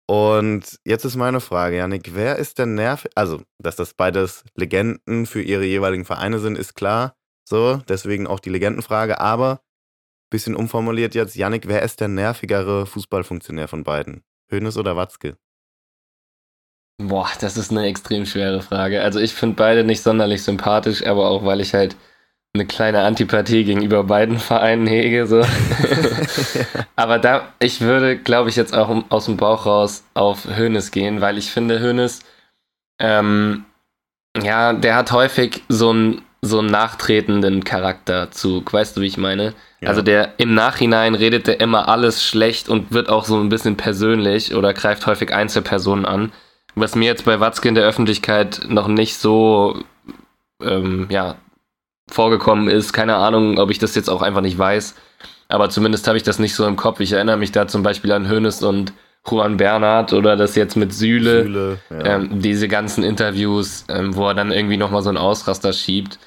Und 0.07 0.79
jetzt 0.85 1.05
ist 1.05 1.15
meine 1.15 1.39
Frage, 1.39 1.77
Janik, 1.77 2.15
wer 2.15 2.37
ist 2.37 2.57
denn 2.57 2.73
nervig? 2.73 3.11
Also, 3.15 3.43
dass 3.59 3.75
das 3.75 3.93
beides 3.93 4.43
Legenden 4.55 5.25
für 5.25 5.41
ihre 5.41 5.65
jeweiligen 5.65 6.05
Vereine 6.05 6.39
sind, 6.39 6.57
ist 6.57 6.73
klar. 6.73 7.15
So, 7.47 7.77
deswegen 7.87 8.27
auch 8.27 8.39
die 8.39 8.49
Legendenfrage. 8.49 9.19
Aber, 9.19 9.61
bisschen 10.31 10.55
umformuliert 10.55 11.15
jetzt, 11.15 11.35
Yannick, 11.35 11.67
wer 11.67 11.83
ist 11.83 12.01
der 12.01 12.07
nervigere 12.07 12.85
Fußballfunktionär 12.85 13.67
von 13.67 13.83
beiden? 13.83 14.23
Hönes 14.51 14.77
oder 14.77 14.95
Watzke? 14.95 15.37
Boah, 16.97 17.29
das 17.39 17.55
ist 17.55 17.71
eine 17.71 17.85
extrem 17.85 18.25
schwere 18.25 18.61
Frage. 18.61 19.01
Also 19.01 19.19
ich 19.19 19.33
finde 19.33 19.55
beide 19.55 19.83
nicht 19.83 20.01
sonderlich 20.01 20.43
sympathisch, 20.43 21.05
aber 21.05 21.29
auch 21.29 21.45
weil 21.45 21.61
ich 21.61 21.73
halt 21.73 21.95
eine 22.53 22.65
kleine 22.65 23.01
Antipathie 23.03 23.63
gegenüber 23.63 24.03
beiden 24.03 24.39
Vereinen 24.39 24.87
hege. 24.87 25.27
So. 25.27 25.45
aber 26.95 27.19
da, 27.19 27.53
ich 27.59 27.81
würde, 27.81 28.17
glaube 28.17 28.49
ich, 28.49 28.55
jetzt 28.55 28.75
auch 28.75 29.03
aus 29.09 29.25
dem 29.25 29.37
Bauch 29.37 29.65
raus 29.65 30.03
auf 30.15 30.45
Hönes 30.45 30.91
gehen, 30.91 31.21
weil 31.21 31.37
ich 31.37 31.51
finde, 31.51 31.79
Hönes, 31.79 32.21
ähm, 32.99 33.65
ja, 34.41 34.73
der 34.73 34.95
hat 34.95 35.11
häufig 35.11 35.63
so 35.69 35.93
ein 35.93 36.21
so 36.41 36.59
einen 36.59 36.71
nachtretenden 36.71 37.63
Charakterzug. 37.63 38.71
Weißt 38.71 38.95
du, 38.95 39.01
wie 39.01 39.07
ich 39.07 39.17
meine? 39.17 39.53
Ja. 39.81 39.89
Also 39.89 40.01
der 40.01 40.35
im 40.37 40.53
Nachhinein 40.55 41.15
redet 41.15 41.47
der 41.47 41.59
immer 41.59 41.89
alles 41.89 42.23
schlecht 42.23 42.69
und 42.69 42.93
wird 42.93 43.09
auch 43.09 43.25
so 43.25 43.37
ein 43.39 43.49
bisschen 43.49 43.75
persönlich 43.75 44.55
oder 44.55 44.73
greift 44.73 45.05
häufig 45.05 45.33
Einzelpersonen 45.33 46.05
an. 46.05 46.31
Was 46.75 46.95
mir 46.95 47.05
jetzt 47.07 47.25
bei 47.25 47.39
Watzke 47.39 47.67
in 47.67 47.75
der 47.75 47.83
Öffentlichkeit 47.83 48.61
noch 48.69 48.87
nicht 48.87 49.17
so 49.17 49.83
ähm, 50.61 51.07
ja, 51.09 51.35
vorgekommen 52.13 52.67
ist. 52.67 52.93
Keine 52.93 53.15
Ahnung, 53.15 53.59
ob 53.59 53.71
ich 53.71 53.79
das 53.79 53.95
jetzt 53.95 54.09
auch 54.09 54.21
einfach 54.21 54.41
nicht 54.41 54.57
weiß. 54.57 54.95
Aber 55.47 55.69
zumindest 55.69 56.07
habe 56.07 56.17
ich 56.17 56.23
das 56.23 56.39
nicht 56.39 56.53
so 56.55 56.65
im 56.65 56.75
Kopf. 56.75 56.99
Ich 56.99 57.11
erinnere 57.11 57.37
mich 57.37 57.51
da 57.51 57.67
zum 57.67 57.83
Beispiel 57.83 58.11
an 58.11 58.29
Hönes 58.29 58.61
und 58.61 58.93
Juan 59.27 59.57
Bernhard 59.57 60.13
oder 60.13 60.37
das 60.37 60.55
jetzt 60.55 60.75
mit 60.75 60.93
Süle. 60.93 61.43
Süle 61.43 61.79
ja. 61.89 62.15
ähm, 62.15 62.41
diese 62.41 62.67
ganzen 62.67 63.03
Interviews, 63.03 63.85
ähm, 63.89 64.15
wo 64.15 64.27
er 64.27 64.33
dann 64.33 64.51
irgendwie 64.51 64.77
nochmal 64.77 65.01
so 65.01 65.09
einen 65.09 65.17
Ausraster 65.17 65.73
schiebt. 65.73 66.19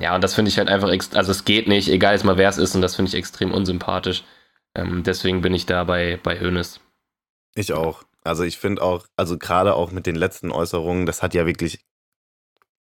Ja, 0.00 0.14
und 0.14 0.22
das 0.22 0.34
finde 0.34 0.50
ich 0.50 0.58
halt 0.58 0.68
einfach, 0.68 0.88
also 0.88 1.30
es 1.30 1.44
geht 1.44 1.66
nicht, 1.66 1.88
egal 1.88 2.14
jetzt 2.14 2.24
mal 2.24 2.36
wer 2.36 2.48
es 2.48 2.58
ist, 2.58 2.74
und 2.74 2.82
das 2.82 2.94
finde 2.94 3.08
ich 3.08 3.16
extrem 3.16 3.52
unsympathisch. 3.52 4.24
Ähm, 4.74 5.02
deswegen 5.02 5.40
bin 5.40 5.54
ich 5.54 5.66
da 5.66 5.84
bei, 5.84 6.20
bei 6.22 6.38
Hoeneß. 6.38 6.80
Ich 7.54 7.72
auch. 7.72 8.04
Also 8.22 8.44
ich 8.44 8.58
finde 8.58 8.82
auch, 8.82 9.06
also 9.16 9.38
gerade 9.38 9.74
auch 9.74 9.90
mit 9.90 10.06
den 10.06 10.14
letzten 10.14 10.52
Äußerungen, 10.52 11.06
das 11.06 11.22
hat 11.22 11.34
ja 11.34 11.46
wirklich 11.46 11.80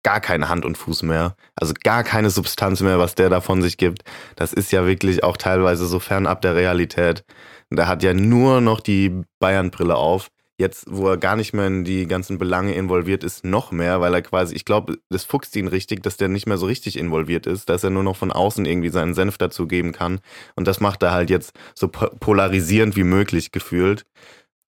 gar 0.05 0.21
keine 0.21 0.49
Hand 0.49 0.65
und 0.65 0.77
Fuß 0.77 1.01
mehr. 1.01 1.35
Also 1.55 1.73
gar 1.83 2.03
keine 2.03 2.29
Substanz 2.29 2.79
mehr, 2.81 2.99
was 2.99 3.15
der 3.15 3.29
da 3.29 3.41
von 3.41 3.63
sich 3.63 3.77
gibt. 3.77 4.03
Das 4.35 4.53
ist 4.53 4.71
ja 4.71 4.85
wirklich 4.85 5.23
auch 5.23 5.35
teilweise 5.35 5.87
so 5.87 5.99
fernab 5.99 6.41
der 6.41 6.55
Realität. 6.55 7.25
Der 7.71 7.87
hat 7.87 8.03
ja 8.03 8.13
nur 8.13 8.61
noch 8.61 8.81
die 8.81 9.23
Bayern-Brille 9.39 9.95
auf. 9.95 10.29
Jetzt, 10.59 10.85
wo 10.87 11.09
er 11.09 11.17
gar 11.17 11.35
nicht 11.35 11.53
mehr 11.53 11.65
in 11.65 11.83
die 11.83 12.05
ganzen 12.05 12.37
Belange 12.37 12.75
involviert 12.75 13.23
ist, 13.23 13.43
noch 13.43 13.71
mehr, 13.71 13.99
weil 13.99 14.13
er 14.13 14.21
quasi, 14.21 14.55
ich 14.55 14.63
glaube, 14.63 14.99
das 15.09 15.23
fuchst 15.23 15.55
ihn 15.55 15.67
richtig, 15.67 16.03
dass 16.03 16.17
der 16.17 16.27
nicht 16.29 16.45
mehr 16.45 16.57
so 16.57 16.67
richtig 16.67 16.99
involviert 16.99 17.47
ist, 17.47 17.67
dass 17.67 17.83
er 17.83 17.89
nur 17.89 18.03
noch 18.03 18.15
von 18.15 18.31
außen 18.31 18.63
irgendwie 18.63 18.89
seinen 18.89 19.15
Senf 19.15 19.39
dazu 19.39 19.67
geben 19.67 19.91
kann. 19.91 20.19
Und 20.55 20.67
das 20.67 20.79
macht 20.79 21.01
er 21.01 21.13
halt 21.13 21.31
jetzt 21.31 21.53
so 21.73 21.87
polarisierend 21.87 22.95
wie 22.95 23.03
möglich 23.03 23.51
gefühlt. 23.51 24.05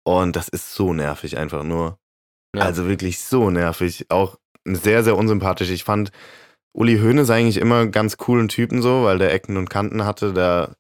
Und 0.04 0.36
das 0.36 0.48
ist 0.48 0.74
so 0.74 0.94
nervig 0.94 1.38
einfach 1.38 1.64
nur. 1.64 2.00
Ja. 2.56 2.64
Also 2.64 2.88
wirklich 2.88 3.20
so 3.20 3.52
nervig. 3.52 4.08
Auch 4.10 4.38
sehr, 4.76 5.04
sehr 5.04 5.18
unsympathisch. 5.18 5.70
Ich 5.70 5.84
fand 5.84 6.12
Uli 6.74 7.00
Hoeneß 7.00 7.30
eigentlich 7.30 7.58
immer 7.58 7.88
ganz 7.88 8.18
coolen 8.18 8.48
Typen 8.48 8.82
so, 8.82 9.04
weil 9.04 9.18
der 9.18 9.34
Ecken 9.34 9.58
und 9.58 9.70
Kanten 9.70 10.06
hatte. 10.06 10.34
Der, 10.34 10.76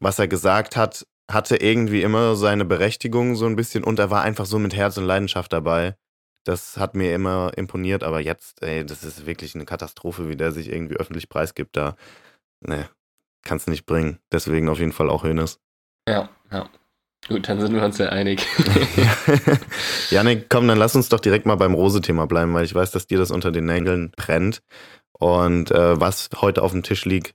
was 0.00 0.18
er 0.18 0.28
gesagt 0.28 0.76
hat, 0.76 1.06
hatte 1.30 1.56
irgendwie 1.56 2.02
immer 2.02 2.36
seine 2.36 2.64
Berechtigung 2.64 3.34
so 3.34 3.46
ein 3.46 3.56
bisschen 3.56 3.84
und 3.84 3.98
er 3.98 4.10
war 4.10 4.22
einfach 4.22 4.46
so 4.46 4.58
mit 4.58 4.74
Herz 4.74 4.96
und 4.98 5.04
Leidenschaft 5.04 5.52
dabei. 5.52 5.96
Das 6.44 6.76
hat 6.76 6.94
mir 6.94 7.12
immer 7.12 7.52
imponiert, 7.56 8.04
aber 8.04 8.20
jetzt, 8.20 8.62
ey, 8.62 8.86
das 8.86 9.02
ist 9.02 9.26
wirklich 9.26 9.56
eine 9.56 9.64
Katastrophe, 9.64 10.28
wie 10.28 10.36
der 10.36 10.52
sich 10.52 10.70
irgendwie 10.70 10.96
öffentlich 10.96 11.28
preisgibt. 11.28 11.76
Da, 11.76 11.96
ne, 12.60 12.88
kannst 13.42 13.68
nicht 13.68 13.86
bringen. 13.86 14.20
Deswegen 14.30 14.68
auf 14.68 14.78
jeden 14.78 14.92
Fall 14.92 15.10
auch 15.10 15.24
Hönes. 15.24 15.58
Ja, 16.08 16.28
ja. 16.52 16.68
Gut, 17.28 17.48
dann 17.48 17.60
sind 17.60 17.74
wir 17.74 17.82
uns 17.82 17.98
ja 17.98 18.08
einig. 18.10 18.46
Janik, 20.10 20.48
komm, 20.48 20.68
dann 20.68 20.78
lass 20.78 20.94
uns 20.94 21.08
doch 21.08 21.18
direkt 21.18 21.44
mal 21.44 21.56
beim 21.56 21.74
Rose-Thema 21.74 22.26
bleiben, 22.26 22.54
weil 22.54 22.64
ich 22.64 22.74
weiß, 22.74 22.92
dass 22.92 23.08
dir 23.08 23.18
das 23.18 23.32
unter 23.32 23.50
den 23.50 23.66
Nägeln 23.66 24.12
brennt. 24.16 24.62
Und 25.18 25.72
äh, 25.72 26.00
was 26.00 26.28
heute 26.40 26.62
auf 26.62 26.70
dem 26.70 26.84
Tisch 26.84 27.04
liegt, 27.04 27.34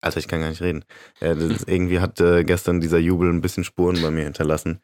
also 0.00 0.20
ich 0.20 0.28
kann 0.28 0.40
gar 0.40 0.50
nicht 0.50 0.62
reden. 0.62 0.84
Äh, 1.20 1.34
irgendwie 1.66 1.98
hat 1.98 2.20
äh, 2.20 2.44
gestern 2.44 2.80
dieser 2.80 2.98
Jubel 2.98 3.28
ein 3.30 3.40
bisschen 3.40 3.64
Spuren 3.64 4.00
bei 4.00 4.10
mir 4.10 4.24
hinterlassen. 4.24 4.80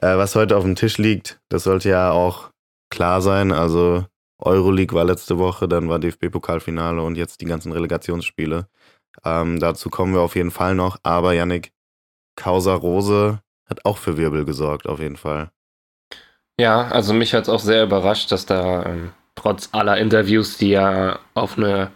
Äh, 0.00 0.16
was 0.16 0.36
heute 0.36 0.56
auf 0.56 0.62
dem 0.62 0.76
Tisch 0.76 0.98
liegt, 0.98 1.40
das 1.48 1.64
sollte 1.64 1.88
ja 1.88 2.12
auch 2.12 2.50
klar 2.90 3.20
sein. 3.20 3.50
Also 3.50 4.04
Euroleague 4.38 4.96
war 4.96 5.04
letzte 5.04 5.38
Woche, 5.38 5.66
dann 5.66 5.88
war 5.88 5.98
DFB-Pokalfinale 5.98 7.02
und 7.02 7.16
jetzt 7.16 7.40
die 7.40 7.46
ganzen 7.46 7.72
Relegationsspiele. 7.72 8.68
Ähm, 9.24 9.58
dazu 9.58 9.90
kommen 9.90 10.14
wir 10.14 10.20
auf 10.20 10.36
jeden 10.36 10.52
Fall 10.52 10.76
noch. 10.76 10.98
Aber 11.02 11.32
Yannick, 11.32 11.72
Causa 12.36 12.74
Rose 12.74 13.40
hat 13.70 13.84
auch 13.84 13.96
für 13.96 14.16
Wirbel 14.16 14.44
gesorgt, 14.44 14.86
auf 14.86 15.00
jeden 15.00 15.16
Fall. 15.16 15.50
Ja, 16.58 16.88
also 16.88 17.14
mich 17.14 17.32
hat 17.32 17.44
es 17.44 17.48
auch 17.48 17.60
sehr 17.60 17.84
überrascht, 17.84 18.30
dass 18.32 18.44
da 18.44 18.84
ähm, 18.84 19.12
trotz 19.34 19.70
aller 19.72 19.96
Interviews, 19.96 20.58
die 20.58 20.70
ja 20.70 21.18
auf 21.34 21.56
eine 21.56 21.90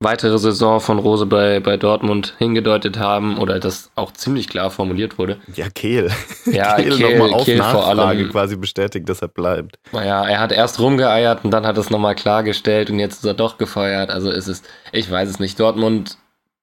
weitere 0.00 0.38
Saison 0.38 0.80
von 0.80 0.98
Rose 0.98 1.26
bei, 1.26 1.60
bei 1.60 1.76
Dortmund 1.76 2.34
hingedeutet 2.38 2.98
haben 2.98 3.38
oder 3.38 3.58
das 3.58 3.90
auch 3.96 4.12
ziemlich 4.12 4.48
klar 4.48 4.70
formuliert 4.70 5.18
wurde. 5.18 5.38
Ja, 5.54 5.68
Kehl. 5.70 6.10
Ja, 6.46 6.76
Kehl, 6.76 6.96
Kehl 6.96 7.18
nochmal 7.18 7.34
auf 7.34 7.44
Kehl 7.44 7.58
Nachfrage 7.58 7.96
vor 7.96 8.06
allem, 8.06 8.30
quasi 8.30 8.56
bestätigt, 8.56 9.08
dass 9.08 9.22
er 9.22 9.28
bleibt. 9.28 9.78
Naja, 9.92 10.24
er 10.26 10.40
hat 10.40 10.52
erst 10.52 10.78
rumgeeiert 10.80 11.44
und 11.44 11.50
dann 11.50 11.66
hat 11.66 11.76
es 11.78 11.90
nochmal 11.90 12.14
klargestellt 12.14 12.90
und 12.90 12.98
jetzt 12.98 13.18
ist 13.18 13.24
er 13.24 13.34
doch 13.34 13.58
gefeuert. 13.58 14.10
Also 14.10 14.30
ist 14.30 14.48
es, 14.48 14.62
ich 14.92 15.10
weiß 15.10 15.28
es 15.28 15.40
nicht, 15.40 15.60
Dortmund, 15.60 16.16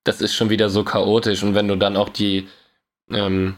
das 0.04 0.22
ist 0.22 0.34
schon 0.34 0.50
wieder 0.50 0.70
so 0.70 0.84
chaotisch 0.84 1.44
und 1.44 1.56
wenn 1.56 1.68
du 1.68 1.76
dann 1.76 1.98
auch 1.98 2.10
die 2.10 2.48
ähm, 3.12 3.56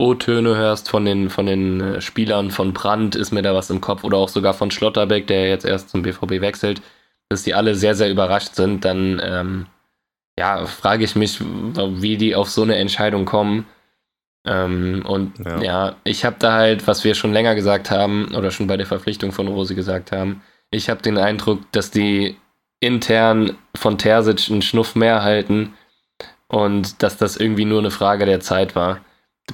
O-Töne 0.00 0.56
hörst 0.56 0.88
von 0.88 1.04
den, 1.04 1.28
von 1.28 1.44
den 1.44 1.80
äh, 1.80 2.00
Spielern 2.00 2.50
von 2.50 2.72
Brandt, 2.72 3.14
ist 3.14 3.32
mir 3.32 3.42
da 3.42 3.54
was 3.54 3.68
im 3.68 3.82
Kopf 3.82 4.02
oder 4.02 4.16
auch 4.16 4.30
sogar 4.30 4.54
von 4.54 4.70
Schlotterbeck, 4.70 5.26
der 5.26 5.48
jetzt 5.48 5.66
erst 5.66 5.90
zum 5.90 6.00
BVB 6.00 6.40
wechselt, 6.40 6.80
dass 7.28 7.42
die 7.42 7.52
alle 7.52 7.74
sehr, 7.74 7.94
sehr 7.94 8.10
überrascht 8.10 8.54
sind, 8.54 8.86
dann 8.86 9.20
ähm, 9.22 9.66
ja, 10.38 10.64
frage 10.64 11.04
ich 11.04 11.16
mich, 11.16 11.38
wie 11.40 12.16
die 12.16 12.34
auf 12.34 12.48
so 12.48 12.62
eine 12.62 12.76
Entscheidung 12.76 13.26
kommen. 13.26 13.66
Ähm, 14.46 15.04
und 15.06 15.38
ja, 15.38 15.62
ja 15.62 15.96
ich 16.04 16.24
habe 16.24 16.36
da 16.38 16.54
halt, 16.54 16.86
was 16.86 17.04
wir 17.04 17.14
schon 17.14 17.34
länger 17.34 17.54
gesagt 17.54 17.90
haben 17.90 18.34
oder 18.34 18.50
schon 18.50 18.66
bei 18.66 18.78
der 18.78 18.86
Verpflichtung 18.86 19.32
von 19.32 19.48
Rosi 19.48 19.74
gesagt 19.74 20.12
haben, 20.12 20.42
ich 20.70 20.88
habe 20.88 21.02
den 21.02 21.18
Eindruck, 21.18 21.60
dass 21.72 21.90
die 21.90 22.36
intern 22.80 23.58
von 23.76 23.98
Terzic 23.98 24.50
einen 24.50 24.62
Schnuff 24.62 24.94
mehr 24.94 25.22
halten 25.22 25.74
und 26.48 27.02
dass 27.02 27.18
das 27.18 27.36
irgendwie 27.36 27.66
nur 27.66 27.80
eine 27.80 27.90
Frage 27.90 28.24
der 28.24 28.40
Zeit 28.40 28.74
war 28.74 29.00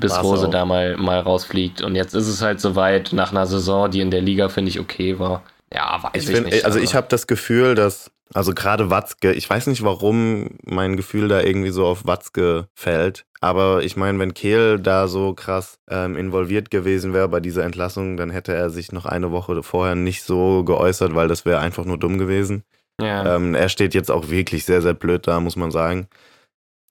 bis 0.01 0.13
War's 0.13 0.25
Rose 0.25 0.47
auch. 0.47 0.51
da 0.51 0.65
mal, 0.65 0.97
mal 0.97 1.21
rausfliegt. 1.21 1.83
Und 1.83 1.95
jetzt 1.95 2.15
ist 2.15 2.29
es 2.29 2.43
halt 2.43 2.61
soweit 2.61 3.13
nach 3.13 3.31
einer 3.31 3.47
Saison, 3.47 3.91
die 3.91 4.01
in 4.01 4.11
der 4.11 4.21
Liga, 4.21 4.49
finde 4.49 4.71
ich, 4.71 4.81
okay 4.81 5.19
war. 5.19 5.43
Ja, 5.73 6.03
weiß 6.03 6.11
ich, 6.15 6.29
ich 6.29 6.35
find, 6.35 6.47
nicht. 6.47 6.65
Also 6.65 6.79
ich 6.79 6.95
habe 6.95 7.07
das 7.09 7.27
Gefühl, 7.27 7.75
dass, 7.75 8.11
also 8.33 8.55
gerade 8.55 8.91
Watzke, 8.91 9.33
ich 9.33 9.49
weiß 9.49 9.67
nicht, 9.67 9.83
warum 9.83 10.59
mein 10.65 10.97
Gefühl 10.97 11.29
da 11.29 11.41
irgendwie 11.41 11.71
so 11.71 11.87
auf 11.87 12.07
Watzke 12.07 12.69
fällt. 12.75 13.25
Aber 13.41 13.83
ich 13.83 13.97
meine, 13.97 14.19
wenn 14.19 14.35
Kehl 14.35 14.79
da 14.79 15.09
so 15.09 15.35
krass 15.35 15.79
ähm, 15.91 16.17
involviert 16.17 16.71
gewesen 16.71 17.13
wäre 17.13 17.29
bei 17.29 17.41
dieser 17.41 17.65
Entlassung, 17.65 18.17
dann 18.17 18.31
hätte 18.31 18.55
er 18.55 18.71
sich 18.71 18.93
noch 18.93 19.07
eine 19.07 19.31
Woche 19.31 19.63
vorher 19.63 19.95
nicht 19.95 20.23
so 20.23 20.65
geäußert, 20.65 21.15
weil 21.15 21.29
das 21.29 21.45
wäre 21.45 21.59
einfach 21.59 21.85
nur 21.85 21.99
dumm 21.99 22.19
gewesen. 22.19 22.65
Ja. 23.01 23.37
Ähm, 23.37 23.55
er 23.55 23.69
steht 23.69 23.95
jetzt 23.95 24.11
auch 24.11 24.31
wirklich 24.31 24.65
sehr, 24.65 24.81
sehr 24.81 24.95
blöd 24.95 25.27
da, 25.27 25.39
muss 25.41 25.57
man 25.57 25.71
sagen. 25.71 26.09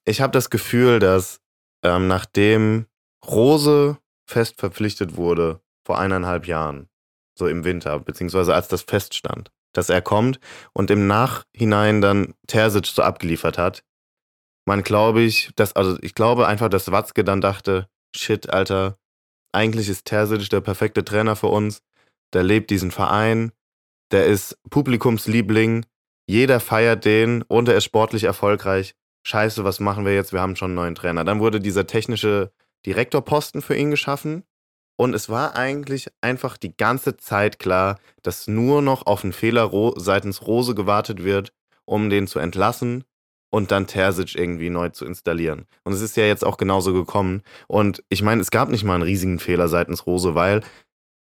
Ich 0.05 0.21
habe 0.21 0.31
das 0.31 0.51
Gefühl, 0.51 0.99
dass 0.99 1.39
ähm, 1.83 2.07
nachdem 2.07 2.85
Rose 3.27 3.97
fest 4.27 4.59
verpflichtet 4.59 5.17
wurde 5.17 5.61
vor 5.85 5.99
eineinhalb 5.99 6.47
Jahren, 6.47 6.89
so 7.37 7.47
im 7.47 7.63
Winter, 7.63 7.99
beziehungsweise 7.99 8.53
als 8.53 8.67
das 8.67 8.81
feststand, 8.81 9.51
dass 9.73 9.89
er 9.89 10.01
kommt 10.01 10.39
und 10.73 10.89
im 10.91 11.07
Nachhinein 11.07 12.01
dann 12.01 12.33
Terzic 12.47 12.87
so 12.87 13.03
abgeliefert 13.03 13.57
hat. 13.57 13.83
Man 14.67 14.83
glaube 14.83 15.21
ich, 15.21 15.51
dass, 15.55 15.75
also 15.75 15.97
ich 16.01 16.15
glaube 16.15 16.47
einfach, 16.47 16.69
dass 16.69 16.91
Watzke 16.91 17.23
dann 17.23 17.41
dachte, 17.41 17.87
shit, 18.15 18.49
Alter, 18.49 18.97
eigentlich 19.51 19.89
ist 19.89 20.05
Terzic 20.05 20.49
der 20.49 20.61
perfekte 20.61 21.05
Trainer 21.05 21.35
für 21.35 21.47
uns. 21.47 21.81
Der 22.33 22.43
lebt 22.43 22.71
diesen 22.71 22.91
Verein, 22.91 23.51
der 24.11 24.25
ist 24.25 24.57
Publikumsliebling, 24.69 25.85
jeder 26.27 26.59
feiert 26.59 27.05
den 27.05 27.43
und 27.43 27.69
er 27.69 27.75
ist 27.75 27.83
sportlich 27.83 28.23
erfolgreich. 28.23 28.95
Scheiße, 29.27 29.63
was 29.63 29.79
machen 29.79 30.05
wir 30.05 30.13
jetzt? 30.13 30.33
Wir 30.33 30.41
haben 30.41 30.55
schon 30.55 30.71
einen 30.71 30.75
neuen 30.75 30.95
Trainer. 30.95 31.23
Dann 31.23 31.39
wurde 31.39 31.59
dieser 31.59 31.87
technische 31.87 32.51
Direktorposten 32.85 33.61
für 33.61 33.75
ihn 33.75 33.91
geschaffen. 33.91 34.43
Und 34.97 35.13
es 35.13 35.29
war 35.29 35.55
eigentlich 35.55 36.07
einfach 36.21 36.57
die 36.57 36.75
ganze 36.75 37.17
Zeit 37.17 37.59
klar, 37.59 37.99
dass 38.21 38.47
nur 38.47 38.81
noch 38.81 39.05
auf 39.05 39.23
einen 39.23 39.33
Fehler 39.33 39.69
seitens 39.97 40.47
Rose 40.47 40.73
gewartet 40.73 41.23
wird, 41.23 41.51
um 41.83 42.09
den 42.09 42.27
zu 42.27 42.39
entlassen 42.39 43.03
und 43.49 43.71
dann 43.71 43.87
Terzic 43.87 44.35
irgendwie 44.35 44.69
neu 44.69 44.89
zu 44.89 45.05
installieren. 45.05 45.65
Und 45.83 45.93
es 45.93 46.01
ist 46.01 46.17
ja 46.17 46.25
jetzt 46.25 46.45
auch 46.45 46.57
genauso 46.57 46.93
gekommen. 46.93 47.41
Und 47.67 48.03
ich 48.09 48.21
meine, 48.21 48.41
es 48.41 48.51
gab 48.51 48.69
nicht 48.69 48.83
mal 48.83 48.95
einen 48.95 49.03
riesigen 49.03 49.39
Fehler 49.39 49.67
seitens 49.67 50.05
Rose, 50.05 50.35
weil 50.35 50.61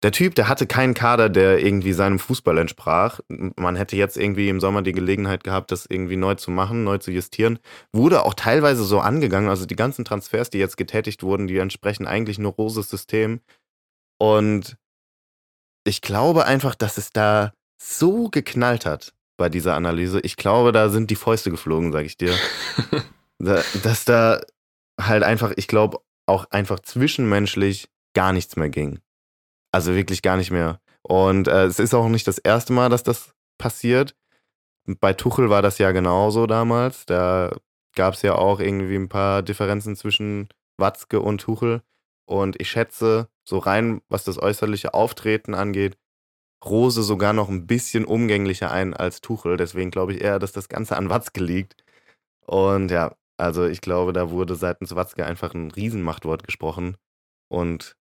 der 0.03 0.11
Typ, 0.11 0.35
der 0.35 0.49
hatte 0.49 0.67
keinen 0.67 0.95
Kader, 0.95 1.29
der 1.29 1.59
irgendwie 1.65 1.93
seinem 1.93 2.19
Fußball 2.19 2.59
entsprach. 2.59 3.21
Man 3.29 3.77
hätte 3.77 3.97
jetzt 3.97 4.17
irgendwie 4.17 4.49
im 4.49 4.59
Sommer 4.59 4.83
die 4.83 4.93
Gelegenheit 4.93 5.45
gehabt, 5.45 5.71
das 5.71 5.87
irgendwie 5.87 6.17
neu 6.17 6.35
zu 6.35 6.51
machen, 6.51 6.83
neu 6.83 6.99
zu 6.99 7.13
justieren. 7.13 7.61
Wurde 7.93 8.25
auch 8.25 8.35
teilweise 8.35 8.85
so 8.85 8.99
angegangen. 8.99 9.49
Also 9.49 9.65
die 9.65 9.77
ganzen 9.77 10.05
Transfers, 10.05 10.51
die 10.51 10.59
jetzt 10.59 10.77
getätigt 10.77 11.23
wurden, 11.23 11.47
die 11.47 11.59
entsprechen 11.59 12.07
eigentlich 12.07 12.39
nur 12.39 12.53
Roses 12.53 12.89
System. 12.89 13.41
Und 14.19 14.77
ich 15.85 16.01
glaube 16.01 16.47
einfach, 16.47 16.75
dass 16.75 16.99
es 16.99 17.13
da 17.13 17.53
so 17.81 18.29
geknallt 18.29 18.87
hat 18.87 19.15
bei 19.37 19.49
dieser 19.49 19.75
Analyse. 19.75 20.21
Ich 20.21 20.37
glaube, 20.37 20.73
da 20.73 20.89
sind 20.89 21.11
die 21.11 21.17
Fäuste 21.17 21.51
geflogen, 21.51 21.93
sag 21.93 22.05
ich 22.05 22.17
dir. 22.17 22.35
dass 23.39 24.05
da 24.05 24.41
halt 25.01 25.23
einfach, 25.23 25.53
ich 25.57 25.69
glaube, 25.69 25.99
auch 26.27 26.47
einfach 26.51 26.81
zwischenmenschlich 26.81 27.89
gar 28.15 28.33
nichts 28.33 28.57
mehr 28.57 28.69
ging. 28.69 29.01
Also 29.73 29.95
wirklich 29.95 30.23
gar 30.23 30.37
nicht 30.37 30.51
mehr. 30.51 30.81
Und 31.03 31.49
äh, 31.49 31.65
es 31.65 31.79
ist 31.79 31.95
auch 31.95 32.09
nicht 32.09 32.27
das 32.27 32.39
erste 32.39 32.73
Mal, 32.73 32.89
dass 32.91 33.03
das 33.03 33.35
passiert. 33.59 34.15
bei 35.01 35.13
Tuchel 35.15 35.51
war 35.51 35.63
das 35.63 35.79
ja 35.79 35.93
genauso 35.93 36.47
damals. 36.47 37.07
Da 37.07 37.57
gab 37.95 38.15
es 38.15 38.23
ja 38.23 38.35
auch 38.37 38.61
irgendwie 38.61 38.97
ein 38.97 39.09
paar 39.09 39.43
Differenzen 39.43 39.97
zwischen 39.97 40.49
Watzke 40.79 41.21
und 41.21 41.41
Tuchel. 41.41 41.83
Und 42.27 42.61
ich 42.61 42.71
schätze, 42.71 43.29
so 43.45 43.59
rein, 43.59 44.03
was 44.09 44.25
das 44.25 44.39
äußerliche 44.39 44.95
Auftreten 44.95 45.55
angeht, 45.55 45.97
Rose 46.65 47.03
sogar 47.03 47.33
noch 47.33 47.49
ein 47.49 47.67
bisschen 47.67 48.05
umgänglicher 48.05 48.71
ein 48.71 48.95
als 48.95 49.21
Tuchel. 49.21 49.57
Deswegen 49.57 49.91
glaube 49.91 50.15
ich 50.15 50.23
eher, 50.23 50.39
dass 50.39 50.53
das 50.53 50.69
Ganze 50.69 50.97
an 50.97 51.11
Watzke 51.11 51.43
liegt. 51.43 51.77
Und 52.47 52.91
ja, 52.91 53.17
also 53.37 53.67
ich 53.67 53.81
glaube, 53.81 54.13
da 54.13 54.31
wurde 54.31 54.55
seitens 54.55 54.95
Watzke 54.95 55.27
einfach 55.27 55.55
ein 55.55 55.71
Riesenmachtwort 55.71 56.45
gesprochen. 56.45 56.97
Und 57.49 57.97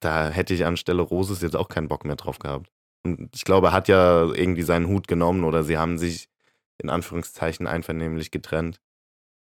da 0.00 0.28
hätte 0.28 0.54
ich 0.54 0.64
anstelle 0.64 1.02
Roses 1.02 1.42
jetzt 1.42 1.56
auch 1.56 1.68
keinen 1.68 1.88
Bock 1.88 2.04
mehr 2.04 2.16
drauf 2.16 2.38
gehabt. 2.38 2.70
Und 3.04 3.30
ich 3.34 3.44
glaube, 3.44 3.68
er 3.68 3.72
hat 3.72 3.88
ja 3.88 4.24
irgendwie 4.32 4.62
seinen 4.62 4.88
Hut 4.88 5.08
genommen 5.08 5.44
oder 5.44 5.62
sie 5.62 5.78
haben 5.78 5.98
sich 5.98 6.28
in 6.78 6.90
Anführungszeichen 6.90 7.66
einvernehmlich 7.66 8.30
getrennt. 8.30 8.80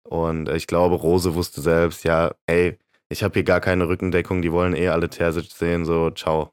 Und 0.04 0.50
ich 0.50 0.68
glaube, 0.68 0.96
Rose 0.96 1.34
wusste 1.36 1.62
selbst, 1.62 2.04
ja, 2.04 2.34
ey, 2.46 2.78
ich 3.10 3.24
habe 3.24 3.34
hier 3.34 3.44
gar 3.44 3.60
keine 3.60 3.88
Rückendeckung, 3.88 4.42
die 4.42 4.52
wollen 4.52 4.76
eh 4.76 4.90
alle 4.90 5.10
Terzic 5.10 5.52
sehen, 5.52 5.86
so, 5.86 6.12
ciao. 6.12 6.52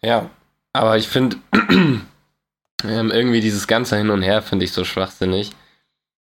Ja, 0.00 0.30
aber 0.72 0.96
ich 0.96 1.08
finde, 1.08 1.36
ähm, 1.72 2.02
irgendwie 2.84 3.40
dieses 3.40 3.66
ganze 3.66 3.96
Hin 3.96 4.10
und 4.10 4.22
Her 4.22 4.42
finde 4.42 4.64
ich 4.64 4.72
so 4.72 4.84
schwachsinnig. 4.84 5.52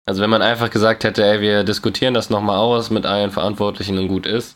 Also 0.06 0.22
wenn 0.22 0.30
man 0.30 0.42
einfach 0.42 0.70
gesagt 0.70 1.04
hätte, 1.04 1.24
ey, 1.24 1.42
wir 1.42 1.64
diskutieren 1.64 2.14
das 2.14 2.30
nochmal 2.30 2.58
aus 2.58 2.90
mit 2.90 3.06
allen 3.06 3.32
Verantwortlichen 3.32 3.98
und 3.98 4.08
gut 4.08 4.26
ist, 4.26 4.56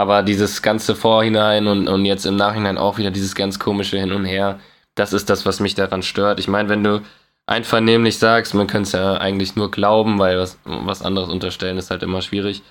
aber 0.00 0.22
dieses 0.22 0.62
ganze 0.62 0.94
Vorhinein 0.96 1.66
und, 1.66 1.86
und 1.86 2.06
jetzt 2.06 2.24
im 2.24 2.36
Nachhinein 2.36 2.78
auch 2.78 2.96
wieder 2.96 3.10
dieses 3.10 3.34
ganz 3.34 3.58
komische 3.58 3.98
Hin 3.98 4.12
und 4.12 4.24
Her, 4.24 4.58
das 4.94 5.12
ist 5.12 5.28
das, 5.28 5.44
was 5.44 5.60
mich 5.60 5.74
daran 5.74 6.02
stört. 6.02 6.40
Ich 6.40 6.48
meine, 6.48 6.70
wenn 6.70 6.82
du 6.82 7.02
einvernehmlich 7.44 8.18
sagst, 8.18 8.54
man 8.54 8.66
könnte 8.66 8.86
es 8.86 8.92
ja 8.92 9.18
eigentlich 9.18 9.56
nur 9.56 9.70
glauben, 9.70 10.18
weil 10.18 10.38
was, 10.38 10.58
was 10.64 11.02
anderes 11.02 11.28
unterstellen 11.28 11.76
ist 11.76 11.90
halt 11.90 12.02
immer 12.02 12.22
schwierig, 12.22 12.62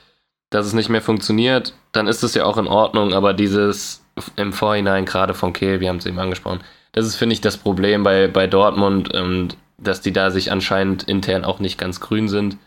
dass 0.50 0.66
es 0.66 0.74
nicht 0.74 0.90
mehr 0.90 1.04
funktioniert, 1.04 1.76
dann 1.92 2.08
ist 2.08 2.24
es 2.24 2.34
ja 2.34 2.46
auch 2.46 2.58
in 2.58 2.68
Ordnung, 2.68 3.14
aber 3.14 3.36
dieses 3.36 4.04
im 4.36 4.52
Vorhinein, 4.52 5.06
gerade 5.06 5.36
von 5.36 5.54
Kehl, 5.54 5.82
wir 5.82 5.90
haben 5.90 5.98
es 5.98 6.08
eben 6.08 6.18
angesprochen, 6.18 6.62
das 6.94 7.06
ist, 7.06 7.16
finde 7.16 7.34
ich, 7.34 7.42
das 7.42 7.58
Problem 7.58 8.04
bei, 8.04 8.28
bei 8.28 8.48
Dortmund, 8.48 9.12
ähm, 9.14 9.50
dass 9.78 10.02
die 10.02 10.14
da 10.14 10.32
sich 10.32 10.52
anscheinend 10.52 11.04
intern 11.04 11.46
auch 11.46 11.60
nicht 11.60 11.78
ganz 11.78 12.00
grün 12.00 12.28
sind. 12.28 12.58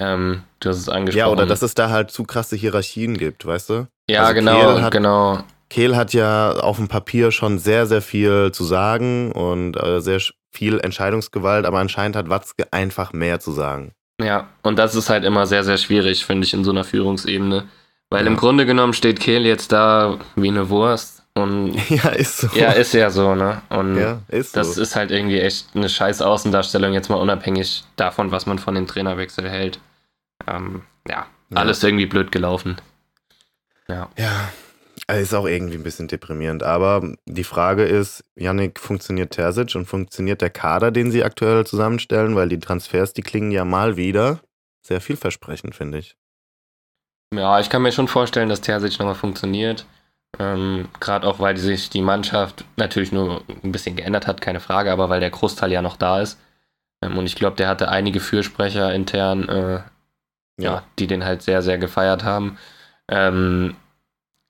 Ähm, 0.00 0.42
du 0.60 0.70
hast 0.70 0.78
es 0.78 0.88
angesprochen. 0.88 1.18
Ja, 1.18 1.28
oder 1.28 1.46
dass 1.46 1.62
es 1.62 1.74
da 1.74 1.90
halt 1.90 2.10
zu 2.10 2.24
krasse 2.24 2.56
Hierarchien 2.56 3.16
gibt, 3.18 3.46
weißt 3.46 3.70
du? 3.70 3.86
Ja, 4.08 4.22
also 4.22 4.34
genau, 4.34 4.80
hat, 4.80 4.92
genau. 4.92 5.44
Kehl 5.68 5.94
hat 5.94 6.14
ja 6.14 6.52
auf 6.52 6.76
dem 6.76 6.88
Papier 6.88 7.30
schon 7.30 7.58
sehr, 7.58 7.86
sehr 7.86 8.02
viel 8.02 8.50
zu 8.52 8.64
sagen 8.64 9.30
und 9.32 9.76
äh, 9.76 10.00
sehr 10.00 10.20
viel 10.50 10.80
Entscheidungsgewalt, 10.80 11.66
aber 11.66 11.78
anscheinend 11.78 12.16
hat 12.16 12.28
Watzke 12.28 12.72
einfach 12.72 13.12
mehr 13.12 13.38
zu 13.40 13.52
sagen. 13.52 13.92
Ja, 14.20 14.48
und 14.62 14.78
das 14.78 14.94
ist 14.94 15.10
halt 15.10 15.24
immer 15.24 15.46
sehr, 15.46 15.64
sehr 15.64 15.76
schwierig, 15.76 16.24
finde 16.24 16.46
ich, 16.46 16.54
in 16.54 16.64
so 16.64 16.70
einer 16.70 16.84
Führungsebene. 16.84 17.68
Weil 18.10 18.24
ja. 18.24 18.30
im 18.30 18.36
Grunde 18.36 18.66
genommen 18.66 18.92
steht 18.92 19.20
Kehl 19.20 19.46
jetzt 19.46 19.70
da 19.70 20.18
wie 20.34 20.48
eine 20.48 20.68
Wurst. 20.68 21.22
Und 21.34 21.74
ja, 21.88 22.08
ist 22.08 22.38
so. 22.38 22.48
Ja, 22.54 22.72
ist 22.72 22.92
ja 22.92 23.10
so, 23.10 23.34
ne? 23.34 23.62
Und 23.70 23.96
ja, 23.96 24.20
ist 24.28 24.56
das 24.56 24.74
so. 24.74 24.82
ist 24.82 24.96
halt 24.96 25.10
irgendwie 25.10 25.40
echt 25.40 25.68
eine 25.74 25.88
scheiß 25.88 26.20
Außendarstellung, 26.20 26.92
jetzt 26.92 27.08
mal 27.08 27.16
unabhängig 27.16 27.84
davon, 27.96 28.32
was 28.32 28.46
man 28.46 28.58
von 28.58 28.74
dem 28.74 28.86
Trainerwechsel 28.86 29.48
hält. 29.48 29.78
Ähm, 30.46 30.82
ja, 31.08 31.26
ja, 31.50 31.56
alles 31.56 31.82
irgendwie 31.82 32.06
blöd 32.06 32.32
gelaufen. 32.32 32.76
Ja. 33.88 34.08
Ja, 34.16 34.50
ist 35.14 35.34
auch 35.34 35.46
irgendwie 35.46 35.76
ein 35.76 35.82
bisschen 35.82 36.08
deprimierend. 36.08 36.62
Aber 36.62 37.14
die 37.26 37.44
Frage 37.44 37.84
ist, 37.84 38.24
Yannick, 38.36 38.78
funktioniert 38.78 39.32
Terzic 39.32 39.74
und 39.74 39.86
funktioniert 39.86 40.40
der 40.40 40.50
Kader, 40.50 40.90
den 40.90 41.10
sie 41.10 41.24
aktuell 41.24 41.66
zusammenstellen? 41.66 42.36
Weil 42.36 42.48
die 42.48 42.60
Transfers, 42.60 43.12
die 43.12 43.22
klingen 43.22 43.50
ja 43.50 43.64
mal 43.64 43.96
wieder 43.96 44.40
sehr 44.82 45.00
vielversprechend, 45.00 45.74
finde 45.74 45.98
ich. 45.98 46.16
Ja, 47.34 47.60
ich 47.60 47.70
kann 47.70 47.82
mir 47.82 47.92
schon 47.92 48.08
vorstellen, 48.08 48.48
dass 48.48 48.60
Terzic 48.60 48.98
nochmal 48.98 49.14
funktioniert. 49.14 49.86
Ähm, 50.38 50.88
Gerade 51.00 51.26
auch, 51.26 51.40
weil 51.40 51.56
sich 51.56 51.90
die 51.90 52.02
Mannschaft 52.02 52.64
natürlich 52.76 53.12
nur 53.12 53.42
ein 53.62 53.72
bisschen 53.72 53.96
geändert 53.96 54.26
hat, 54.26 54.40
keine 54.40 54.60
Frage, 54.60 54.92
aber 54.92 55.08
weil 55.08 55.20
der 55.20 55.30
Großteil 55.30 55.72
ja 55.72 55.82
noch 55.82 55.96
da 55.96 56.20
ist. 56.20 56.38
Ähm, 57.02 57.18
und 57.18 57.26
ich 57.26 57.34
glaube, 57.34 57.56
der 57.56 57.68
hatte 57.68 57.88
einige 57.88 58.20
Fürsprecher 58.20 58.94
intern, 58.94 59.48
äh, 59.48 59.80
ja. 60.58 60.84
die 60.98 61.06
den 61.06 61.24
halt 61.24 61.42
sehr, 61.42 61.62
sehr 61.62 61.78
gefeiert 61.78 62.24
haben. 62.24 62.58
Ähm, 63.08 63.76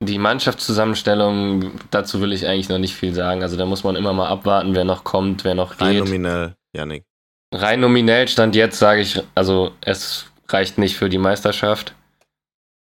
die 0.02 0.18
Mannschaftszusammenstellung, 0.18 1.72
dazu 1.90 2.20
will 2.20 2.32
ich 2.32 2.46
eigentlich 2.46 2.68
noch 2.70 2.78
nicht 2.78 2.94
viel 2.94 3.14
sagen. 3.14 3.42
Also 3.42 3.56
da 3.56 3.66
muss 3.66 3.84
man 3.84 3.96
immer 3.96 4.12
mal 4.12 4.28
abwarten, 4.28 4.74
wer 4.74 4.84
noch 4.84 5.04
kommt, 5.04 5.44
wer 5.44 5.54
noch 5.54 5.72
geht. 5.72 5.88
Rein 5.88 5.98
nominell, 5.98 6.54
Janik. 6.74 7.04
Rein 7.52 7.80
nominell 7.80 8.28
stand 8.28 8.54
jetzt, 8.54 8.78
sage 8.78 9.02
ich, 9.02 9.22
also 9.34 9.72
es 9.82 10.26
reicht 10.48 10.78
nicht 10.78 10.96
für 10.96 11.08
die 11.08 11.18
Meisterschaft. 11.18 11.94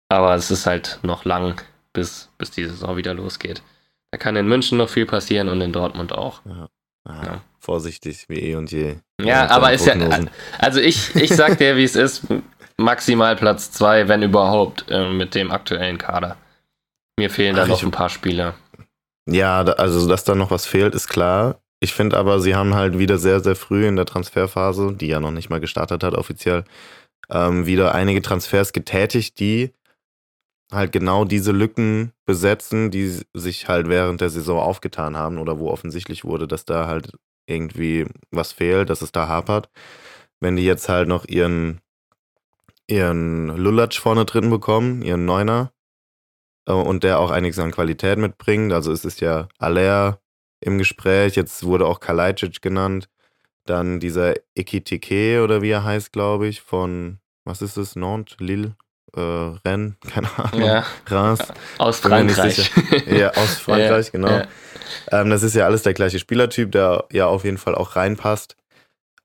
Aber 0.09 0.35
es 0.35 0.51
ist 0.51 0.67
halt 0.67 1.01
noch 1.03 1.25
lang, 1.25 1.61
bis, 1.93 2.31
bis 2.39 2.51
die 2.51 2.65
Saison 2.65 2.97
wieder 2.97 3.15
losgeht. 3.15 3.63
Da 4.11 4.19
kann 4.19 4.37
in 4.37 4.47
München 4.47 4.79
noch 4.79 4.89
viel 4.89 5.05
passieren 5.05 5.49
und 5.49 5.61
in 5.61 5.73
Dortmund 5.73 6.13
auch. 6.13 6.41
Ja. 6.47 6.69
Ah, 7.05 7.25
ja. 7.25 7.41
Vorsichtig, 7.59 8.27
wie 8.29 8.39
eh 8.39 8.55
und 8.55 8.71
je. 8.71 8.97
Ja, 9.21 9.51
aber 9.51 9.73
ist 9.73 9.87
ja. 9.87 9.95
Also 10.59 10.81
ich, 10.81 11.15
ich 11.17 11.31
sag 11.31 11.59
dir, 11.59 11.77
wie 11.77 11.85
es 11.85 11.97
ist, 11.97 12.23
maximal 12.79 13.37
Platz 13.37 13.71
2, 13.73 14.09
wenn 14.09 14.23
überhaupt, 14.23 14.87
äh, 14.89 15.11
mit 15.11 15.35
dem 15.35 15.51
aktuellen 15.51 15.99
Kader. 15.99 16.37
Mir 17.19 17.31
fehlen 17.31 17.57
da 17.57 17.67
noch 17.67 17.83
ein 17.83 17.91
paar 17.91 18.09
Spieler. 18.09 18.55
Ja, 19.29 19.61
also 19.63 20.09
dass 20.09 20.25
da 20.25 20.35
noch 20.35 20.51
was 20.51 20.67
fehlt, 20.67 20.95
ist 20.95 21.09
klar. 21.09 21.61
Ich 21.81 21.93
finde 21.93 22.17
aber, 22.17 22.41
sie 22.41 22.55
haben 22.55 22.75
halt 22.75 22.99
wieder 22.99 23.19
sehr, 23.19 23.41
sehr 23.41 23.57
früh 23.57 23.87
in 23.87 23.97
der 23.97 24.07
Transferphase, 24.07 24.95
die 24.95 25.09
ja 25.09 25.21
noch 25.21 25.31
nicht 25.31 25.51
mal 25.51 25.61
gestartet 25.61 26.03
hat 26.03 26.15
offiziell, 26.15 26.65
ähm, 27.31 27.67
wieder 27.67 27.95
einige 27.95 28.23
Transfers 28.23 28.73
getätigt, 28.73 29.39
die 29.39 29.73
halt 30.73 30.93
genau 30.93 31.25
diese 31.25 31.53
Lücken 31.53 32.13
besetzen, 32.27 32.91
die 32.91 33.21
sich 33.35 33.69
halt 33.69 33.89
während 33.89 34.21
der 34.21 34.31
Saison 34.31 34.61
aufgetan 34.61 35.17
haben 35.17 35.39
oder 35.39 35.59
wo 35.59 35.71
offensichtlich 35.71 36.25
wurde, 36.25 36.47
dass 36.47 36.65
da 36.65 36.87
halt 36.87 37.13
irgendwie 37.47 38.07
was 38.31 38.53
fehlt, 38.53 38.91
dass 38.91 39.03
es 39.03 39.13
da 39.13 39.29
hapert. 39.29 39.71
Wenn 40.41 40.57
die 40.57 40.65
jetzt 40.65 40.89
halt 40.89 41.09
noch 41.09 41.27
ihren, 41.27 41.81
ihren 42.89 43.57
Lulatsch 43.57 44.01
vorne 44.01 44.25
drin 44.25 44.51
bekommen, 44.51 45.03
ihren 45.03 45.25
Neuner, 45.25 45.73
äh, 46.69 46.73
und 46.73 47.03
der 47.05 47.19
auch 47.19 47.31
einiges 47.31 47.59
an 47.59 47.71
Qualität 47.73 48.19
mitbringt. 48.19 48.73
Also 48.73 48.93
es 48.93 49.05
ist 49.05 49.21
ja 49.21 49.49
Aller 49.59 50.21
im 50.61 50.79
Gespräch, 50.79 51.37
jetzt 51.37 51.65
wurde 51.65 51.87
auch 51.87 52.01
Kalajdzic 52.01 52.61
genannt. 52.61 53.09
Dann 53.65 54.01
dieser 54.01 54.35
Ekitike 54.55 55.43
oder 55.43 55.63
wie 55.63 55.71
er 55.71 55.85
heißt, 55.85 56.13
glaube 56.13 56.49
ich, 56.49 56.63
von, 56.63 57.19
was 57.45 57.63
ist 57.63 57.77
es, 57.77 57.97
Nantes, 57.97 58.37
Lille, 58.41 58.75
äh, 59.15 59.21
Rennes, 59.21 59.95
keine 60.11 60.29
Ahnung, 60.39 60.67
ja. 60.67 60.85
Reims. 61.07 61.41
Aus 61.79 62.01
Frankreich. 62.01 62.71
ja, 63.07 63.31
aus 63.35 63.57
Frankreich, 63.61 64.07
ja, 64.07 64.13
genau. 64.13 64.29
Ja. 64.31 64.49
Ähm, 65.13 65.31
das 65.31 65.43
ist 65.43 65.55
ja 65.55 65.67
alles 65.67 65.83
der 65.83 65.95
gleiche 65.95 66.19
Spielertyp, 66.19 66.73
der 66.73 67.05
ja 67.13 67.27
auf 67.27 67.45
jeden 67.45 67.59
Fall 67.59 67.75
auch 67.75 67.95
reinpasst. 67.95 68.57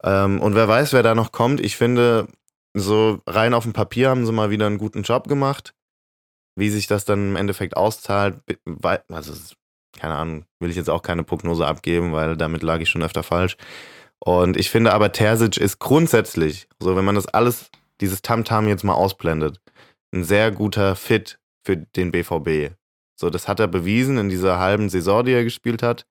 Ähm, 0.04 0.42
und 0.42 0.56
wer 0.56 0.68
weiß, 0.68 0.92
wer 0.92 1.04
da 1.04 1.16
noch 1.16 1.32
kommt. 1.32 1.62
Ich 1.62 1.78
finde, 1.78 2.28
so 2.74 3.22
rein 3.28 3.54
auf 3.54 3.64
dem 3.64 3.74
Papier 3.74 4.10
haben 4.10 4.26
sie 4.26 4.32
mal 4.32 4.50
wieder 4.50 4.68
einen 4.68 4.78
guten 4.78 5.04
Job 5.04 5.28
gemacht. 5.28 5.74
Wie 6.56 6.70
sich 6.70 6.88
das 6.88 7.06
dann 7.06 7.30
im 7.30 7.36
Endeffekt 7.36 7.76
auszahlt, 7.76 8.40
also 9.10 9.34
keine 10.00 10.16
Ahnung, 10.16 10.46
will 10.60 10.70
ich 10.70 10.76
jetzt 10.76 10.90
auch 10.90 11.02
keine 11.02 11.24
Prognose 11.24 11.66
abgeben, 11.66 12.14
weil 12.14 12.36
damit 12.36 12.64
lag 12.64 12.80
ich 12.80 12.90
schon 12.90 13.04
öfter 13.04 13.24
falsch. 13.24 13.58
Und 14.20 14.58
ich 14.58 14.70
finde 14.70 14.94
aber, 14.94 15.12
Terzic 15.12 15.58
ist 15.58 15.80
grundsätzlich, 15.80 16.68
so 16.80 16.96
wenn 16.96 17.06
man 17.06 17.16
das 17.16 17.28
alles, 17.28 17.70
dieses 18.02 18.22
Tamtam 18.22 18.66
-Tam 18.66 18.70
jetzt 18.70 18.84
mal 18.84 18.94
ausblendet, 18.94 19.60
ein 20.14 20.24
sehr 20.24 20.52
guter 20.52 20.96
Fit 20.96 21.40
für 21.66 21.78
den 21.78 22.12
BVB. 22.12 22.76
So, 23.20 23.30
das 23.30 23.48
hat 23.48 23.60
er 23.60 23.68
bewiesen 23.68 24.18
in 24.18 24.30
dieser 24.30 24.60
halben 24.60 24.90
Saison, 24.90 25.26
die 25.26 25.34
er 25.34 25.44
gespielt 25.44 25.84
hat. 25.84 26.06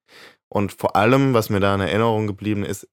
Und 0.49 0.71
vor 0.71 0.95
allem, 0.95 1.33
was 1.33 1.49
mir 1.49 1.59
da 1.59 1.73
in 1.75 1.81
Erinnerung 1.81 2.27
geblieben 2.27 2.63
ist, 2.63 2.87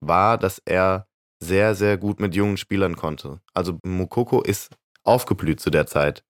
war, 0.00 0.38
dass 0.38 0.60
er 0.64 1.05
sehr, 1.40 1.74
sehr 1.74 1.96
gut 1.98 2.20
mit 2.20 2.34
jungen 2.34 2.56
Spielern 2.56 2.96
konnte. 2.96 3.40
Also 3.54 3.78
Mukoko 3.84 4.42
ist 4.42 4.70
aufgeblüht 5.04 5.60
zu 5.60 5.70
der 5.70 5.86
Zeit. 5.86 6.24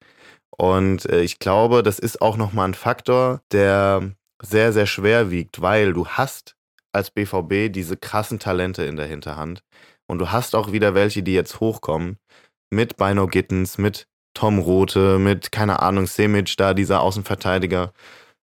Und 0.57 1.07
äh, 1.07 1.23
ich 1.23 1.39
glaube, 1.39 1.83
das 1.83 1.99
ist 1.99 2.21
auch 2.21 2.37
nochmal 2.37 2.69
ein 2.69 2.75
Faktor, 2.75 3.41
der 3.53 4.13
sehr, 4.43 4.73
sehr 4.73 4.87
schwer 4.87 5.31
wiegt, 5.31 5.61
weil 5.61 5.93
du 5.93 6.07
hast 6.07 6.57
als 6.93 7.11
BVB 7.11 7.73
diese 7.73 7.97
krassen 7.97 8.39
Talente 8.39 8.85
in 8.85 8.97
der 8.97 9.07
Hinterhand. 9.07 9.63
Und 10.07 10.19
du 10.19 10.31
hast 10.31 10.55
auch 10.55 10.73
wieder 10.73 10.95
welche, 10.95 11.23
die 11.23 11.35
jetzt 11.35 11.61
hochkommen. 11.61 12.19
Mit 12.71 12.97
Bino 12.97 13.27
Gittens, 13.27 13.79
mit 13.79 14.07
Tom 14.35 14.59
Rote, 14.59 15.19
mit, 15.19 15.53
keine 15.53 15.81
Ahnung, 15.81 16.07
Semic 16.07 16.57
da, 16.57 16.75
dieser 16.75 17.01
Außenverteidiger. 17.01 17.93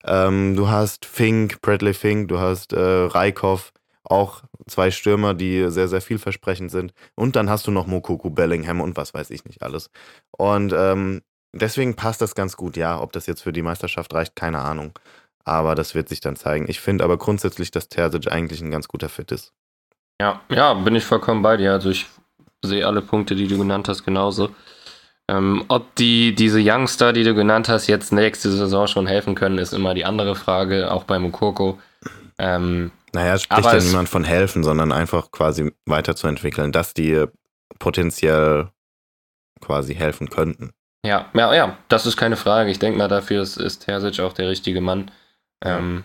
Ähm, 0.05 0.57
du 0.57 0.69
hast 0.69 1.05
Fink, 1.05 1.61
Bradley 1.61 1.95
Fink, 1.95 2.29
du 2.29 2.39
hast 2.39 2.73
äh, 2.73 2.81
Reikhoff, 2.81 3.73
auch 4.05 4.43
zwei 4.67 4.91
Stürmer, 4.91 5.35
die 5.35 5.71
sehr, 5.71 5.89
sehr 5.89 6.01
vielversprechend 6.01 6.71
sind. 6.71 6.93
Und 7.15 7.37
dann 7.37 7.51
hast 7.51 7.67
du 7.67 7.71
noch 7.71 7.87
Mokoku, 7.87 8.31
Bellingham 8.31 8.81
und 8.81 8.97
was 8.97 9.15
weiß 9.15 9.31
ich 9.31 9.45
nicht 9.45 9.63
alles. 9.63 9.91
Und 10.37 10.73
ähm, 10.73 11.23
Deswegen 11.53 11.97
passt 11.97 12.21
das 12.21 12.35
ganz 12.35 12.57
gut, 12.57 12.77
ja. 12.77 13.01
Ob 13.01 13.13
das 13.13 13.27
jetzt 13.27 13.43
für 13.43 13.53
die 13.53 13.63
Meisterschaft 13.63 14.15
reicht, 14.15 14.37
keine 14.37 14.61
Ahnung. 14.61 14.93
Aber 15.45 15.75
das 15.75 15.95
wird 15.95 16.09
sich 16.09 16.21
dann 16.21 16.37
zeigen. 16.37 16.67
Ich 16.69 16.81
finde 16.81 17.03
aber 17.03 17.19
grundsätzlich, 17.19 17.71
dass 17.71 17.89
Terzic 17.89 18.31
eigentlich 18.31 18.61
ein 18.61 18.71
ganz 18.71 18.89
guter 18.89 19.09
Fit 19.09 19.33
ist. 19.33 19.53
Ja, 20.21 20.41
ja, 20.49 20.75
bin 20.75 20.95
ich 20.95 21.05
vollkommen 21.05 21.43
bei 21.43 21.57
dir. 21.57 21.73
Also 21.73 21.91
ich 21.91 22.07
sehe 22.63 22.87
alle 22.87 23.03
Punkte, 23.03 23.35
die 23.35 23.49
du 23.49 23.59
genannt 23.59 23.89
hast, 23.89 24.05
genauso. 24.05 24.51
Ähm, 25.29 25.65
ob 25.69 25.95
die, 25.97 26.35
diese 26.35 26.61
Youngster, 26.63 27.13
die 27.13 27.25
du 27.25 27.35
genannt 27.35 27.69
hast, 27.69 27.87
jetzt 27.87 28.13
nächste 28.13 28.51
Saison 28.51 28.87
schon 28.87 29.07
helfen 29.07 29.35
können, 29.35 29.59
ist 29.59 29.73
immer 29.73 29.95
die 29.95 30.05
andere 30.05 30.37
Frage, 30.37 30.93
auch 30.93 31.05
bei 31.05 31.19
Mukoko. 31.19 31.79
Ähm, 32.39 32.93
naja, 33.13 33.39
spricht 33.39 33.65
ja 33.65 33.81
niemand 33.81 34.09
von 34.09 34.25
helfen, 34.25 34.63
sondern 34.63 34.93
einfach 34.93 35.31
quasi 35.31 35.73
weiterzuentwickeln, 35.87 36.73
dass 36.73 36.95
die 36.95 37.25
potenziell 37.79 38.71
quasi 39.61 39.95
helfen 39.95 40.31
könnten. 40.31 40.71
Ja, 41.05 41.31
ja, 41.35 41.55
ja, 41.55 41.79
das 41.89 42.07
ist 42.07 42.17
keine 42.17 42.37
Frage. 42.37 42.71
Ich 42.71 42.79
denke 42.79 42.99
mal, 42.99 43.09
dafür 43.09 43.43
ist, 43.43 43.57
ist 43.57 43.81
Terzic 43.81 44.21
auch 44.21 44.33
der 44.33 44.49
richtige 44.49 44.81
Mann. 44.81 45.11
Ähm, 45.65 46.05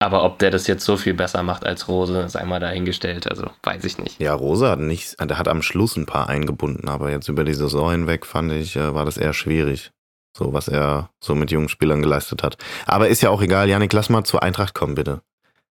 aber 0.00 0.24
ob 0.24 0.38
der 0.38 0.50
das 0.50 0.66
jetzt 0.66 0.84
so 0.84 0.96
viel 0.96 1.14
besser 1.14 1.42
macht 1.42 1.64
als 1.64 1.88
Rose, 1.88 2.28
sei 2.28 2.44
mal 2.44 2.60
dahingestellt. 2.60 3.30
Also 3.30 3.50
weiß 3.62 3.84
ich 3.84 3.98
nicht. 3.98 4.20
Ja, 4.20 4.34
Rose 4.34 4.68
hat 4.68 4.80
nicht, 4.80 5.16
der 5.20 5.38
hat 5.38 5.48
am 5.48 5.62
Schluss 5.62 5.96
ein 5.96 6.06
paar 6.06 6.28
eingebunden, 6.28 6.88
aber 6.88 7.10
jetzt 7.10 7.28
über 7.28 7.44
die 7.44 7.54
Saison 7.54 7.90
hinweg 7.92 8.26
fand 8.26 8.52
ich, 8.52 8.76
äh, 8.76 8.94
war 8.94 9.04
das 9.04 9.16
eher 9.16 9.32
schwierig. 9.32 9.92
So, 10.36 10.52
was 10.52 10.66
er 10.66 11.10
so 11.22 11.36
mit 11.36 11.52
jungen 11.52 11.68
Spielern 11.68 12.02
geleistet 12.02 12.42
hat. 12.42 12.58
Aber 12.86 13.08
ist 13.08 13.22
ja 13.22 13.30
auch 13.30 13.40
egal. 13.40 13.68
Janik, 13.68 13.92
lass 13.92 14.08
mal 14.08 14.24
zur 14.24 14.42
Eintracht 14.42 14.74
kommen, 14.74 14.96
bitte. 14.96 15.22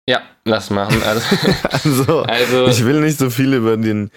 Ja, 0.10 0.24
lass 0.43 0.72
machen. 0.72 1.04
Also, 1.04 1.36
also, 1.69 2.22
also, 2.24 2.67
ich 2.67 2.84
will 2.84 3.00
nicht 3.00 3.19
so 3.19 3.30
viel 3.30 3.54
über 3.54 3.78
den, 3.78 4.10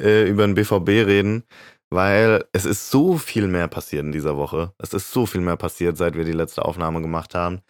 äh, 0.00 0.28
über 0.28 0.46
den 0.46 0.54
BVB 0.54 0.88
reden, 1.08 1.42
weil 1.90 2.44
es 2.52 2.64
ist 2.64 2.92
so 2.92 3.18
viel 3.18 3.48
mehr 3.48 3.66
passiert 3.66 4.04
in 4.04 4.12
dieser 4.12 4.36
Woche. 4.36 4.72
Es 4.78 4.94
ist 4.94 5.10
so 5.10 5.26
viel 5.26 5.40
mehr 5.40 5.56
passiert, 5.56 5.96
seit 5.96 6.14
wir 6.14 6.24
die 6.24 6.30
letzte 6.30 6.64
Aufnahme 6.64 7.02
gemacht 7.02 7.34
haben. 7.34 7.62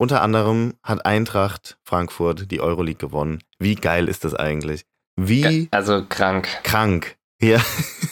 Unter 0.00 0.22
anderem 0.22 0.72
hat 0.82 1.04
Eintracht 1.04 1.76
Frankfurt 1.84 2.50
die 2.50 2.62
Euroleague 2.62 3.08
gewonnen. 3.08 3.42
Wie 3.58 3.74
geil 3.74 4.08
ist 4.08 4.24
das 4.24 4.34
eigentlich? 4.34 4.86
Wie. 5.16 5.68
Also 5.70 6.06
krank. 6.08 6.48
Krank. 6.62 7.18
Ja. 7.42 7.62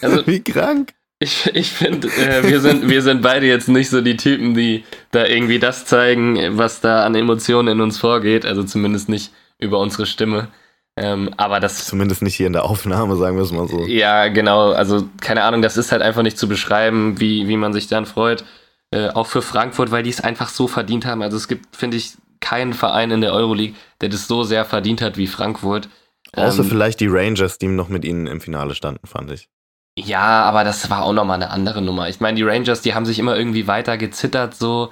Also, 0.02 0.26
Wie 0.26 0.44
krank. 0.44 0.92
Ich, 1.22 1.48
ich 1.54 1.70
finde, 1.70 2.08
äh, 2.08 2.42
wir, 2.42 2.60
sind, 2.60 2.88
wir 2.88 3.00
sind 3.00 3.22
beide 3.22 3.46
jetzt 3.46 3.68
nicht 3.68 3.90
so 3.90 4.00
die 4.00 4.16
Typen, 4.16 4.54
die 4.54 4.84
da 5.12 5.24
irgendwie 5.24 5.60
das 5.60 5.84
zeigen, 5.84 6.58
was 6.58 6.80
da 6.80 7.04
an 7.04 7.14
Emotionen 7.14 7.68
in 7.68 7.80
uns 7.80 7.98
vorgeht. 7.98 8.44
Also 8.44 8.64
zumindest 8.64 9.08
nicht 9.08 9.30
über 9.58 9.78
unsere 9.78 10.06
Stimme. 10.06 10.48
Ähm, 10.96 11.30
aber 11.36 11.60
das. 11.60 11.86
Zumindest 11.86 12.22
nicht 12.22 12.34
hier 12.34 12.48
in 12.48 12.52
der 12.52 12.64
Aufnahme, 12.64 13.16
sagen 13.16 13.36
wir 13.36 13.44
es 13.44 13.52
mal 13.52 13.68
so. 13.68 13.86
Ja, 13.86 14.28
genau. 14.28 14.72
Also, 14.72 15.08
keine 15.20 15.44
Ahnung, 15.44 15.62
das 15.62 15.76
ist 15.76 15.92
halt 15.92 16.02
einfach 16.02 16.22
nicht 16.22 16.36
zu 16.36 16.48
beschreiben, 16.48 17.20
wie, 17.20 17.46
wie 17.46 17.56
man 17.56 17.72
sich 17.72 17.86
dann 17.86 18.04
freut. 18.04 18.44
Äh, 18.90 19.08
auch 19.10 19.28
für 19.28 19.40
Frankfurt, 19.40 19.90
weil 19.90 20.02
die 20.02 20.10
es 20.10 20.20
einfach 20.20 20.48
so 20.48 20.66
verdient 20.66 21.06
haben. 21.06 21.22
Also, 21.22 21.36
es 21.36 21.48
gibt, 21.48 21.76
finde 21.76 21.96
ich, 21.96 22.14
keinen 22.40 22.74
Verein 22.74 23.12
in 23.12 23.20
der 23.20 23.32
Euroleague, 23.32 23.76
der 24.00 24.08
das 24.08 24.26
so 24.26 24.42
sehr 24.42 24.64
verdient 24.64 25.00
hat 25.00 25.16
wie 25.16 25.28
Frankfurt. 25.28 25.88
Außer 26.34 26.62
ähm, 26.62 26.68
vielleicht 26.68 27.00
die 27.00 27.06
Rangers, 27.06 27.58
die 27.58 27.68
noch 27.68 27.88
mit 27.88 28.04
ihnen 28.04 28.26
im 28.26 28.40
Finale 28.40 28.74
standen, 28.74 29.06
fand 29.06 29.30
ich. 29.30 29.48
Ja, 29.98 30.42
aber 30.44 30.64
das 30.64 30.88
war 30.88 31.02
auch 31.02 31.12
nochmal 31.12 31.36
eine 31.36 31.50
andere 31.50 31.82
Nummer. 31.82 32.08
Ich 32.08 32.20
meine, 32.20 32.36
die 32.36 32.42
Rangers, 32.42 32.80
die 32.80 32.94
haben 32.94 33.04
sich 33.04 33.18
immer 33.18 33.36
irgendwie 33.36 33.66
weiter 33.66 33.98
gezittert, 33.98 34.54
so. 34.54 34.90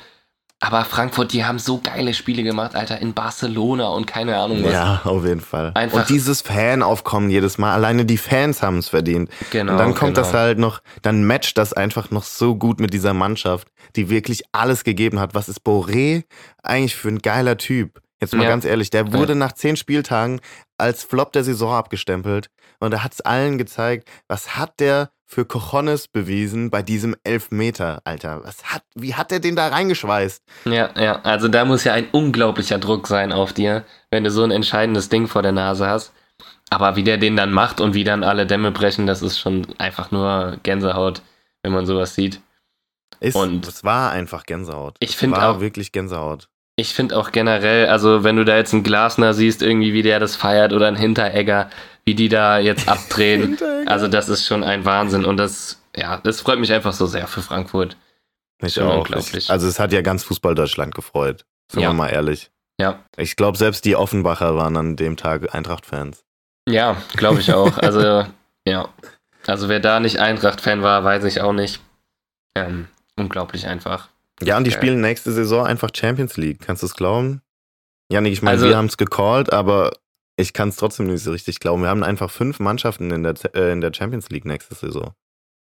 Aber 0.63 0.85
Frankfurt, 0.85 1.33
die 1.33 1.47
haben 1.47 1.59
so 1.59 1.81
geile 1.83 2.13
Spiele 2.13 2.43
gemacht, 2.43 2.75
Alter, 2.75 2.99
in 2.99 3.15
Barcelona 3.15 3.89
und 3.89 4.07
keine 4.07 4.37
Ahnung 4.37 4.63
was. 4.63 4.73
Ja, 4.75 5.01
auf 5.05 5.25
jeden 5.25 5.41
Fall. 5.41 5.73
Einfach 5.75 6.01
und 6.01 6.11
dieses 6.11 6.43
Fanaufkommen 6.43 7.31
jedes 7.31 7.57
Mal, 7.57 7.73
alleine 7.73 8.05
die 8.05 8.19
Fans 8.19 8.63
haben 8.63 8.77
es 8.77 8.91
verdient. 8.91 9.31
Genau. 9.51 9.73
Und 9.73 9.79
dann 9.79 9.95
kommt 9.95 10.17
genau. 10.17 10.27
das 10.27 10.35
halt 10.35 10.59
noch, 10.59 10.83
dann 11.01 11.25
matcht 11.25 11.57
das 11.57 11.73
einfach 11.73 12.11
noch 12.11 12.25
so 12.25 12.57
gut 12.57 12.79
mit 12.79 12.93
dieser 12.93 13.15
Mannschaft, 13.15 13.69
die 13.97 14.11
wirklich 14.11 14.43
alles 14.53 14.85
gegeben 14.85 15.19
hat. 15.19 15.35
Was 15.35 15.49
ist 15.49 15.63
Boré 15.63 16.25
eigentlich 16.63 16.95
für 16.95 17.09
ein 17.09 17.21
geiler 17.21 17.57
Typ? 17.57 18.03
Jetzt 18.21 18.35
mal 18.35 18.43
ja. 18.43 18.51
ganz 18.51 18.67
ehrlich, 18.67 18.91
der 18.91 19.15
wurde 19.15 19.33
ja. 19.33 19.39
nach 19.39 19.53
zehn 19.53 19.77
Spieltagen 19.77 20.43
als 20.77 21.05
Flop 21.05 21.33
der 21.33 21.43
Saison 21.43 21.73
abgestempelt 21.73 22.51
und 22.81 22.93
er 22.93 23.05
hat 23.05 23.13
es 23.13 23.21
allen 23.21 23.59
gezeigt, 23.59 24.09
was 24.29 24.57
hat 24.57 24.81
der 24.81 25.11
für 25.27 25.45
Cojones 25.45 26.09
bewiesen 26.09 26.71
bei 26.71 26.83
diesem 26.83 27.15
Elfmeter, 27.23 28.01
Alter. 28.05 28.41
Was 28.43 28.65
hat, 28.65 28.83
wie 28.97 29.15
hat 29.15 29.31
er 29.31 29.39
den 29.39 29.55
da 29.55 29.69
reingeschweißt? 29.69 30.43
Ja, 30.65 30.91
ja, 31.01 31.21
also 31.23 31.47
da 31.47 31.65
muss 31.65 31.85
ja 31.85 31.93
ein 31.93 32.09
unglaublicher 32.11 32.79
Druck 32.79 33.07
sein 33.07 33.31
auf 33.31 33.53
dir, 33.53 33.85
wenn 34.11 34.25
du 34.25 34.31
so 34.33 34.43
ein 34.43 34.51
entscheidendes 34.51 35.09
Ding 35.09 35.29
vor 35.29 35.43
der 35.43 35.53
Nase 35.53 35.87
hast. 35.87 36.13
Aber 36.69 36.97
wie 36.97 37.05
der 37.05 37.17
den 37.17 37.37
dann 37.37 37.53
macht 37.53 37.81
und 37.81 37.95
wie 37.95 38.03
dann 38.03 38.25
alle 38.25 38.45
Dämme 38.47 38.73
brechen, 38.73 39.07
das 39.07 39.23
ist 39.23 39.39
schon 39.39 39.67
einfach 39.79 40.11
nur 40.11 40.59
Gänsehaut, 40.65 41.23
wenn 41.63 41.73
man 41.73 41.87
sowas 41.87 42.17
sieht. 42.17 42.41
Ist, 43.21 43.37
und 43.37 43.69
es 43.69 43.85
war 43.85 44.11
einfach 44.11 44.45
Gänsehaut. 44.45 44.97
Ich 44.99 45.17
finde 45.17 45.43
auch 45.43 45.61
wirklich 45.61 45.93
Gänsehaut. 45.93 46.49
Ich 46.77 46.95
finde 46.95 47.17
auch 47.17 47.31
generell, 47.31 47.89
also 47.89 48.25
wenn 48.25 48.37
du 48.37 48.45
da 48.45 48.57
jetzt 48.57 48.73
einen 48.73 48.83
Glasner 48.83 49.35
siehst, 49.35 49.63
irgendwie 49.63 49.93
wie 49.93 50.03
der 50.03 50.19
das 50.19 50.35
feiert 50.35 50.73
oder 50.73 50.89
ein 50.89 50.97
Hinteregger, 50.97 51.69
wie 52.05 52.15
die 52.15 52.29
da 52.29 52.59
jetzt 52.59 52.89
abdrehen. 52.89 53.59
also 53.87 54.09
das 54.09 54.29
ist 54.29 54.47
schon 54.47 54.65
ein 54.65 54.85
Wahnsinn 54.85 55.25
und 55.25 55.37
das, 55.37 55.83
ja, 55.97 56.19
das 56.19 56.41
freut 56.41 56.59
mich 56.59 56.73
einfach 56.73 56.93
so 56.93 57.07
sehr 57.07 57.27
für 57.27 57.43
Frankfurt. 57.43 57.97
Mich 58.63 58.75
schon 58.75 58.89
auch. 58.89 58.99
Unglaublich. 58.99 59.51
Also 59.51 59.69
es 59.69 59.79
hat 59.79 59.93
ja 59.93 60.03
ganz 60.03 60.25
Fußball 60.25 60.55
Deutschland 60.55 60.95
gefreut. 60.95 61.45
Sind 61.71 61.83
ja. 61.83 61.91
wir 61.91 61.95
mal 61.95 62.09
ehrlich. 62.09 62.51
Ja. 62.81 63.05
Ich 63.17 63.37
glaube, 63.37 63.59
selbst 63.59 63.85
die 63.85 63.97
Offenbacher 63.97 64.57
waren 64.57 64.77
an 64.77 64.97
dem 64.97 65.17
Tag 65.17 65.55
Eintracht-Fans. 65.55 66.25
Ja, 66.69 66.97
glaube 67.17 67.41
ich 67.41 67.53
auch. 67.53 67.77
Also, 67.83 68.27
ja. 68.67 68.89
Also 69.47 69.69
wer 69.69 69.81
da 69.81 70.01
nicht 70.01 70.19
Eintracht-Fan 70.19 70.83
war, 70.83 71.05
weiß 71.05 71.25
ich 71.25 71.41
auch 71.41 71.53
nicht. 71.53 71.81
Ähm, 72.55 72.89
unglaublich 73.17 73.67
einfach. 73.67 74.09
Ja, 74.43 74.57
und 74.57 74.65
die 74.65 74.71
Geil. 74.71 74.79
spielen 74.79 75.01
nächste 75.01 75.33
Saison 75.33 75.67
einfach 75.67 75.91
Champions 75.95 76.37
League. 76.37 76.61
Kannst 76.61 76.83
du 76.83 76.87
es 76.87 76.95
glauben? 76.95 77.43
Janik, 78.11 78.33
ich 78.33 78.43
meine, 78.43 78.57
also, 78.57 78.69
wir 78.69 78.77
haben 78.77 78.87
es 78.87 78.97
gecallt, 78.97 79.53
aber 79.53 79.93
ich 80.41 80.53
kann 80.53 80.71
es 80.71 80.77
trotzdem 80.77 81.07
nicht 81.07 81.23
so 81.23 81.31
richtig 81.33 81.61
glauben. 81.61 81.83
Wir 81.83 81.89
haben 81.89 82.03
einfach 82.03 82.31
fünf 82.31 82.59
Mannschaften 82.59 83.11
in 83.11 83.23
der, 83.23 83.35
äh, 83.55 83.73
in 83.73 83.81
der 83.81 83.93
Champions 83.95 84.29
League 84.31 84.45
nächste 84.45 84.75
Saison. 84.75 85.13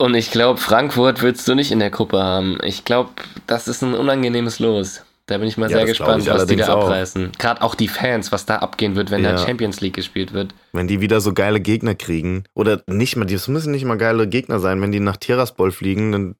Und 0.00 0.14
ich 0.14 0.30
glaube, 0.30 0.60
Frankfurt 0.60 1.22
willst 1.22 1.48
du 1.48 1.54
nicht 1.54 1.72
in 1.72 1.80
der 1.80 1.90
Gruppe 1.90 2.22
haben. 2.22 2.58
Ich 2.62 2.84
glaube, 2.84 3.10
das 3.46 3.66
ist 3.66 3.82
ein 3.82 3.94
unangenehmes 3.94 4.60
Los. 4.60 5.02
Da 5.26 5.36
bin 5.36 5.46
ich 5.46 5.58
mal 5.58 5.70
ja, 5.70 5.78
sehr 5.78 5.86
gespannt, 5.86 6.26
was 6.26 6.46
die 6.46 6.56
da 6.56 6.68
abreißen. 6.68 7.32
Gerade 7.38 7.60
auch 7.60 7.74
die 7.74 7.88
Fans, 7.88 8.32
was 8.32 8.46
da 8.46 8.56
abgehen 8.56 8.96
wird, 8.96 9.10
wenn 9.10 9.22
ja. 9.22 9.32
da 9.32 9.38
Champions 9.38 9.82
League 9.82 9.94
gespielt 9.94 10.32
wird. 10.32 10.54
Wenn 10.72 10.88
die 10.88 11.02
wieder 11.02 11.20
so 11.20 11.34
geile 11.34 11.60
Gegner 11.60 11.94
kriegen. 11.94 12.44
Oder 12.54 12.82
nicht 12.86 13.16
mal, 13.16 13.26
das 13.26 13.46
müssen 13.46 13.72
nicht 13.72 13.84
mal 13.84 13.98
geile 13.98 14.26
Gegner 14.26 14.58
sein. 14.58 14.80
Wenn 14.80 14.92
die 14.92 15.00
nach 15.00 15.18
Tiraspol 15.18 15.70
fliegen, 15.70 16.12
dann 16.12 16.34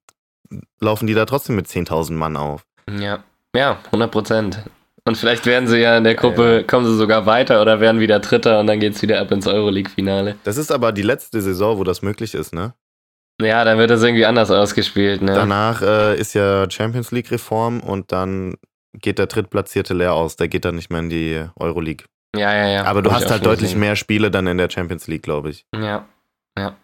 laufen 0.81 1.07
die 1.07 1.12
da 1.12 1.27
trotzdem 1.27 1.57
mit 1.57 1.66
10.000 1.66 2.12
Mann 2.12 2.37
auf. 2.37 2.64
Ja, 2.98 3.24
ja, 3.55 3.79
100 3.87 4.11
Prozent. 4.11 4.62
Und 5.09 5.16
vielleicht 5.16 5.47
werden 5.47 5.66
sie 5.66 5.79
ja 5.79 5.97
in 5.97 6.05
der 6.05 6.14
Gruppe, 6.14 6.64
kommen 6.64 6.85
sie 6.85 6.94
sogar 6.94 7.25
weiter 7.25 7.62
oder 7.62 7.81
werden 7.81 7.99
wieder 7.99 8.21
Dritter 8.21 8.61
und 8.61 8.66
dann 8.66 8.79
geht 8.79 8.94
es 8.94 9.01
wieder 9.01 9.18
ab 9.18 9.33
ins 9.33 9.47
Euroleague-Finale. 9.47 10.37
Das 10.44 10.59
ist 10.59 10.71
aber 10.71 10.92
die 10.92 11.01
letzte 11.01 11.40
Saison, 11.40 11.79
wo 11.79 11.85
das 11.85 12.03
möglich 12.03 12.35
ist, 12.35 12.53
ne? 12.53 12.75
Ja, 13.40 13.64
dann 13.64 13.79
wird 13.79 13.88
das 13.88 14.03
irgendwie 14.03 14.27
anders 14.27 14.51
ausgespielt, 14.51 15.23
ne? 15.23 15.33
Danach 15.33 15.81
äh, 15.81 16.18
ist 16.18 16.35
ja 16.35 16.71
Champions 16.71 17.11
League-Reform 17.11 17.81
und 17.81 18.12
dann 18.12 18.57
geht 18.92 19.18
der 19.18 19.29
Drittplatzierte 19.29 19.94
leer 19.94 20.12
aus. 20.12 20.37
Der 20.37 20.49
geht 20.49 20.66
dann 20.66 20.75
nicht 20.75 20.90
mehr 20.90 21.01
in 21.01 21.09
die 21.09 21.42
Euroleague. 21.59 22.05
Ja, 22.37 22.55
ja, 22.55 22.66
ja. 22.68 22.85
Aber 22.85 23.01
du 23.01 23.11
hast 23.11 23.31
halt 23.31 23.47
deutlich 23.47 23.71
gesehen. 23.71 23.81
mehr 23.81 23.97
Spiele 23.97 24.31
dann 24.31 24.47
in 24.47 24.59
der 24.59 24.68
Champions 24.68 25.07
League, 25.07 25.23
glaube 25.23 25.49
ich. 25.49 25.64
Ja, 25.75 26.05
ja. 26.59 26.77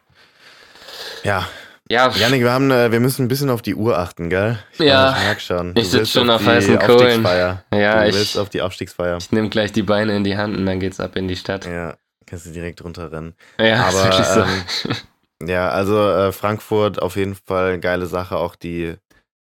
Ja, 1.24 1.46
ja, 1.90 2.10
Janik, 2.10 2.40
wir, 2.42 2.50
haben, 2.50 2.70
äh, 2.70 2.90
wir 2.90 3.00
müssen 3.00 3.24
ein 3.24 3.28
bisschen 3.28 3.50
auf 3.50 3.60
die 3.60 3.74
Uhr 3.74 3.98
achten, 3.98 4.30
gell? 4.30 4.58
Ich 4.72 4.78
ja, 4.78 5.16
merke 5.22 5.40
schon. 5.40 5.74
Du 5.74 5.82
ich 5.82 5.90
sitze 5.90 6.06
schon 6.06 6.30
auf 6.30 6.44
heißen 6.44 6.78
Kohlen. 6.78 7.22
Ja, 7.22 7.62
du 7.70 8.08
ich, 8.08 8.14
willst 8.14 8.38
auf 8.38 8.48
die 8.48 8.62
Aufstiegsfeier. 8.62 9.18
Ich 9.18 9.30
nehme 9.32 9.50
gleich 9.50 9.70
die 9.72 9.82
Beine 9.82 10.16
in 10.16 10.24
die 10.24 10.36
Hand 10.36 10.56
und 10.56 10.64
dann 10.64 10.80
geht's 10.80 10.98
ab 10.98 11.14
in 11.16 11.28
die 11.28 11.36
Stadt. 11.36 11.66
Ja, 11.66 11.96
kannst 12.24 12.46
du 12.46 12.52
direkt 12.52 12.82
runterrennen. 12.82 13.34
Ja, 13.58 13.84
aber 13.84 14.24
so. 14.24 14.40
ähm, 14.40 14.96
ja, 15.48 15.68
also 15.68 16.08
äh, 16.10 16.32
Frankfurt 16.32 17.02
auf 17.02 17.16
jeden 17.16 17.34
Fall 17.34 17.78
geile 17.80 18.06
Sache. 18.06 18.38
Auch 18.38 18.56
die, 18.56 18.94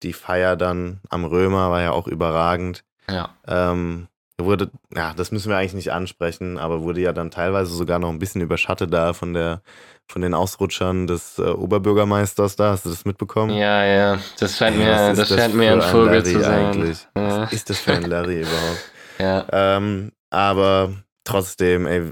die 0.04 0.14
Feier 0.14 0.58
dann 0.58 1.00
am 1.10 1.24
Römer 1.24 1.72
war 1.72 1.82
ja 1.82 1.92
auch 1.92 2.08
überragend. 2.08 2.84
Ja. 3.10 3.30
Ähm, 3.48 4.10
wurde, 4.40 4.70
ja, 4.96 5.14
das 5.14 5.32
müssen 5.32 5.50
wir 5.50 5.58
eigentlich 5.58 5.74
nicht 5.74 5.92
ansprechen, 5.92 6.58
aber 6.58 6.82
wurde 6.82 7.02
ja 7.02 7.14
dann 7.14 7.32
teilweise 7.32 7.74
sogar 7.74 8.00
noch 8.00 8.10
ein 8.10 8.20
bisschen 8.20 8.42
überschattet 8.42 8.94
da 8.94 9.14
von 9.14 9.34
der 9.34 9.62
von 10.10 10.22
den 10.22 10.34
Ausrutschern 10.34 11.06
des 11.06 11.38
äh, 11.38 11.44
Oberbürgermeisters 11.44 12.56
da. 12.56 12.72
Hast 12.72 12.86
du 12.86 12.90
das 12.90 13.04
mitbekommen? 13.04 13.56
Ja, 13.56 13.84
ja. 13.84 14.20
Das 14.40 14.58
scheint 14.58 14.78
mir, 14.78 14.86
das, 14.86 15.18
das 15.18 15.38
scheint 15.38 15.54
mir 15.54 15.74
ein 15.74 15.82
Vogel 15.82 16.24
zu 16.24 16.40
sein. 16.40 16.66
Eigentlich? 16.68 17.08
Ja. 17.16 17.42
Was 17.42 17.54
ist 17.54 17.70
das 17.70 17.80
für 17.80 17.94
ein 17.94 18.04
Larry 18.04 18.42
überhaupt? 18.42 18.92
Ja. 19.20 19.46
Ähm, 19.52 20.14
aber 20.30 20.94
trotzdem, 21.26 21.88
ey, 21.88 22.12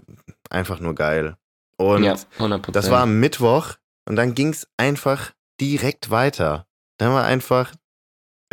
einfach 0.50 0.80
nur 0.80 0.94
geil. 0.94 1.36
Und 1.78 2.04
ja, 2.04 2.16
100%. 2.40 2.72
das 2.72 2.90
war 2.92 3.02
am 3.02 3.20
Mittwoch 3.20 3.76
und 4.08 4.16
dann 4.16 4.36
ging 4.36 4.50
es 4.50 4.68
einfach 4.78 5.32
direkt 5.60 6.10
weiter. 6.10 6.66
Dann 6.98 7.14
war 7.14 7.26
einfach 7.26 7.74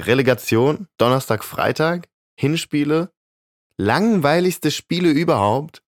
Relegation, 0.01 0.89
Donnerstag, 0.99 1.45
Freitag, 1.45 2.09
Hinspiele, 2.37 3.12
langweiligste 3.83 4.71
Spiele 4.71 5.11
überhaupt. 5.11 5.83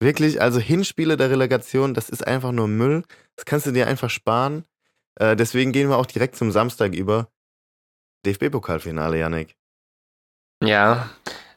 Wirklich, 0.00 0.40
also 0.40 0.60
Hinspiele 0.60 1.16
der 1.16 1.30
Relegation, 1.30 1.94
das 1.94 2.08
ist 2.08 2.26
einfach 2.26 2.52
nur 2.52 2.68
Müll. 2.68 3.02
Das 3.34 3.44
kannst 3.44 3.66
du 3.66 3.72
dir 3.72 3.86
einfach 3.86 4.10
sparen. 4.10 4.64
Äh, 5.18 5.36
deswegen 5.36 5.72
gehen 5.72 5.88
wir 5.88 5.96
auch 5.96 6.06
direkt 6.06 6.36
zum 6.36 6.50
Samstag 6.50 6.94
über. 6.94 7.28
DFB-Pokalfinale, 8.26 9.18
Yannick. 9.18 9.56
Ja, 10.62 11.10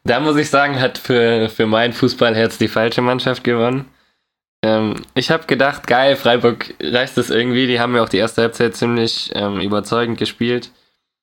da 0.04 0.20
muss 0.20 0.38
ich 0.38 0.50
sagen, 0.50 0.80
hat 0.80 0.98
für, 0.98 1.50
für 1.50 1.68
mein 1.68 1.94
Fußballherz 1.94 2.58
die 2.58 2.68
falsche 2.68 3.02
Mannschaft 3.02 3.44
gewonnen. 3.44 3.86
Ähm, 4.62 4.96
ich 5.14 5.32
habe 5.32 5.46
gedacht, 5.46 5.88
geil, 5.88 6.16
Freiburg 6.16 6.74
reißt 6.82 7.18
es 7.18 7.30
irgendwie. 7.30 7.68
Die 7.68 7.80
haben 7.80 7.96
ja 7.96 8.04
auch 8.04 8.10
die 8.10 8.18
erste 8.18 8.42
Halbzeit 8.42 8.76
ziemlich 8.76 9.32
ähm, 9.34 9.60
überzeugend 9.60 10.18
gespielt. 10.18 10.72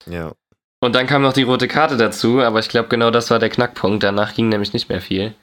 Ja. 0.06 0.32
Und 0.80 0.94
dann 0.94 1.06
kam 1.06 1.22
noch 1.22 1.32
die 1.32 1.42
rote 1.42 1.68
Karte 1.68 1.96
dazu, 1.96 2.40
aber 2.42 2.58
ich 2.60 2.68
glaube, 2.68 2.88
genau 2.88 3.10
das 3.10 3.30
war 3.30 3.38
der 3.38 3.48
Knackpunkt. 3.48 4.02
Danach 4.02 4.34
ging 4.34 4.48
nämlich 4.48 4.72
nicht 4.72 4.88
mehr 4.88 5.00
viel. 5.00 5.34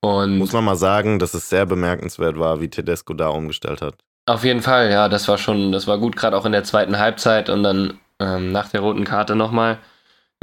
Und 0.00 0.38
Muss 0.38 0.52
man 0.52 0.64
mal 0.64 0.76
sagen, 0.76 1.18
dass 1.18 1.34
es 1.34 1.48
sehr 1.48 1.66
bemerkenswert 1.66 2.38
war, 2.38 2.60
wie 2.60 2.68
Tedesco 2.68 3.14
da 3.14 3.28
umgestellt 3.28 3.82
hat. 3.82 3.94
auf 4.26 4.44
jeden 4.44 4.62
Fall, 4.62 4.90
ja, 4.90 5.08
das 5.08 5.26
war 5.26 5.38
schon, 5.38 5.72
das 5.72 5.86
war 5.88 5.98
gut, 5.98 6.14
gerade 6.14 6.36
auch 6.36 6.44
in 6.46 6.52
der 6.52 6.62
zweiten 6.64 6.98
Halbzeit 6.98 7.50
und 7.50 7.62
dann 7.64 7.98
ähm, 8.20 8.52
nach 8.52 8.68
der 8.68 8.80
roten 8.80 9.04
Karte 9.04 9.34
nochmal. 9.34 9.78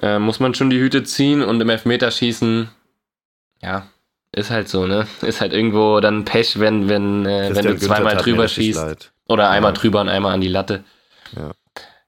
Äh, 0.02 0.20
muss 0.20 0.42
man 0.42 0.54
schon 0.56 0.70
die 0.70 0.80
Hüte 0.80 1.04
ziehen 1.06 1.42
und 1.42 1.62
im 1.62 1.70
Elfmeterschießen, 1.70 2.68
ja, 3.62 3.88
ist 4.34 4.50
halt 4.52 4.68
so, 4.68 4.86
ne? 4.86 5.08
Ist 5.22 5.40
halt 5.40 5.54
irgendwo 5.54 6.02
dann 6.02 6.26
Pech, 6.26 6.60
wenn, 6.60 6.90
wenn, 6.90 7.26
äh, 7.26 7.56
wenn 7.56 7.66
du 7.66 7.78
zweimal 7.78 8.18
drüber 8.18 8.50
schießt. 8.50 9.14
Oder 9.30 9.50
einmal 9.50 9.72
Ja. 9.74 9.78
drüber 9.80 10.02
und 10.02 10.10
einmal 10.10 10.34
an 10.34 10.42
die 10.42 10.50
Latte. 10.50 10.84
Ja. 11.38 11.52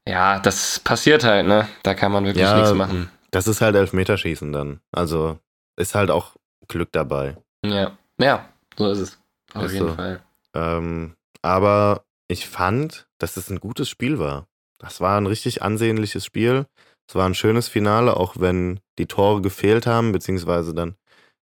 Ja, 0.08 0.40
das 0.40 0.80
passiert 0.80 1.24
halt, 1.24 1.48
ne? 1.48 1.68
Da 1.84 1.94
kann 1.94 2.12
man 2.12 2.24
wirklich 2.26 2.44
Ja, 2.44 2.58
nichts 2.58 2.74
machen. 2.74 3.10
Das 3.32 3.48
ist 3.48 3.60
halt 3.62 3.76
Elfmeterschießen 3.76 4.54
dann. 4.54 4.80
Also 4.92 5.38
ist 5.76 5.96
halt 5.96 6.12
auch 6.12 6.36
Glück 6.68 6.92
dabei. 6.92 7.36
Ja. 7.66 7.98
Ja, 8.20 8.50
so 8.78 8.90
ist 8.90 9.00
es. 9.00 9.20
Auf 9.54 9.66
Ist 9.66 9.74
jeden 9.74 9.90
so. 9.90 9.96
Fall. 9.96 10.22
Ähm, 10.54 11.16
aber 11.42 12.06
ich 12.30 12.48
fand, 12.48 13.08
dass 13.20 13.38
es 13.38 13.50
ein 13.50 13.60
gutes 13.60 13.90
Spiel 13.90 14.18
war. 14.18 14.48
Das 14.80 15.02
war 15.02 15.20
ein 15.20 15.26
richtig 15.28 15.62
ansehnliches 15.62 16.26
Spiel. 16.26 16.66
Es 17.10 17.16
war 17.16 17.28
ein 17.28 17.36
schönes 17.36 17.68
Finale, 17.68 18.16
auch 18.16 18.36
wenn 18.40 18.80
die 18.98 19.08
Tore 19.08 19.42
gefehlt 19.42 19.88
haben, 19.88 20.12
beziehungsweise 20.12 20.74
dann 20.74 20.96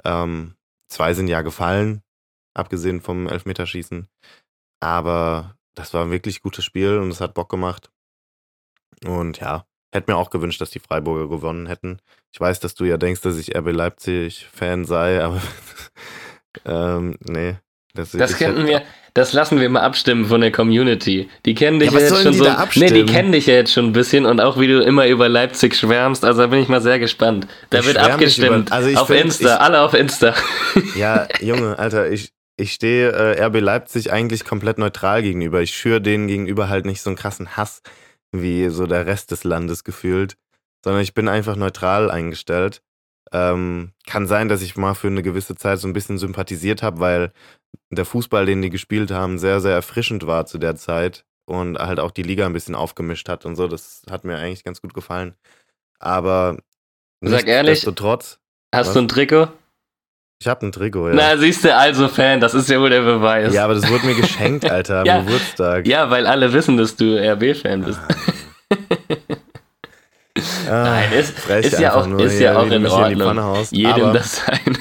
ähm, 0.04 0.56
zwei 0.90 1.14
sind 1.14 1.28
ja 1.28 1.42
gefallen, 1.42 2.02
abgesehen 2.54 3.02
vom 3.02 3.28
Elfmeterschießen. 3.28 4.08
Aber 4.82 5.56
das 5.76 5.94
war 5.94 6.04
ein 6.06 6.12
wirklich 6.12 6.42
gutes 6.42 6.66
Spiel 6.66 6.98
und 6.98 7.10
es 7.12 7.22
hat 7.22 7.34
Bock 7.34 7.50
gemacht. 7.50 7.92
Und 9.06 9.40
ja, 9.40 9.66
hätte 9.94 10.12
mir 10.12 10.18
auch 10.18 10.30
gewünscht, 10.30 10.62
dass 10.62 10.70
die 10.72 10.80
Freiburger 10.80 11.28
gewonnen 11.30 11.68
hätten. 11.68 12.00
Ich 12.34 12.40
weiß, 12.40 12.60
dass 12.60 12.76
du 12.76 12.86
ja 12.86 12.98
denkst, 12.98 13.22
dass 13.22 13.38
ich 13.38 13.56
RB 13.58 13.72
Leipzig-Fan 13.72 14.86
sei, 14.86 15.22
aber 15.24 15.42
ähm, 16.66 17.16
nee. 17.28 17.56
Das, 17.94 18.12
Das 18.12 18.38
könnten 18.38 18.68
wir, 18.68 18.84
das 19.14 19.34
lassen 19.34 19.60
wir 19.60 19.68
mal 19.70 19.82
abstimmen 19.82 20.24
von 20.26 20.40
der 20.40 20.54
Community. 20.54 21.30
Die 21.46 21.54
kennen 21.56 21.82
dich 21.82 21.92
Ja, 21.92 22.00
ja, 22.00 22.06
jetzt 22.06 22.24
schon 22.24 22.32
so. 22.34 22.46
Nee, 22.76 22.90
die 22.90 23.06
kennen 23.06 23.34
dich 23.34 23.48
ja 23.48 23.56
jetzt 23.56 23.74
schon 23.74 23.88
ein 23.88 23.92
bisschen 23.92 24.26
und 24.26 24.40
auch 24.40 24.58
wie 24.58 24.68
du 24.68 24.82
immer 24.82 25.08
über 25.08 25.28
Leipzig 25.28 25.76
schwärmst. 25.76 26.24
Also 26.24 26.40
da 26.44 26.48
bin 26.48 26.60
ich 26.62 26.70
mal 26.70 26.80
sehr 26.82 27.00
gespannt. 27.00 27.48
Da 27.70 27.80
Ich 27.80 27.88
wird 27.88 27.98
abgestimmt. 27.98 28.68
über- 28.70 28.72
also 28.76 28.88
ich 28.88 28.98
auf 28.98 29.08
find, 29.08 29.26
Insta, 29.26 29.56
ich- 29.56 29.60
alle 29.62 29.82
auf 29.82 29.94
Insta. 29.94 30.34
Ja, 30.96 31.28
Junge, 31.42 31.78
Alter, 31.78 32.10
ich, 32.10 32.32
ich 32.56 32.72
stehe 32.72 33.10
äh, 33.12 33.44
RB 33.44 33.60
Leipzig 33.60 34.14
eigentlich 34.14 34.46
komplett 34.46 34.78
neutral 34.78 35.22
gegenüber. 35.22 35.62
Ich 35.62 35.76
schüre 35.76 36.00
denen 36.00 36.28
gegenüber 36.30 36.70
halt 36.70 36.86
nicht 36.86 37.02
so 37.02 37.10
einen 37.10 37.18
krassen 37.18 37.58
Hass 37.58 37.82
wie 38.32 38.70
so 38.70 38.88
der 38.88 39.06
Rest 39.06 39.32
des 39.32 39.44
Landes 39.44 39.84
gefühlt, 39.84 40.38
sondern 40.84 41.02
ich 41.02 41.14
bin 41.14 41.28
einfach 41.28 41.56
neutral 41.56 42.10
eingestellt. 42.10 42.82
Ähm, 43.32 43.92
kann 44.08 44.28
sein, 44.28 44.50
dass 44.50 44.62
ich 44.62 44.76
mal 44.76 44.94
für 44.94 45.08
eine 45.08 45.24
gewisse 45.24 45.56
Zeit 45.56 45.80
so 45.80 45.88
ein 45.88 45.94
bisschen 45.94 46.18
sympathisiert 46.18 46.84
habe, 46.84 47.00
weil 47.00 47.32
der 47.90 48.06
Fußball, 48.06 48.46
den 48.46 48.62
die 48.62 48.70
gespielt 48.70 49.12
haben, 49.12 49.40
sehr, 49.40 49.62
sehr 49.62 49.74
erfrischend 49.74 50.28
war 50.28 50.46
zu 50.46 50.58
der 50.58 50.76
Zeit 50.76 51.26
und 51.46 51.78
halt 51.78 52.00
auch 52.00 52.12
die 52.12 52.24
Liga 52.24 52.46
ein 52.46 52.54
bisschen 52.54 52.76
aufgemischt 52.76 53.30
hat 53.30 53.46
und 53.46 53.56
so. 53.56 53.68
Das 53.68 54.04
hat 54.10 54.26
mir 54.26 54.38
eigentlich 54.38 54.64
ganz 54.64 54.82
gut 54.82 54.94
gefallen. 54.94 55.36
Aber 56.00 56.58
Sag 57.22 57.48
ehrlich, 57.48 57.86
Hast 58.74 58.88
Was? 58.88 58.94
du 58.94 59.00
ein 59.00 59.08
Trikot? 59.08 59.50
Ich 60.42 60.48
habe 60.48 60.66
ein 60.66 60.72
Trikot, 60.72 61.10
ja. 61.10 61.14
Na, 61.16 61.38
siehst 61.38 61.64
du, 61.64 61.74
also 61.76 62.08
Fan, 62.08 62.40
das 62.42 62.54
ist 62.56 62.68
ja 62.68 62.80
wohl 62.82 62.90
der 62.90 63.02
Beweis. 63.04 63.54
Ja, 63.54 63.64
aber 63.66 63.76
das 63.76 63.88
wurde 63.90 64.06
mir 64.08 64.16
geschenkt, 64.16 64.70
Alter, 64.70 65.02
am 65.02 65.06
Ja. 65.06 65.20
Geburtstag. 65.22 65.86
Ja, 65.88 66.10
weil 66.10 66.26
alle 66.26 66.52
wissen, 66.52 66.78
dass 66.78 66.96
du 66.96 67.16
RB-Fan 67.16 67.84
bist. 67.84 68.00
Ah, 70.68 70.70
Nein, 70.84 71.12
ist- 71.14 71.38
frech 71.40 71.66
ist 71.68 71.80
ja 71.80 71.94
auch- 71.96 72.08
ist 72.20 72.34
ja 72.40 72.52
hier, 72.52 72.60
auch 72.60 72.70
in 72.72 72.86
Ordnung. 72.88 73.40
Haust. 73.44 73.72
Jedem 73.72 73.92
aber 73.92 74.14
das 74.14 74.38
seine. 74.46 74.78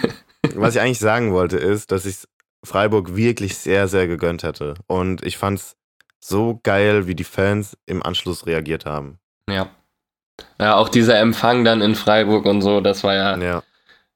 was 0.55 0.75
ich 0.75 0.81
eigentlich 0.81 0.99
sagen 0.99 1.33
wollte, 1.33 1.57
ist, 1.59 1.93
dass 1.93 2.07
ich 2.07 2.17
Freiburg 2.65 3.17
wirklich 3.17 3.57
sehr, 3.59 3.89
sehr 3.89 4.07
gegönnt 4.07 4.43
hätte. 4.43 4.75
Und 4.87 5.25
ich 5.25 5.37
fand's 5.37 5.77
so 6.21 6.61
geil, 6.63 7.07
wie 7.07 7.15
die 7.15 7.25
Fans 7.25 7.77
im 7.87 8.03
Anschluss 8.03 8.47
reagiert 8.47 8.87
haben. 8.87 9.19
Ja. 9.49 9.69
Ja, 10.59 10.77
auch 10.77 10.89
dieser 10.89 11.19
Empfang 11.19 11.65
dann 11.65 11.83
in 11.83 11.95
Freiburg 11.95 12.47
und 12.47 12.63
so, 12.63 12.81
das 12.81 13.03
war 13.05 13.15
ja, 13.15 13.37
Ja, 13.37 13.63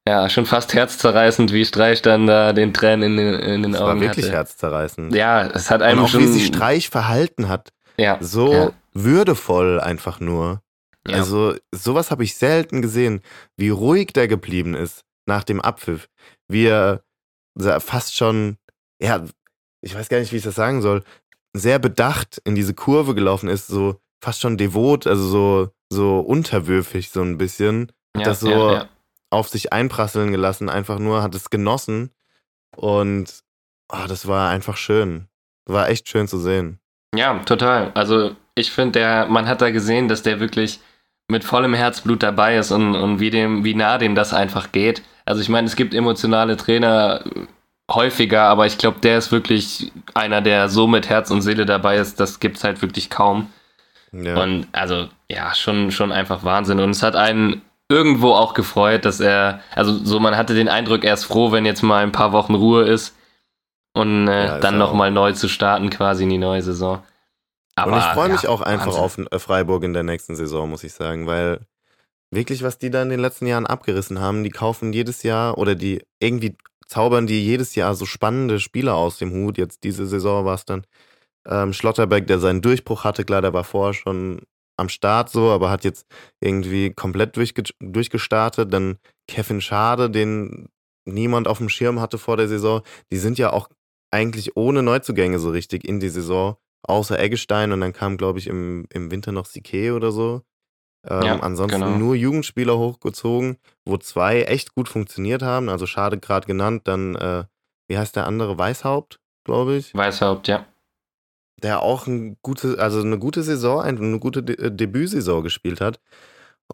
ja 0.07 0.29
schon 0.29 0.47
fast 0.47 0.75
herzzerreißend, 0.75 1.53
wie 1.53 1.65
Streich 1.65 2.03
dann 2.03 2.27
da 2.27 2.53
den 2.53 2.75
Tränen 2.75 3.03
in 3.13 3.17
den, 3.17 3.35
in 3.41 3.63
den 3.63 3.73
das 3.73 3.81
war 3.81 3.91
Augen 3.93 4.01
wirklich 4.01 4.27
hatte. 4.27 4.37
herzzerreißend. 4.37 5.15
Ja, 5.15 5.47
es 5.47 5.71
hat 5.71 5.81
Und 5.81 5.87
einem 5.89 6.01
auch 6.05 6.09
schon. 6.09 6.21
wie 6.21 6.27
sich 6.27 6.47
Streich 6.47 6.89
verhalten 6.91 7.49
hat. 7.49 7.73
ja, 7.97 8.19
So 8.21 8.53
Ja. 8.53 8.73
würdevoll 8.93 9.81
einfach 9.81 10.21
nur. 10.21 10.61
ja. 11.07 11.17
Also, 11.17 11.55
sowas 11.73 12.11
habe 12.11 12.25
ich 12.25 12.37
selten 12.37 12.83
gesehen, 12.83 13.23
wie 13.57 13.71
ruhig 13.71 14.13
der 14.13 14.29
geblieben 14.29 14.75
ist 14.75 15.05
nach 15.27 15.45
dem 15.45 15.61
Abpfiff. 15.61 16.09
Wie 16.49 16.67
er 16.67 17.03
fast 17.79 18.15
schon, 18.17 18.57
ja, 19.01 19.25
ich 19.81 19.95
weiß 19.95 20.09
gar 20.09 20.19
nicht, 20.19 20.33
wie 20.33 20.37
ich 20.37 20.43
das 20.43 20.55
sagen 20.55 20.83
soll, 20.83 21.03
sehr 21.57 21.79
bedacht 21.79 22.41
in 22.45 22.55
diese 22.55 22.75
Kurve 22.75 23.15
gelaufen 23.15 23.49
ist, 23.49 23.69
so 23.69 24.01
fast 24.23 24.41
schon 24.41 24.57
devot, 24.57 25.07
also 25.07 25.25
so, 25.29 25.71
so 25.91 26.19
unterwürfig 26.21 27.11
so 27.11 27.23
ein 27.23 27.39
bisschen. 27.39 27.93
ja, 28.17 28.23
das 28.25 28.41
so 28.41 28.51
ja, 28.51 28.73
ja. 28.73 28.89
Auf 29.35 29.49
sich 29.49 29.73
einprasseln 29.73 30.33
gelassen, 30.33 30.69
einfach 30.69 30.99
nur, 30.99 31.23
hat 31.23 31.35
es 31.35 31.51
genossen. 31.51 32.11
Und 32.77 33.43
ah, 33.89 34.07
das 34.07 34.27
war 34.27 34.51
einfach 34.51 34.77
schön. 34.77 35.29
War 35.67 35.89
echt 35.89 36.09
schön 36.09 36.29
zu 36.29 36.39
sehen. 36.39 36.79
Ja, 37.15 37.39
total. 37.41 37.93
Also 37.95 38.35
ich 38.55 38.71
finde, 38.71 39.01
der, 39.01 39.27
man 39.27 39.47
hat 39.47 39.61
da 39.61 39.71
gesehen, 39.71 40.09
dass 40.09 40.23
der 40.23 40.41
wirklich 40.41 40.81
mit 41.29 41.45
vollem 41.45 41.75
Herzblut 41.75 42.23
dabei 42.23 42.57
ist 42.57 42.71
und, 42.71 42.95
und 42.95 43.21
wie 43.21 43.31
dem, 43.31 43.65
wie 43.65 43.75
nah 43.75 43.99
dem 43.99 44.15
das 44.15 44.35
einfach 44.35 44.73
geht. 44.73 45.03
Also 45.25 45.41
ich 45.41 45.49
meine, 45.49 45.67
es 45.67 45.77
gibt 45.77 45.95
emotionale 45.95 46.57
Trainer 46.57 47.25
häufiger, 47.91 48.43
aber 48.43 48.67
ich 48.67 48.79
glaube, 48.79 49.01
der 49.01 49.19
ist 49.19 49.33
wirklich 49.33 49.93
einer, 50.15 50.43
der 50.43 50.69
so 50.69 50.87
mit 50.87 51.09
Herz 51.09 51.31
und 51.31 51.43
Seele 51.43 51.67
dabei 51.67 51.97
ist, 51.97 52.21
das 52.21 52.41
gibt's 52.41 52.65
halt 52.65 52.83
wirklich 52.83 53.11
kaum. 53.11 53.51
Ja. 54.13 54.43
Und 54.43 54.69
also, 54.73 55.09
ja, 55.31 55.55
schon, 55.55 55.91
schon 55.91 56.13
einfach 56.13 56.45
Wahnsinn. 56.45 56.79
Und 56.81 56.91
es 56.91 57.03
hat 57.03 57.17
einen 57.17 57.63
irgendwo 57.89 58.33
auch 58.33 58.55
gefreut, 58.55 59.05
dass 59.05 59.21
er, 59.21 59.61
also 59.75 59.93
so, 59.93 60.21
man 60.21 60.37
hatte 60.37 60.55
den 60.55 60.69
Eindruck, 60.69 61.05
er 61.05 61.15
ist 61.15 61.25
froh, 61.25 61.53
wenn 61.53 61.67
jetzt 61.67 61.83
mal 61.83 62.03
ein 62.03 62.13
paar 62.13 62.33
Wochen 62.33 62.55
Ruhe 62.55 62.85
ist 62.85 63.15
und 63.93 64.29
äh, 64.29 64.47
Ja, 64.47 64.59
dann 64.59 64.79
nochmal 64.79 65.11
neu 65.11 65.33
zu 65.33 65.49
starten, 65.49 65.91
quasi 65.91 66.25
in 66.25 66.31
die 66.31 66.39
neue 66.39 66.63
Saison. 66.63 67.03
Aber, 67.77 67.93
und 67.93 67.99
ich 67.99 68.05
freue 68.05 68.29
mich 68.29 68.43
ja, 68.43 68.51
auch 68.51 68.61
einfach 68.61 68.97
Wahnsinn. 68.99 69.27
auf 69.29 69.33
äh, 69.33 69.39
Freiburg 69.39 69.85
in 69.85 69.93
der 69.93 70.03
nächsten 70.03 70.37
Saison, 70.37 70.71
muss 70.71 70.85
ich 70.85 70.93
sagen, 70.93 71.27
weil 71.27 71.61
wirklich, 72.31 72.63
was 72.63 72.79
die 72.79 72.91
da 72.91 73.03
in 73.03 73.11
den 73.11 73.21
letzten 73.21 73.47
Jahren 73.47 73.67
abgerissen 73.67 74.21
haben, 74.21 74.45
die 74.45 74.51
kaufen 74.51 74.93
jedes 74.93 75.23
Jahr 75.23 75.59
oder 75.59 75.75
die 75.75 76.03
irgendwie 76.21 76.57
zaubern 76.87 77.27
die 77.27 77.45
jedes 77.45 77.75
Jahr 77.75 77.95
so 77.95 78.07
spannende 78.07 78.61
Spieler 78.61 78.95
aus 78.95 79.19
dem 79.19 79.33
Hut. 79.33 79.59
Jetzt 79.59 79.85
diese 79.85 80.07
Saison 80.07 80.45
war 80.45 80.55
es 80.55 80.65
dann 80.65 80.85
ähm, 81.47 81.73
Schlotterbeck, 81.73 82.27
der 82.27 82.39
seinen 82.39 82.63
Durchbruch 82.63 83.05
hatte. 83.05 83.25
Klar, 83.25 83.43
der 83.43 83.53
war 83.53 83.65
vorher 83.65 83.95
schon 83.95 84.43
am 84.77 84.89
Start 84.89 85.31
so, 85.31 85.51
aber 85.51 85.71
hat 85.71 85.85
jetzt 85.85 86.07
irgendwie 86.41 86.91
komplett 86.93 87.37
durchge 87.37 87.63
durchgestartet. 87.81 88.73
Dann 88.73 88.99
Kevin 89.29 89.61
Schade, 89.61 90.11
den 90.11 90.69
niemand 91.07 91.49
auf 91.49 91.59
dem 91.59 91.69
Schirm 91.69 92.01
hatte 92.01 92.19
vor 92.19 92.37
der 92.37 92.49
Saison. 92.49 92.83
Die 93.11 93.19
sind 93.19 93.39
ja 93.39 93.53
auch 93.53 93.69
eigentlich 94.11 94.57
ohne 94.57 94.83
Neuzugänge 94.83 95.39
so 95.39 95.51
richtig 95.51 95.85
in 95.85 96.01
die 96.01 96.09
Saison, 96.09 96.57
außer 96.83 97.19
Eggestein 97.19 97.73
und 97.73 97.81
dann 97.81 97.93
kam, 97.93 98.17
glaube 98.17 98.39
ich, 98.39 98.47
im, 98.47 98.87
im 98.91 99.11
Winter 99.11 99.33
noch 99.33 99.47
Sique 99.47 99.93
oder 99.95 100.13
so. 100.13 100.43
Ähm, 101.07 101.23
Ja, 101.23 101.41
ansonsten 101.41 101.81
genau. 101.81 101.99
nur 101.99 102.15
Jugendspieler 102.15 102.79
hochgezogen, 102.79 103.59
wo 103.85 103.97
zwei 103.99 104.43
echt 104.43 104.75
gut 104.75 104.89
funktioniert 104.89 105.43
haben. 105.43 105.69
Also 105.69 105.87
Schade 105.87 106.19
gerade 106.19 106.47
genannt, 106.47 106.83
dann, 106.87 107.17
äh, 107.17 107.45
wie 107.89 107.99
heißt 107.99 108.17
der 108.17 108.27
andere? 108.27 108.57
Weißhaupt, 108.57 109.21
glaube 109.45 109.77
ich 109.77 109.95
Weißhaupt, 109.95 110.49
ja. 110.49 110.67
Der 111.63 111.83
auch 111.83 112.07
ein 112.07 112.37
gute, 112.43 112.79
also 112.79 113.01
eine 113.01 113.19
gute 113.19 113.43
Saison, 113.43 113.81
ein- 113.81 113.99
eine 113.99 114.19
gute 114.19 114.43
De 114.43 114.57
äh, 114.67 114.71
Debütsaison 114.71 115.43
gespielt 115.43 115.81
hat. 115.81 116.01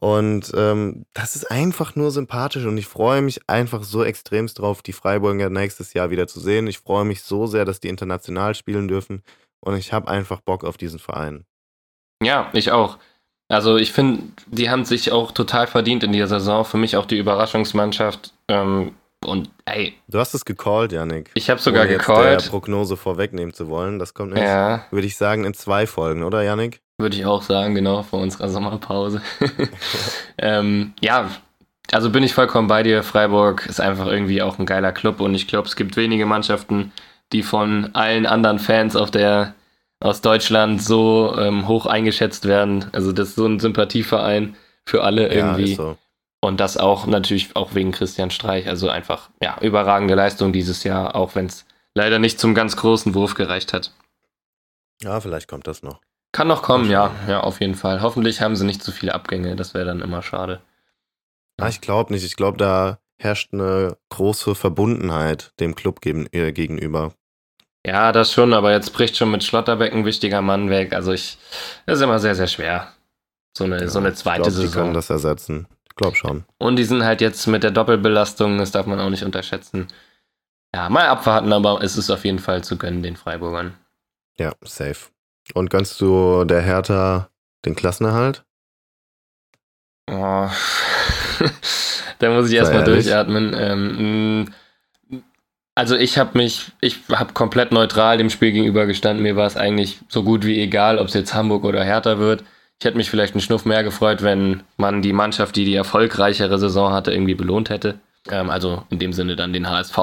Und 0.01 0.53
ähm, 0.55 1.05
das 1.15 1.35
ist 1.35 1.51
einfach 1.51 1.97
nur 1.97 2.13
sympathisch 2.13 2.65
und 2.65 2.79
ich 2.79 2.87
freue 2.87 3.23
mich 3.23 3.41
einfach 3.49 3.83
so 3.83 4.05
extremst 4.05 4.61
drauf, 4.61 4.83
die 4.83 4.93
Freiburger 4.93 5.51
nächstes 5.51 5.95
Jahr 5.95 6.11
wieder 6.11 6.29
zu 6.29 6.39
sehen. 6.39 6.69
Ich 6.69 6.79
freue 6.79 7.05
mich 7.05 7.23
so 7.23 7.47
sehr, 7.49 7.65
dass 7.65 7.81
die 7.81 7.89
international 7.89 8.55
spielen 8.55 8.87
dürfen 8.87 9.23
und 9.61 9.77
ich 9.77 9.93
habe 9.93 10.07
einfach 10.09 10.41
Bock 10.41 10.63
auf 10.63 10.77
diesen 10.77 11.01
Verein. 11.01 11.45
Ja, 12.23 12.51
ich 12.53 12.71
auch. 12.71 12.99
Also 13.49 13.79
ich 13.79 13.91
finde, 13.93 14.23
die 14.47 14.71
haben 14.71 14.85
sich 14.85 15.11
auch 15.11 15.33
total 15.33 15.67
verdient 15.67 16.05
in 16.05 16.13
dieser 16.13 16.29
Saison. 16.29 16.65
Für 16.65 16.77
mich 16.79 16.97
auch 16.97 17.07
die 17.07 17.19
Überraschungsmannschaft. 17.19 18.33
Ähm, 18.47 18.95
und 19.25 19.51
ey, 19.67 19.95
Du 20.09 20.19
hast 20.19 20.35
es 20.35 20.45
gecallt, 20.45 20.93
Janik. 20.93 21.31
ich 21.35 21.51
habe 21.51 21.61
sogar 21.61 21.83
Ohne 21.83 21.93
jetzt 21.93 22.07
gecallt. 22.07 22.45
der 22.45 22.49
Prognose 22.51 22.97
vorwegnehmen 22.97 23.53
zu 23.55 23.69
wollen. 23.69 23.99
Das 23.99 24.15
kommt 24.15 24.31
nämlich, 24.33 24.49
Ja, 24.49 24.85
würde 24.91 25.07
ich 25.07 25.17
sagen, 25.17 25.45
in 25.45 25.55
zwei 25.55 25.87
Folgen, 25.87 26.23
oder 26.25 26.43
Janik? 26.43 26.81
würde 26.99 27.17
ich 27.17 27.25
auch 27.25 27.43
sagen, 27.43 27.75
genau, 27.75 28.03
vor 28.03 28.21
unserer 28.21 28.49
Sommerpause. 28.51 29.23
ähm, 30.39 30.93
ja, 31.01 31.31
also 31.93 32.11
bin 32.11 32.23
ich 32.23 32.35
vollkommen 32.35 32.69
bei 32.69 32.83
dir. 32.83 33.03
Freiburg 33.03 33.67
ist 33.67 33.81
einfach 33.81 34.07
irgendwie 34.07 34.43
auch 34.43 34.59
ein 34.59 34.67
geiler 34.67 34.93
Club 34.93 35.21
und 35.21 35.35
ich 35.35 35.47
glaube, 35.49 35.67
es 35.67 35.77
gibt 35.77 35.97
wenige 35.97 36.27
Mannschaften, 36.27 36.93
die 37.33 37.43
von 37.43 37.91
allen 37.95 38.27
anderen 38.27 38.59
Fans 38.59 38.97
auf 38.97 39.11
der 39.11 39.55
aus 40.01 40.21
Deutschland 40.23 40.83
so 40.83 41.35
ähm, 41.39 41.69
hoch 41.69 41.87
eingeschätzt 41.87 42.47
werden. 42.47 42.87
Also 42.93 43.13
das 43.13 43.29
ist 43.31 43.37
so 43.37 43.47
ein 43.47 43.61
Sympathieverein 43.61 44.57
für 44.87 45.03
alle 45.05 45.29
irgendwie. 45.29 45.71
Ja, 45.71 45.77
so. 45.77 45.99
Und 46.41 46.59
das 46.59 46.77
auch 46.77 47.07
natürlich 47.07 47.55
auch 47.55 47.75
wegen 47.75 47.93
Christian 47.93 48.31
Streich. 48.31 48.67
Also 48.67 48.89
einfach, 48.89 49.31
ja, 49.43 49.59
überragende 49.61 50.15
Leistung 50.15 50.53
dieses 50.53 50.85
Jahr, 50.85 51.15
auch 51.15 51.35
wenn 51.35 51.47
es 51.47 51.67
leider 51.95 52.19
nicht 52.19 52.41
zum 52.41 52.55
ganz 52.55 52.77
großen 52.77 53.15
Wurf 53.15 53.35
gereicht 53.35 53.73
hat. 53.73 53.93
Ja, 55.03 55.21
vielleicht 55.21 55.49
kommt 55.49 55.67
das 55.67 55.83
noch. 55.83 56.01
Kann 56.33 56.49
noch 56.49 56.63
kommen, 56.63 56.89
ja, 56.91 57.11
ja, 57.27 57.41
auf 57.41 57.61
jeden 57.61 57.75
Fall. 57.75 58.03
Hoffentlich 58.03 58.41
haben 58.41 58.55
sie 58.55 58.65
nicht 58.65 58.83
zu 58.83 58.93
viele 58.93 59.15
Abgänge, 59.15 59.57
das 59.57 59.75
wäre 59.75 59.85
dann 59.85 60.01
immer 60.01 60.23
schade. 60.23 60.61
Ja, 61.59 61.69
ich 61.69 61.81
glaube 61.81 62.13
nicht. 62.13 62.25
Ich 62.25 62.37
glaube, 62.37 62.57
da 62.57 62.99
herrscht 63.19 63.53
eine 63.53 63.97
große 64.11 64.55
Verbundenheit 64.55 65.53
dem 65.61 65.75
Club 65.75 66.01
gegen, 66.01 66.27
äh, 66.33 66.53
gegenüber. 66.53 67.13
Ja, 67.85 68.13
das 68.13 68.33
schon, 68.33 68.53
aber 68.53 68.73
jetzt 68.73 68.93
bricht 68.93 69.17
schon 69.17 69.31
mit 69.31 69.43
Schlotterbeck 69.43 69.93
ein 69.93 70.05
wichtiger 70.05 70.43
Mann 70.43 70.71
weg. 70.71 70.93
Also 70.93 71.13
ich, 71.13 71.39
das 71.87 71.99
ist 71.99 72.05
immer 72.05 72.19
sehr, 72.19 72.35
sehr 72.35 72.47
schwer. 72.47 72.89
So 73.57 73.65
eine, 73.65 73.81
ja, 73.81 73.89
so 73.89 73.99
eine 73.99 74.15
zweite 74.15 74.43
ich 74.43 74.47
glaub, 74.49 74.55
Saison. 74.55 74.71
Die 74.71 74.79
können 74.79 74.95
das 74.95 75.11
ersetzen. 75.11 75.67
Glaube 76.01 76.17
schon. 76.17 76.45
Und 76.57 76.77
die 76.77 76.85
sind 76.85 77.05
halt 77.05 77.21
jetzt 77.21 77.47
mit 77.47 77.63
der 77.63 77.73
Doppelbelastung, 77.73 78.57
das 78.57 78.71
darf 78.71 78.87
man 78.87 78.99
auch 79.01 79.11
nicht 79.11 79.23
unterschätzen. 79.23 79.89
Ja, 80.75 80.89
mal 80.89 81.07
abwarten, 81.07 81.53
aber 81.53 81.83
es 81.83 81.99
ist 81.99 82.09
auf 82.09 82.25
jeden 82.25 82.39
Fall 82.39 82.65
zu 82.65 82.79
gönnen, 82.79 83.03
den 83.03 83.17
Freiburgern. 83.17 83.75
Ja, 84.39 84.55
safe. 84.65 85.11
Und 85.53 85.69
gönnst 85.69 86.01
du 86.01 86.45
der 86.45 86.63
Hertha 86.63 87.29
den 87.67 87.77
Klassenerhalt? 87.77 88.45
Oh. 90.11 90.49
da 92.19 92.31
muss 92.31 92.49
ich 92.49 92.57
erstmal 92.57 92.85
durchatmen. 92.85 93.55
Ähm, 93.55 94.55
also 95.75 95.97
ich 95.97 96.17
habe 96.17 96.39
mich, 96.39 96.73
ich 96.81 96.97
habe 97.11 97.35
komplett 97.35 97.73
neutral 97.73 98.17
dem 98.17 98.31
Spiel 98.31 98.53
gegenüber 98.53 98.87
gestanden. 98.87 99.23
Mir 99.23 99.37
war 99.37 99.47
es 99.47 99.59
eigentlich 99.59 99.99
so 100.09 100.23
gut 100.23 100.47
wie 100.47 100.63
egal, 100.63 100.99
ob 100.99 101.09
es 101.09 101.15
jetzt 101.15 101.35
Hamburg 101.35 101.65
oder 101.65 101.85
Hertha 101.85 102.19
wird. 102.19 102.43
Ich 102.81 102.87
hätte 102.87 102.97
mich 102.97 103.11
vielleicht 103.11 103.35
einen 103.35 103.43
Schnuff 103.43 103.67
mehr 103.67 103.85
gefreut, 103.85 104.23
wenn 104.23 104.63
man 104.79 105.03
die 105.03 105.13
Mannschaft, 105.13 105.55
die 105.55 105.67
die 105.67 105.75
erfolgreichere 105.75 106.59
Saison 106.59 106.95
hatte, 106.95 107.13
irgendwie 107.13 107.35
belohnt 107.35 107.69
hätte. 107.69 108.01
Ähm, 108.31 108.49
also 108.49 108.85
in 108.89 108.99
dem 108.99 109.13
Sinne 109.13 109.37
dann 109.37 109.53
den 109.53 109.69
HSV. 109.69 109.99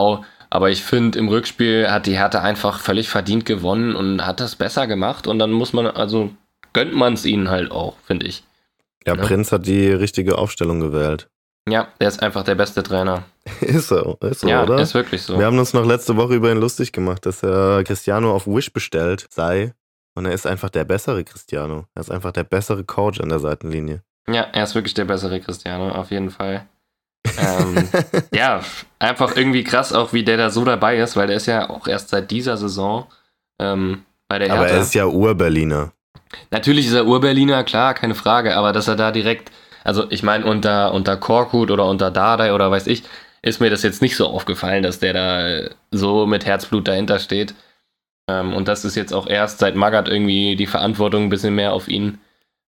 Aber 0.52 0.70
ich 0.70 0.84
finde, 0.84 1.18
im 1.18 1.28
Rückspiel 1.28 1.90
hat 1.90 2.06
die 2.06 2.18
Hertha 2.18 2.42
einfach 2.42 2.80
völlig 2.80 3.10
verdient 3.10 3.46
gewonnen 3.46 3.96
und 3.96 4.26
hat 4.26 4.40
das 4.40 4.56
besser 4.56 4.86
gemacht. 4.86 5.26
Und 5.26 5.40
dann 5.40 5.52
muss 5.52 5.74
man, 5.74 5.88
also 5.88 6.30
gönnt 6.74 6.94
man 6.94 7.14
es 7.14 7.26
ihnen 7.26 7.50
halt 7.50 7.72
auch, 7.72 7.98
finde 8.06 8.28
ich. 8.28 8.44
Ja, 9.08 9.16
ja, 9.16 9.24
Prinz 9.24 9.52
hat 9.52 9.66
die 9.66 9.88
richtige 9.88 10.38
Aufstellung 10.38 10.80
gewählt. 10.80 11.30
Ja, 11.68 11.88
er 11.98 12.08
ist 12.08 12.22
einfach 12.22 12.44
der 12.44 12.56
beste 12.56 12.84
Trainer. 12.84 13.24
ist 13.62 13.88
so, 13.88 14.18
ist 14.22 14.42
so, 14.42 14.48
ja, 14.48 14.62
oder? 14.62 14.80
ist 14.80 14.94
wirklich 14.94 15.24
so. 15.24 15.40
Wir 15.40 15.48
haben 15.48 15.58
uns 15.58 15.74
noch 15.74 15.86
letzte 15.86 16.16
Woche 16.16 16.36
über 16.36 16.52
ihn 16.52 16.60
lustig 16.60 16.92
gemacht, 16.92 17.26
dass 17.26 17.42
er 17.42 17.84
Cristiano 17.84 18.34
auf 18.36 18.46
Wish 18.46 18.72
bestellt 18.72 19.26
sei 19.32 19.74
und 20.18 20.26
er 20.26 20.32
ist 20.32 20.48
einfach 20.48 20.72
der 20.72 20.84
bessere 20.84 21.24
Cristiano. 21.24 21.86
Er 21.94 22.02
ist 22.02 22.10
einfach 22.10 22.32
der 22.32 22.44
bessere 22.44 22.84
Coach 22.84 23.22
an 23.22 23.30
der 23.30 23.38
Seitenlinie. 23.38 24.02
Ja, 24.28 24.48
er 24.52 24.64
ist 24.64 24.74
wirklich 24.74 24.96
der 24.96 25.06
bessere 25.06 25.40
Cristiano, 25.40 25.90
auf 25.90 26.10
jeden 26.10 26.32
Fall. 26.32 26.66
ähm, 27.38 27.88
ja, 28.34 28.62
einfach 28.98 29.36
irgendwie 29.36 29.64
krass, 29.64 29.94
auch 29.94 30.14
wie 30.14 30.24
der 30.24 30.38
da 30.38 30.50
so 30.50 30.66
dabei 30.66 30.98
ist, 30.98 31.16
weil 31.16 31.28
der 31.28 31.38
ist 31.38 31.46
ja 31.46 31.70
auch 31.70 31.88
erst 31.88 32.10
seit 32.10 32.32
dieser 32.32 32.58
Saison 32.58 33.06
ähm, 33.60 34.06
bei 34.28 34.40
der 34.40 34.48
Hertha. 34.48 34.62
Aber 34.62 34.70
er 34.72 34.82
ist 34.82 34.96
ja 34.96 35.06
Ur-Berliner. 35.06 35.92
Natürlich 36.50 36.88
ist 36.88 36.94
er 36.94 37.06
Ur-Berliner, 37.06 37.64
klar, 37.64 37.94
keine 37.94 38.16
Frage, 38.16 38.58
aber 38.58 38.74
dass 38.74 38.88
er 38.88 38.96
da 38.96 39.12
direkt, 39.12 39.52
also 39.84 40.10
ich 40.10 40.24
meine, 40.24 40.46
unter, 40.46 40.96
unter 40.96 41.16
Korkut 41.18 41.70
oder 41.70 41.86
unter 41.86 42.10
Dardai 42.10 42.54
oder 42.54 42.72
weiß 42.72 42.88
ich, 42.88 43.04
ist 43.44 43.62
mir 43.62 43.70
das 43.70 43.84
jetzt 43.84 44.02
nicht 44.02 44.16
so 44.16 44.26
aufgefallen, 44.28 44.82
dass 44.82 44.98
der 44.98 45.14
da 45.14 45.70
so 45.92 46.26
mit 46.26 46.44
Herzblut 46.48 46.88
dahinter 46.88 47.20
steht. 47.20 47.54
Ähm, 48.28 48.54
und 48.54 48.68
das 48.68 48.86
ist 48.86 48.96
jetzt 48.96 49.14
auch 49.14 49.28
erst 49.28 49.60
seit 49.60 49.76
Magath 49.76 50.08
irgendwie 50.08 50.56
die 50.56 50.68
Verantwortung 50.68 51.24
ein 51.24 51.30
bisschen 51.30 51.56
mehr 51.56 51.74
auf 51.74 51.88
ihn 51.88 52.20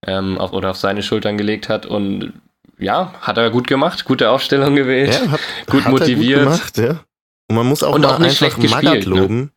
ähm, 0.05 0.37
auf, 0.37 0.53
oder 0.53 0.71
auf 0.71 0.77
seine 0.77 1.03
Schultern 1.03 1.37
gelegt 1.37 1.69
hat. 1.69 1.85
Und 1.85 2.33
ja, 2.77 3.13
hat 3.21 3.37
er 3.37 3.49
gut 3.49 3.67
gemacht, 3.67 4.05
gute 4.05 4.29
Aufstellung 4.29 4.75
gewählt, 4.75 5.13
ja, 5.13 5.31
hat, 5.31 5.41
gut 5.67 5.83
hat 5.83 5.91
motiviert. 5.91 6.39
Gut 6.39 6.53
gemacht, 6.53 6.77
ja. 6.77 7.03
Und 7.49 7.55
man 7.55 7.65
muss 7.65 7.83
auch 7.83 7.95
und 7.95 8.05
auch 8.05 8.19
nicht 8.19 8.41
einfach 8.41 8.57
Magath 8.57 8.81
gespielt, 8.81 9.07
ne? 9.07 9.21
loben. 9.21 9.39
Ne? 9.41 9.49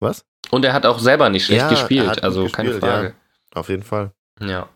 Was? 0.00 0.24
Und 0.50 0.64
er 0.64 0.72
hat 0.72 0.84
auch 0.84 0.98
selber 0.98 1.28
nicht 1.30 1.46
schlecht 1.46 1.62
ja, 1.62 1.68
gespielt, 1.70 2.22
also 2.22 2.44
gespielt, 2.44 2.56
keine 2.68 2.78
Frage. 2.78 3.14
Auf 3.54 3.68
jeden 3.68 3.82
Fall. 3.82 4.12
Ja. 4.40 4.68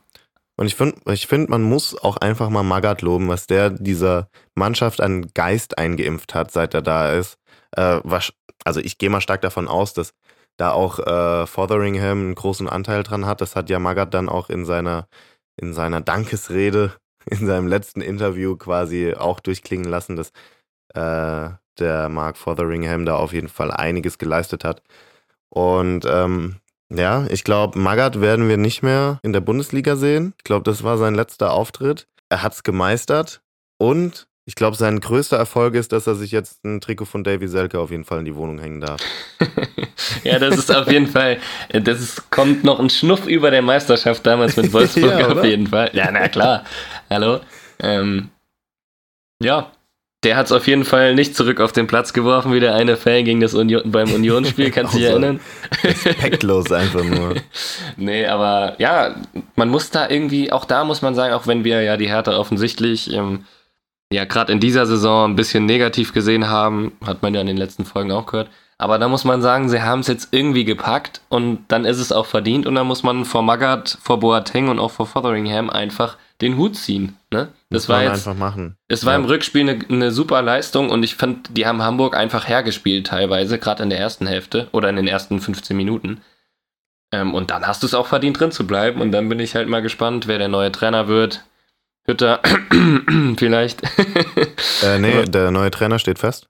Und 0.56 0.66
ich 0.66 0.74
finde, 0.74 0.96
ich 1.12 1.26
find, 1.26 1.48
man 1.48 1.62
muss 1.62 1.96
auch 1.96 2.16
einfach 2.18 2.48
mal 2.48 2.62
Magath 2.62 3.02
loben, 3.02 3.28
was 3.28 3.46
der 3.46 3.70
dieser 3.70 4.28
Mannschaft 4.54 5.00
an 5.00 5.30
Geist 5.34 5.78
eingeimpft 5.78 6.34
hat, 6.34 6.50
seit 6.50 6.74
er 6.74 6.82
da 6.82 7.12
ist. 7.12 7.38
Äh, 7.72 8.00
was, 8.04 8.32
also 8.64 8.80
ich 8.80 8.98
gehe 8.98 9.10
mal 9.10 9.20
stark 9.20 9.42
davon 9.42 9.68
aus, 9.68 9.94
dass 9.94 10.12
da 10.60 10.72
auch 10.72 10.98
äh, 10.98 11.46
Fotheringham 11.46 12.20
einen 12.20 12.34
großen 12.34 12.68
Anteil 12.68 13.02
dran 13.02 13.24
hat. 13.24 13.40
Das 13.40 13.56
hat 13.56 13.70
ja 13.70 13.78
Magath 13.78 14.12
dann 14.12 14.28
auch 14.28 14.50
in 14.50 14.66
seiner, 14.66 15.08
in 15.56 15.72
seiner 15.72 16.02
Dankesrede, 16.02 16.92
in 17.26 17.46
seinem 17.46 17.66
letzten 17.66 18.02
Interview 18.02 18.56
quasi 18.56 19.14
auch 19.14 19.40
durchklingen 19.40 19.88
lassen, 19.88 20.16
dass 20.16 20.32
äh, 20.94 21.54
der 21.78 22.08
Mark 22.10 22.36
Fotheringham 22.36 23.06
da 23.06 23.16
auf 23.16 23.32
jeden 23.32 23.48
Fall 23.48 23.70
einiges 23.70 24.18
geleistet 24.18 24.64
hat. 24.64 24.82
Und 25.48 26.04
ähm, 26.04 26.56
ja, 26.92 27.26
ich 27.30 27.42
glaube, 27.42 27.78
Magath 27.78 28.20
werden 28.20 28.48
wir 28.48 28.58
nicht 28.58 28.82
mehr 28.82 29.18
in 29.22 29.32
der 29.32 29.40
Bundesliga 29.40 29.96
sehen. 29.96 30.34
Ich 30.38 30.44
glaube, 30.44 30.64
das 30.64 30.82
war 30.84 30.98
sein 30.98 31.14
letzter 31.14 31.52
Auftritt. 31.52 32.06
Er 32.28 32.42
hat 32.42 32.52
es 32.52 32.62
gemeistert 32.62 33.40
und 33.78 34.28
ich 34.44 34.56
glaube, 34.56 34.76
sein 34.76 35.00
größter 35.00 35.36
Erfolg 35.38 35.74
ist, 35.74 35.92
dass 35.92 36.06
er 36.06 36.16
sich 36.16 36.32
jetzt 36.32 36.64
ein 36.64 36.80
Trikot 36.80 37.06
von 37.06 37.24
Davy 37.24 37.48
Selke 37.48 37.78
auf 37.78 37.90
jeden 37.90 38.04
Fall 38.04 38.18
in 38.18 38.24
die 38.24 38.34
Wohnung 38.34 38.58
hängen 38.58 38.80
darf. 38.80 39.00
ja, 40.24 40.38
das 40.38 40.56
ist 40.56 40.74
auf 40.74 40.90
jeden 40.90 41.06
Fall, 41.06 41.38
das 41.70 42.00
ist, 42.00 42.30
kommt 42.30 42.64
noch 42.64 42.80
ein 42.80 42.90
Schnuff 42.90 43.26
über 43.26 43.50
der 43.50 43.62
Meisterschaft 43.62 44.26
damals 44.26 44.56
mit 44.56 44.72
Wolfsburg 44.72 45.18
ja, 45.18 45.28
auf 45.28 45.44
jeden 45.44 45.68
Fall. 45.68 45.90
Ja, 45.92 46.10
na 46.10 46.28
klar. 46.28 46.64
Hallo. 47.08 47.40
Ähm, 47.82 48.28
ja, 49.42 49.72
der 50.22 50.36
hat 50.36 50.46
es 50.46 50.52
auf 50.52 50.66
jeden 50.66 50.84
Fall 50.84 51.14
nicht 51.14 51.34
zurück 51.34 51.60
auf 51.60 51.72
den 51.72 51.86
Platz 51.86 52.12
geworfen, 52.12 52.52
wie 52.52 52.60
der 52.60 52.74
eine 52.74 52.96
Fan 52.96 53.24
gegen 53.24 53.40
das 53.40 53.54
Union, 53.54 53.90
beim 53.90 54.12
Unionsspiel, 54.12 54.70
kannst 54.70 54.92
du 54.92 54.98
dich 54.98 55.08
erinnern? 55.08 55.40
Respektlos 55.82 56.70
einfach 56.72 57.02
nur. 57.02 57.36
nee, 57.96 58.26
aber 58.26 58.74
ja, 58.78 59.14
man 59.56 59.70
muss 59.70 59.90
da 59.90 60.10
irgendwie, 60.10 60.52
auch 60.52 60.66
da 60.66 60.84
muss 60.84 61.00
man 61.00 61.14
sagen, 61.14 61.32
auch 61.32 61.46
wenn 61.46 61.64
wir 61.64 61.80
ja 61.82 61.96
die 61.96 62.08
Härte 62.08 62.38
offensichtlich 62.38 63.10
ähm, 63.14 63.46
ja 64.12 64.26
gerade 64.26 64.52
in 64.52 64.60
dieser 64.60 64.84
Saison 64.84 65.30
ein 65.30 65.36
bisschen 65.36 65.64
negativ 65.64 66.12
gesehen 66.12 66.48
haben, 66.48 66.92
hat 67.06 67.22
man 67.22 67.34
ja 67.34 67.40
in 67.40 67.46
den 67.46 67.56
letzten 67.56 67.86
Folgen 67.86 68.12
auch 68.12 68.26
gehört. 68.26 68.50
Aber 68.80 68.98
da 68.98 69.08
muss 69.08 69.24
man 69.24 69.42
sagen, 69.42 69.68
sie 69.68 69.82
haben 69.82 70.00
es 70.00 70.06
jetzt 70.06 70.28
irgendwie 70.30 70.64
gepackt 70.64 71.20
und 71.28 71.66
dann 71.68 71.84
ist 71.84 71.98
es 71.98 72.12
auch 72.12 72.24
verdient 72.24 72.66
und 72.66 72.74
dann 72.76 72.86
muss 72.86 73.02
man 73.02 73.26
vor 73.26 73.42
Magath, 73.42 73.98
vor 74.00 74.20
Boateng 74.20 74.68
und 74.68 74.78
auch 74.78 74.90
vor 74.90 75.06
Fotheringham 75.06 75.68
einfach 75.68 76.16
den 76.40 76.56
Hut 76.56 76.76
ziehen. 76.76 77.16
Ne? 77.30 77.48
Das 77.68 77.90
war 77.90 78.02
jetzt, 78.02 78.26
einfach 78.26 78.34
machen. 78.34 78.76
Es 78.88 79.04
war 79.04 79.12
ja. 79.12 79.18
im 79.18 79.26
Rückspiel 79.26 79.68
eine, 79.68 79.84
eine, 79.90 80.10
super 80.12 80.40
Leistung 80.40 80.88
und 80.88 81.02
ich 81.02 81.14
fand, 81.14 81.54
die 81.58 81.66
haben 81.66 81.82
Hamburg 81.82 82.16
einfach 82.16 82.48
hergespielt 82.48 83.08
teilweise, 83.08 83.58
gerade 83.58 83.82
in 83.82 83.90
der 83.90 83.98
ersten 83.98 84.26
Hälfte 84.26 84.68
oder 84.72 84.88
in 84.88 84.96
den 84.96 85.06
ersten 85.06 85.40
15 85.40 85.76
Minuten. 85.76 86.22
Ähm, 87.12 87.34
und 87.34 87.50
dann 87.50 87.66
hast 87.66 87.82
du 87.82 87.86
es 87.86 87.92
auch 87.92 88.06
verdient, 88.06 88.40
drin 88.40 88.50
zu 88.50 88.66
bleiben. 88.66 89.02
Und 89.02 89.12
dann 89.12 89.28
bin 89.28 89.40
ich 89.40 89.56
halt 89.56 89.68
mal 89.68 89.82
gespannt, 89.82 90.26
wer 90.26 90.38
der 90.38 90.48
neue 90.48 90.72
Trainer 90.72 91.06
wird. 91.06 91.44
Hütter, 92.06 92.40
vielleicht. 93.36 93.82
äh, 94.82 94.98
nee, 94.98 95.24
der 95.28 95.50
neue 95.50 95.70
Trainer 95.70 95.98
steht 95.98 96.18
fest. 96.18 96.46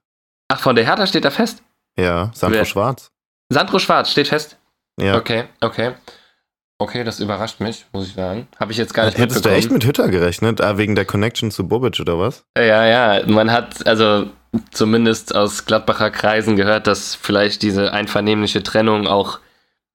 Ach, 0.47 0.61
von 0.61 0.77
der 0.77 0.85
Hertha 0.85 1.05
steht 1.07 1.25
er 1.25 1.31
fest? 1.31 1.61
Ja, 1.97 2.31
Sandro 2.33 2.59
Wer? 2.59 2.65
Schwarz. 2.65 3.11
Sandro 3.49 3.79
Schwarz 3.79 4.11
steht 4.11 4.29
fest? 4.29 4.57
Ja. 4.99 5.17
Okay, 5.17 5.45
okay. 5.61 5.93
Okay, 6.81 7.03
das 7.03 7.19
überrascht 7.19 7.59
mich, 7.59 7.85
muss 7.91 8.07
ich 8.07 8.13
sagen. 8.15 8.47
Habe 8.59 8.71
ich 8.71 8.77
jetzt 8.79 8.95
gar 8.95 9.05
nicht 9.05 9.17
Hättest 9.17 9.45
du 9.45 9.49
echt 9.49 9.69
mit 9.69 9.85
Hütter 9.85 10.09
gerechnet? 10.09 10.61
Ah, 10.61 10.77
wegen 10.77 10.95
der 10.95 11.05
Connection 11.05 11.51
zu 11.51 11.67
Bobic 11.67 11.99
oder 11.99 12.17
was? 12.17 12.43
Ja, 12.57 12.85
ja. 12.85 13.27
Man 13.27 13.51
hat 13.51 13.85
also 13.85 14.31
zumindest 14.71 15.35
aus 15.35 15.65
Gladbacher 15.65 16.09
Kreisen 16.09 16.55
gehört, 16.55 16.87
dass 16.87 17.13
vielleicht 17.13 17.61
diese 17.61 17.93
einvernehmliche 17.93 18.63
Trennung 18.63 19.05
auch 19.05 19.39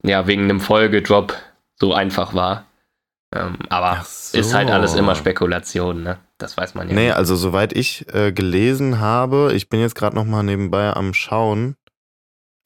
ja, 0.05 0.29
wegen 0.29 0.45
einem 0.45 0.61
Folgedrop 0.61 1.35
so 1.75 1.93
einfach 1.93 2.35
war. 2.35 2.67
Ähm, 3.35 3.59
aber 3.69 4.03
so. 4.05 4.39
ist 4.39 4.55
halt 4.55 4.71
alles 4.71 4.95
immer 4.95 5.17
Spekulation, 5.17 6.03
ne? 6.05 6.19
Das 6.39 6.57
weiß 6.57 6.75
man 6.75 6.89
ja. 6.89 6.95
Nee, 6.95 7.07
nicht. 7.07 7.17
also 7.17 7.35
soweit 7.35 7.73
ich 7.73 8.07
äh, 8.15 8.31
gelesen 8.31 9.01
habe, 9.01 9.53
ich 9.55 9.69
bin 9.69 9.81
jetzt 9.81 9.97
gerade 9.97 10.15
nochmal 10.15 10.45
nebenbei 10.45 10.93
am 10.93 11.15
Schauen, 11.15 11.77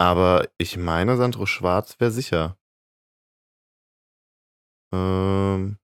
aber 0.00 0.48
ich 0.56 0.78
meine, 0.78 1.18
Sandro 1.18 1.44
Schwarz 1.44 1.96
wäre 1.98 2.10
sicher. 2.10 2.56
Ähm, 4.94 5.76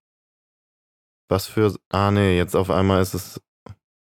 was 1.28 1.46
für. 1.46 1.74
Ah, 1.90 2.10
nee, 2.10 2.34
jetzt 2.38 2.56
auf 2.56 2.70
einmal 2.70 3.02
ist 3.02 3.12
es. 3.12 3.42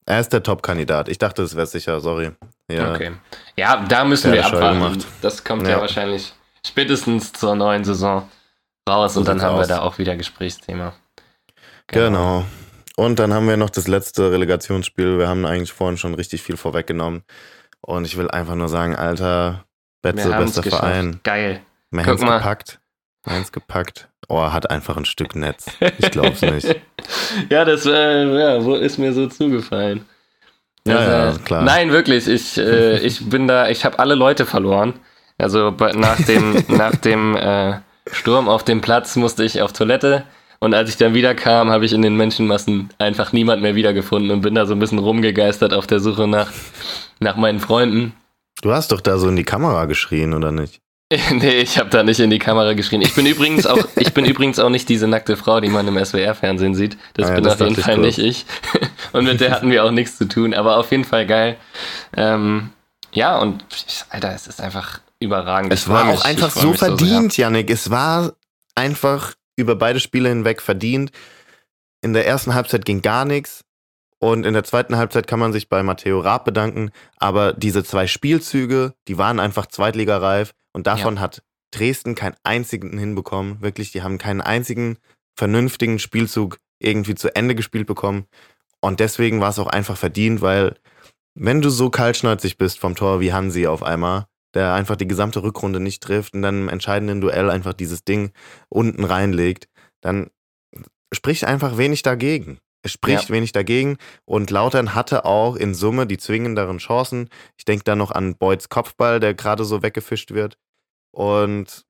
Er 0.07 0.21
ist 0.21 0.33
der 0.33 0.45
Top-Kandidat. 0.45 1.09
Ich 1.09 1.19
dachte, 1.19 1.43
es 1.43 1.57
wäre 1.57 1.67
sicher, 1.67 1.99
sorry. 1.99 2.31
Ja. 2.71 2.93
Okay. 2.93 3.17
Ja, 3.57 3.85
da 3.85 4.05
müssen 4.05 4.33
wir 4.33 4.47
abwarten. 4.47 5.03
Das 5.21 5.43
kommt 5.43 5.65
ja. 5.65 5.71
ja 5.71 5.81
wahrscheinlich 5.81 6.33
spätestens 6.65 7.33
zur 7.33 7.57
neuen 7.57 7.83
Saison 7.83 8.31
raus 8.89 9.15
so 9.15 9.21
und 9.21 9.27
dann 9.27 9.43
haben 9.43 9.57
aus. 9.57 9.69
wir 9.69 9.75
da 9.75 9.83
auch 9.83 9.99
wieder 9.99 10.15
Gesprächsthema. 10.15 10.95
Genau. 11.89 12.07
genau. 12.07 12.45
Und 12.95 13.19
dann 13.19 13.35
haben 13.35 13.49
wir 13.49 13.57
noch 13.57 13.71
das 13.71 13.89
letzte 13.89 14.31
Relegationsspiel. 14.31 15.19
Wir 15.19 15.27
haben 15.27 15.45
eigentlich 15.45 15.73
vorhin 15.73 15.99
schon 15.99 16.15
richtig 16.15 16.43
viel 16.43 16.57
vorweggenommen. 16.57 17.25
Und 17.81 18.05
ich 18.05 18.17
will 18.17 18.31
einfach 18.31 18.55
nur 18.55 18.69
sagen, 18.69 18.95
Alter, 18.95 19.65
Betze, 20.05 20.29
Wir 20.29 20.37
bester. 20.37 20.63
Verein. 20.63 21.19
Geil. 21.23 21.61
Guck 21.91 22.21
mal. 22.21 22.37
gepackt. 22.37 22.79
Mainz 23.25 23.53
gepackt. 23.53 24.09
Oh, 24.29 24.37
er 24.39 24.53
hat 24.53 24.71
einfach 24.71 24.99
ein 24.99 25.07
Stück 25.07 25.35
Netz. 25.35 25.67
Ich 25.99 26.11
glaub's 26.11 26.43
nicht. 26.43 26.77
ja, 27.49 27.65
das 27.65 27.87
äh, 27.87 28.39
ja, 28.39 28.63
wo 28.63 28.75
ist 28.75 28.99
mir 28.99 29.15
so 29.15 29.27
zugefallen. 29.29 30.05
Ja, 30.87 30.95
Das, 30.95 31.37
ja, 31.37 31.43
klar. 31.43 31.63
Nein, 31.63 31.91
wirklich. 31.91 32.29
Ich, 32.29 32.59
äh, 32.59 32.99
ich 33.07 33.31
bin 33.31 33.49
da, 33.49 33.69
ich 33.71 33.87
habe 33.87 33.99
alle 33.99 34.15
Leute 34.15 34.45
verloren. 34.45 34.93
Also 35.39 35.71
nach 35.71 36.21
dem, 36.23 36.63
nach 36.69 36.95
dem 36.97 37.35
äh, 37.35 37.79
Sturm 38.13 38.47
auf 38.47 38.63
dem 38.63 38.83
Platz 38.83 39.17
musste 39.17 39.43
ich 39.43 39.63
auf 39.63 39.73
Toilette. 39.73 40.25
Und 40.61 40.75
als 40.75 40.91
ich 40.91 40.99
dann 40.99 41.15
wiederkam, 41.15 41.71
habe 41.71 41.87
ich 41.87 41.95
in 41.95 42.03
den 42.03 42.17
Menschenmassen 42.17 42.91
einfach 42.99 43.33
niemand 43.33 43.63
mehr 43.63 43.75
wiedergefunden 43.75 44.31
und 44.31 44.43
bin 44.43 44.55
da 44.55 44.67
so 44.67 44.75
ein 44.75 44.79
bisschen 44.79 44.99
rumgegeistert 44.99 45.73
auf 45.73 45.87
der 45.87 46.01
Suche 46.01 46.29
nach, 46.29 46.53
nach 47.21 47.37
meinen 47.37 47.61
Freunden. 47.61 48.13
Du 48.63 48.73
hast 48.73 48.93
doch 48.93 49.01
da 49.01 49.19
so 49.19 49.29
in 49.29 49.37
die 49.37 49.45
Kamera 49.45 49.85
geschrien, 49.87 50.35
oder 50.35 50.53
nicht? 50.53 50.81
nee, 51.31 51.59
ich 51.59 51.79
habe 51.79 51.91
da 51.91 52.03
nicht 52.03 52.21
in 52.21 52.31
die 52.31 52.39
Kamera 52.39 52.73
geschrien. 52.73 53.03
Ich 53.03 53.15
bin 53.15 53.27
übrigens 53.27 53.67
auch, 53.67 53.87
ich 53.97 54.15
bin 54.15 54.25
übrigens 54.25 54.59
auch 54.59 54.71
nicht 54.71 54.89
diese 54.89 55.07
nackte 55.07 55.37
Frau, 55.37 55.61
die 55.61 55.69
man 55.69 55.87
im 55.87 56.03
SWR-Fernsehen 56.03 56.75
sieht. 56.75 56.97
Das 57.15 57.27
Ah 57.27 57.31
ja, 57.31 57.35
bin 57.37 57.45
das 57.45 57.61
auf 57.61 57.69
jeden 57.69 57.83
Fall 57.83 57.99
nicht 57.99 58.19
ich. 58.19 58.47
Und 59.13 59.25
mit 59.25 59.41
der 59.41 59.51
hatten 59.53 59.71
wir 59.71 59.85
auch 59.85 59.91
nichts 59.91 60.17
zu 60.17 60.27
tun, 60.27 60.55
aber 60.55 60.79
auf 60.79 60.91
jeden 60.91 61.05
Fall 61.05 61.27
geil. 61.27 61.57
Ähm, 62.17 62.71
ja, 63.13 63.39
und 63.39 63.65
Alter, 64.11 64.35
es 64.35 64.49
ist 64.49 64.61
einfach 64.61 65.01
überragend. 65.21 65.73
Es 65.73 65.89
war 65.89 66.05
mich, 66.07 66.19
auch 66.19 66.25
einfach 66.25 66.51
so 66.51 66.73
verdient, 66.73 67.37
Yannick. 67.37 67.71
Es 67.71 67.91
war 67.91 68.33
einfach 68.75 69.35
über 69.55 69.77
beide 69.77 70.01
Spiele 70.01 70.31
hinweg 70.31 70.61
verdient. 70.61 71.13
In 72.03 72.13
der 72.13 72.27
ersten 72.27 72.55
Halbzeit 72.55 72.85
ging 72.85 73.03
gar 73.03 73.25
nichts. 73.25 73.65
Und 74.21 74.47
in 74.47 74.55
der 74.55 74.65
zweiten 74.65 74.97
Halbzeit 74.97 75.27
kann 75.27 75.39
man 75.39 75.53
sich 75.53 75.69
bei 75.69 75.83
Matteo 75.83 76.21
Raab 76.21 76.45
bedanken. 76.45 76.91
Aber 77.17 77.53
diese 77.53 77.85
zwei 77.85 78.07
Spielzüge, 78.07 78.95
die 79.09 79.19
waren 79.19 79.41
einfach 79.41 79.67
zweitligareif. 79.67 80.53
Und 80.73 80.87
davon 80.87 81.21
hat 81.21 81.43
Dresden 81.73 82.15
keinen 82.15 82.37
einzigen 82.43 82.99
hinbekommen. 82.99 83.61
Wirklich, 83.61 83.93
die 83.93 84.03
haben 84.03 84.19
keinen 84.19 84.41
einzigen 84.41 84.99
vernünftigen 85.37 85.99
Spielzug 85.99 86.59
irgendwie 86.79 87.15
zu 87.15 87.35
Ende 87.35 87.55
gespielt 87.55 87.87
bekommen. 87.87 88.27
Und 88.81 89.01
deswegen 89.01 89.41
war 89.41 89.51
es 89.51 89.59
auch 89.59 89.67
einfach 89.67 89.97
verdient, 89.97 90.41
weil 90.43 90.77
wenn 91.35 91.61
du 91.61 91.71
so 91.71 91.91
kaltschnäuzig 91.91 92.59
bist 92.59 92.79
vom 92.79 92.95
Tor 92.95 93.21
wie 93.21 93.33
Hansi 93.33 93.67
auf 93.67 93.83
einmal, 93.83 94.27
der 94.55 94.73
einfach 94.73 94.97
die 94.97 95.09
gesamte 95.09 95.43
Rückrunde 95.43 95.81
nicht 95.81 96.03
trifft 96.03 96.35
und 96.35 96.43
dann 96.43 96.63
im 96.63 96.69
entscheidenden 96.69 97.21
Duell 97.21 97.51
einfach 97.51 97.73
dieses 97.73 98.05
Ding 98.05 98.31
unten 98.69 99.05
reinlegt, 99.05 99.69
dann 100.01 100.31
spricht 101.13 101.45
einfach 101.45 101.77
wenig 101.77 102.03
dagegen. 102.03 102.59
Es 102.85 102.93
spricht 102.93 103.31
wenig 103.31 103.53
dagegen 103.53 103.97
und 104.27 104.51
Lautern 104.51 104.95
hatte 104.95 105.25
auch 105.25 105.57
in 105.57 105.75
Summe 105.75 106.07
die 106.07 106.19
zwingenderen 106.19 106.77
Chancen. 106.77 107.31
Ich 107.57 107.65
denke 107.65 107.83
da 107.85 107.97
noch 107.97 108.11
an 108.11 108.37
Beuys 108.37 108.69
Kopfball, 108.69 109.21
der 109.21 109.33
gerade 109.33 109.65
so 109.65 109.83
weggefischt 109.83 110.33
wird. 110.33 110.59
Und 111.11 111.87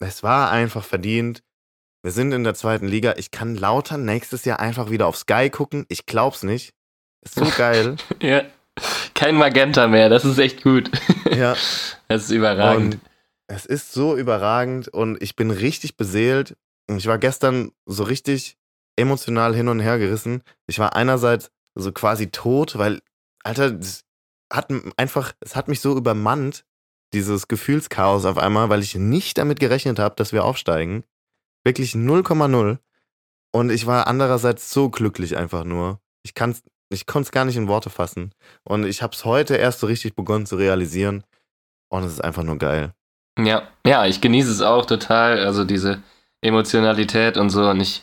es 0.00 0.22
war 0.22 0.50
einfach 0.50 0.84
verdient. 0.84 1.42
Wir 2.02 2.12
sind 2.12 2.32
in 2.32 2.44
der 2.44 2.52
zweiten 2.52 2.86
Liga. 2.86 3.14
Ich 3.16 3.30
kann 3.30 3.56
Lautern 3.56 4.04
nächstes 4.04 4.44
Jahr 4.44 4.60
einfach 4.60 4.90
wieder 4.90 5.06
auf 5.06 5.16
Sky 5.16 5.48
gucken. 5.48 5.86
Ich 5.88 6.04
glaub's 6.04 6.42
nicht. 6.42 6.74
Ist 7.22 7.36
so 7.36 7.50
geil. 7.56 7.96
Ja. 8.20 8.42
Kein 9.14 9.36
Magenta 9.36 9.86
mehr, 9.88 10.10
das 10.10 10.26
ist 10.26 10.36
echt 10.38 10.62
gut. 10.62 10.90
ja. 11.34 11.56
Das 12.08 12.24
ist 12.24 12.30
überragend. 12.30 12.96
Und 12.96 13.00
es 13.46 13.64
ist 13.64 13.92
so 13.92 14.14
überragend 14.14 14.88
und 14.88 15.22
ich 15.22 15.36
bin 15.36 15.50
richtig 15.50 15.96
beseelt. 15.96 16.54
Und 16.86 16.98
Ich 16.98 17.06
war 17.06 17.16
gestern 17.16 17.70
so 17.86 18.02
richtig 18.02 18.58
emotional 18.96 19.54
hin 19.54 19.68
und 19.68 19.80
her 19.80 19.98
gerissen. 19.98 20.42
Ich 20.66 20.78
war 20.78 20.96
einerseits 20.96 21.50
so 21.74 21.92
quasi 21.92 22.28
tot, 22.30 22.78
weil, 22.78 23.00
Alter, 23.42 23.78
es 23.78 24.04
hat 24.52 24.72
einfach, 24.96 25.32
es 25.40 25.56
hat 25.56 25.68
mich 25.68 25.80
so 25.80 25.96
übermannt, 25.96 26.64
dieses 27.12 27.48
Gefühlschaos 27.48 28.24
auf 28.24 28.38
einmal, 28.38 28.68
weil 28.68 28.82
ich 28.82 28.94
nicht 28.94 29.38
damit 29.38 29.60
gerechnet 29.60 29.98
habe, 29.98 30.16
dass 30.16 30.32
wir 30.32 30.44
aufsteigen. 30.44 31.04
Wirklich 31.64 31.92
0,0. 31.92 32.78
Und 33.52 33.70
ich 33.70 33.86
war 33.86 34.06
andererseits 34.06 34.70
so 34.70 34.90
glücklich 34.90 35.36
einfach 35.36 35.64
nur. 35.64 36.00
Ich 36.24 36.34
kann's, 36.34 36.62
ich 36.90 37.06
konnte 37.06 37.26
es 37.26 37.32
gar 37.32 37.44
nicht 37.44 37.56
in 37.56 37.68
Worte 37.68 37.88
fassen. 37.88 38.32
Und 38.64 38.84
ich 38.84 39.00
habe 39.00 39.14
es 39.14 39.24
heute 39.24 39.56
erst 39.56 39.80
so 39.80 39.86
richtig 39.86 40.16
begonnen 40.16 40.44
zu 40.44 40.56
realisieren. 40.56 41.24
Und 41.88 42.02
es 42.02 42.12
ist 42.12 42.24
einfach 42.24 42.42
nur 42.42 42.58
geil. 42.58 42.92
Ja, 43.38 43.68
ja, 43.86 44.06
ich 44.06 44.20
genieße 44.20 44.50
es 44.50 44.60
auch 44.60 44.86
total, 44.86 45.38
also 45.38 45.64
diese 45.64 46.02
Emotionalität 46.40 47.36
und 47.36 47.50
so. 47.50 47.68
Und 47.68 47.80
ich, 47.80 48.02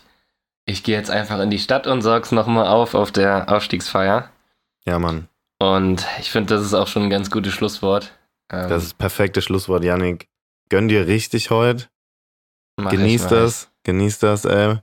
ich 0.71 0.83
gehe 0.83 0.97
jetzt 0.97 1.11
einfach 1.11 1.39
in 1.39 1.49
die 1.49 1.59
Stadt 1.59 1.87
und 1.87 2.01
sorg's 2.01 2.31
nochmal 2.31 2.67
auf 2.67 2.95
auf 2.95 3.11
der 3.11 3.49
Aufstiegsfeier. 3.51 4.29
Ja, 4.85 4.99
Mann. 4.99 5.27
Und 5.59 6.05
ich 6.19 6.31
finde, 6.31 6.55
das 6.55 6.65
ist 6.65 6.73
auch 6.73 6.87
schon 6.87 7.03
ein 7.03 7.09
ganz 7.09 7.29
gutes 7.29 7.53
Schlusswort. 7.53 8.13
Ähm, 8.51 8.69
Das 8.69 8.83
ist 8.83 8.91
das 8.93 8.97
perfekte 8.97 9.41
Schlusswort, 9.41 9.83
Yannick. 9.83 10.27
Gönn 10.69 10.87
dir 10.87 11.05
richtig 11.07 11.51
heute. 11.51 11.87
Genieß 12.77 13.27
das. 13.27 13.69
Genieß 13.83 14.19
das, 14.19 14.45
ey. 14.45 14.77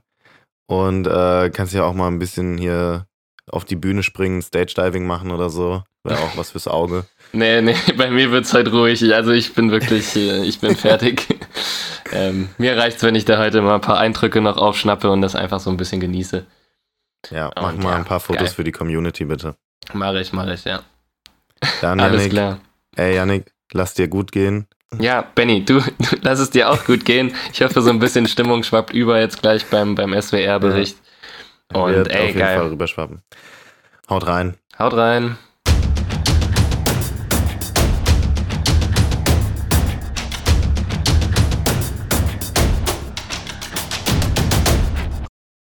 Und 0.67 1.07
äh, 1.07 1.49
kannst 1.49 1.73
ja 1.73 1.83
auch 1.83 1.93
mal 1.93 2.07
ein 2.07 2.19
bisschen 2.19 2.57
hier 2.57 3.07
auf 3.47 3.65
die 3.65 3.75
Bühne 3.75 4.03
springen, 4.03 4.41
Stage-Diving 4.41 5.05
machen 5.05 5.31
oder 5.31 5.49
so. 5.49 5.83
Wäre 6.03 6.19
auch 6.19 6.37
was 6.37 6.51
fürs 6.51 6.67
Auge. 6.67 7.05
Nee, 7.31 7.61
nee, 7.61 7.75
bei 7.97 8.09
mir 8.09 8.31
wird's 8.31 8.53
heute 8.53 8.71
ruhig. 8.71 9.13
Also 9.13 9.31
ich 9.31 9.53
bin 9.53 9.71
wirklich, 9.71 10.15
äh, 10.15 10.43
ich 10.45 10.59
bin 10.59 10.75
fertig. 10.75 11.27
ähm, 12.11 12.49
mir 12.57 12.77
reicht's, 12.77 13.03
wenn 13.03 13.15
ich 13.15 13.25
da 13.25 13.37
heute 13.37 13.61
mal 13.61 13.75
ein 13.75 13.81
paar 13.81 13.99
Eindrücke 13.99 14.41
noch 14.41 14.57
aufschnappe 14.57 15.09
und 15.11 15.21
das 15.21 15.35
einfach 15.35 15.59
so 15.59 15.69
ein 15.69 15.77
bisschen 15.77 15.99
genieße. 15.99 16.45
Ja, 17.31 17.51
mach 17.55 17.73
Und 17.73 17.83
mal 17.83 17.91
ja, 17.91 17.95
ein 17.97 18.05
paar 18.05 18.19
Fotos 18.19 18.45
geil. 18.45 18.53
für 18.55 18.63
die 18.63 18.71
Community, 18.71 19.25
bitte. 19.25 19.55
Mache 19.93 20.21
ich, 20.21 20.33
mache 20.33 20.53
ich, 20.53 20.63
ja. 20.63 20.81
Dann, 21.81 21.99
Alles 21.99 22.17
Yannick. 22.21 22.31
klar. 22.31 22.59
Ey, 22.95 23.15
Yannick, 23.15 23.51
lass 23.73 23.93
dir 23.93 24.07
gut 24.07 24.31
gehen. 24.31 24.67
Ja, 24.97 25.21
Benny, 25.35 25.63
du, 25.65 25.79
du 25.99 26.15
lass 26.21 26.39
es 26.39 26.49
dir 26.49 26.69
auch 26.69 26.85
gut 26.85 27.05
gehen. 27.05 27.33
Ich 27.53 27.61
hoffe, 27.61 27.81
so 27.81 27.89
ein 27.89 27.99
bisschen 27.99 28.27
Stimmung 28.27 28.63
schwappt 28.63 28.93
über 28.93 29.19
jetzt 29.19 29.41
gleich 29.41 29.65
beim, 29.65 29.95
beim 29.95 30.19
SWR-Bericht. 30.19 30.97
Und 31.73 31.93
Wird 31.93 32.07
ey, 32.07 32.21
auf 32.21 32.27
jeden 32.27 32.39
geil. 32.39 32.57
Fall 32.57 32.67
rüberschwappen. 32.69 33.21
Haut 34.09 34.25
rein. 34.25 34.55
Haut 34.79 34.93
rein. 34.93 35.37